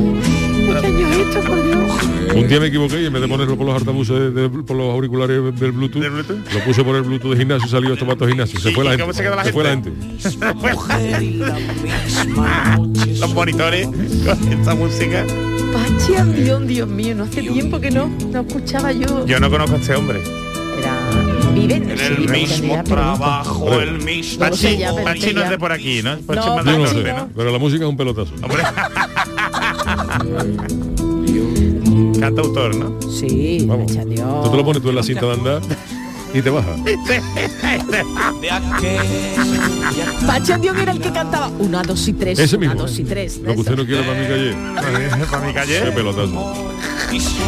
Un 2.35 2.49
día 2.49 2.59
me 2.59 2.67
equivoqué 2.67 3.03
y 3.03 3.07
en 3.07 3.13
vez 3.13 3.23
de 3.23 3.29
ponerlo 3.29 3.57
por 3.57 3.67
los 3.67 3.77
altavoces, 3.77 4.17
de- 4.17 4.31
de- 4.31 4.49
por 4.49 4.77
los 4.77 4.93
auriculares 4.93 5.39
del 5.61 5.73
Bluetooth, 5.73 6.03
lo 6.03 6.61
puse 6.65 6.83
por 6.83 6.97
el 6.97 7.03
Bluetooth 7.03 7.33
de 7.33 7.37
gimnasio 7.39 7.67
y 7.67 7.71
salió 7.71 7.93
esto 7.93 8.07
para 8.07 8.27
gimnasio. 8.27 8.59
Se 8.59 8.71
¿Y- 8.71 8.75
fue 8.75 8.85
la 8.85 8.97
gente. 8.97 9.13
se 9.15 9.53
fue 9.53 9.65
la 9.65 9.71
gente? 9.71 9.93
Los 13.21 13.35
monitores 13.35 13.87
con 13.87 14.53
esta 14.53 14.75
música. 14.75 15.25
Pachi 15.73 16.43
Dios 16.43 16.61
mío, 16.89 17.15
no 17.15 17.25
hace 17.25 17.43
tiempo 17.43 17.81
que 17.81 17.91
no, 17.91 18.11
no 18.31 18.41
escuchaba 18.41 18.93
yo. 18.93 19.27
Yo 19.27 19.41
no 19.41 19.51
conozco 19.51 19.77
a 19.77 19.79
este 19.79 19.95
hombre. 19.95 20.21
En 21.71 21.91
el 21.91 22.29
mismo 22.29 22.83
trabajo, 22.85 23.81
el 23.81 23.99
mismo... 24.03 24.47
No 24.47 24.55
sé 24.57 24.77
ya, 24.77 24.93
pero 24.93 25.05
Pachi 25.05 25.21
sé 25.21 25.33
no 25.35 25.41
ya. 25.41 25.45
es 25.47 25.51
de 25.51 25.59
por 25.59 25.73
aquí, 25.73 26.03
¿no? 26.03 26.17
No, 26.17 26.63
no 26.63 26.79
norte, 26.79 27.03
sé, 27.03 27.13
¿no? 27.13 27.29
pero 27.35 27.51
la 27.51 27.59
música 27.59 27.85
es 27.85 27.89
un 27.91 27.97
pelotazo. 27.97 28.33
Canta 32.21 32.41
autor, 32.43 32.75
¿no? 32.77 33.01
Sí, 33.11 33.65
Vamos. 33.67 33.93
Tú 33.93 34.51
te 34.51 34.57
lo 34.57 34.65
pones 34.65 34.83
tú 34.83 34.89
en 34.91 34.95
la 34.97 35.03
cinta 35.03 35.27
de 35.27 35.33
andar 35.33 35.61
y 36.35 36.43
te 36.43 36.51
baja. 36.51 36.75
Pachi 40.27 40.53
Andión 40.53 40.79
era 40.79 40.93
el 40.93 41.01
que 41.01 41.13
cantaba 41.13 41.49
una, 41.59 41.83
dos 41.83 42.07
y 42.09 42.13
tres, 42.13 42.39
Ese 42.39 42.57
una, 42.57 42.67
mismo. 42.69 42.83
dos 42.83 42.99
y 42.99 43.05
tres. 43.05 43.39
Lo 43.43 43.55
que 43.55 43.61
usted 43.61 43.77
no 43.77 43.87
quiere 43.87 44.03
para 44.03 44.21
mi 44.21 44.27
calle. 44.27 44.55
Para 45.31 45.41
mi 45.47 45.53
Qué 45.53 45.55
calle. 45.55 45.93
pelotazo. 45.93 46.65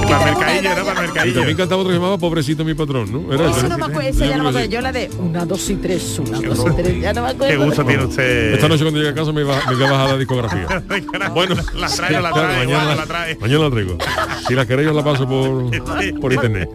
Para 0.09 0.25
mercadillo, 0.27 0.75
¿no? 0.77 0.85
Para 0.85 0.99
Y 1.01 1.07
mercadillo. 1.07 1.35
también 1.37 1.57
cantaba 1.57 1.81
otro 1.81 1.91
que 1.91 1.95
se 1.97 2.01
llamaba 2.01 2.19
Pobrecito 2.19 2.65
mi 2.65 2.75
patrón, 2.75 3.11
¿no? 3.11 3.33
Era 3.35 3.49
Eso 3.51 3.59
ese. 3.59 3.69
no 3.69 3.79
me 3.79 3.85
acuerdo, 3.87 4.09
esa 4.09 4.27
ya 4.27 4.37
no 4.37 4.43
me 4.45 4.49
acuerdo. 4.51 4.69
Yo 4.71 4.81
la 4.81 4.93
de 4.93 5.11
una, 5.19 5.45
dos 5.45 5.69
y 5.71 5.75
tres, 5.77 6.19
una, 6.21 6.41
dos 6.41 6.65
y 6.71 6.77
tres, 6.77 7.01
ya 7.01 7.13
no 7.13 7.23
me 7.23 7.29
acuerdo. 7.31 7.59
Qué 7.59 7.65
gusto 7.65 7.85
tiene 7.85 8.05
usted. 8.05 8.55
Esta 8.55 8.69
noche 8.69 8.83
cuando 8.83 8.99
llegue 9.01 9.11
a 9.11 9.15
casa 9.15 9.33
me, 9.33 9.43
va, 9.43 9.61
me 9.69 9.75
voy 9.75 9.85
a 9.85 9.91
bajar 9.91 10.09
la 10.11 10.19
discografía. 10.19 10.67
bueno, 11.35 11.57
la 11.75 11.89
trae 11.89 12.17
o 12.17 12.21
la 12.21 12.31
Claro, 12.31 12.49
trae, 12.49 12.59
mañana, 12.67 12.83
igual 12.83 12.97
la 12.97 13.07
trae. 13.07 13.37
mañana 13.41 13.65
la 13.65 13.71
traigo. 13.71 13.99
Si 14.47 14.55
la 14.55 14.67
queréis 14.67 14.89
os 14.91 14.97
la 14.97 15.03
paso 15.05 15.27
por, 15.27 16.21
por 16.21 16.33
internet. 16.33 16.69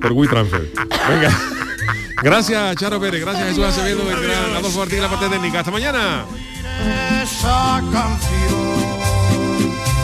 Por 0.00 0.12
WeTransfer. 0.12 0.70
Venga. 1.10 1.25
Gracias, 2.22 2.76
Charo 2.76 3.00
Pérez. 3.00 3.20
Gracias, 3.20 3.48
Jesús 3.48 3.64
Acevedo, 3.64 4.10
el 4.10 4.22
gran 4.22 4.56
Adolfo 4.56 4.78
Martín, 4.78 5.00
la 5.00 5.08
parte 5.08 5.28
técnica. 5.28 5.60
Hasta 5.60 5.70
mañana. 5.70 6.24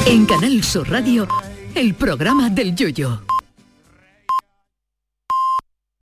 En 0.06 0.26
Canal 0.26 0.62
Sur 0.62 0.90
Radio, 0.90 1.26
el 1.74 1.94
programa 1.94 2.50
del 2.50 2.74
Yoyo. 2.74 3.22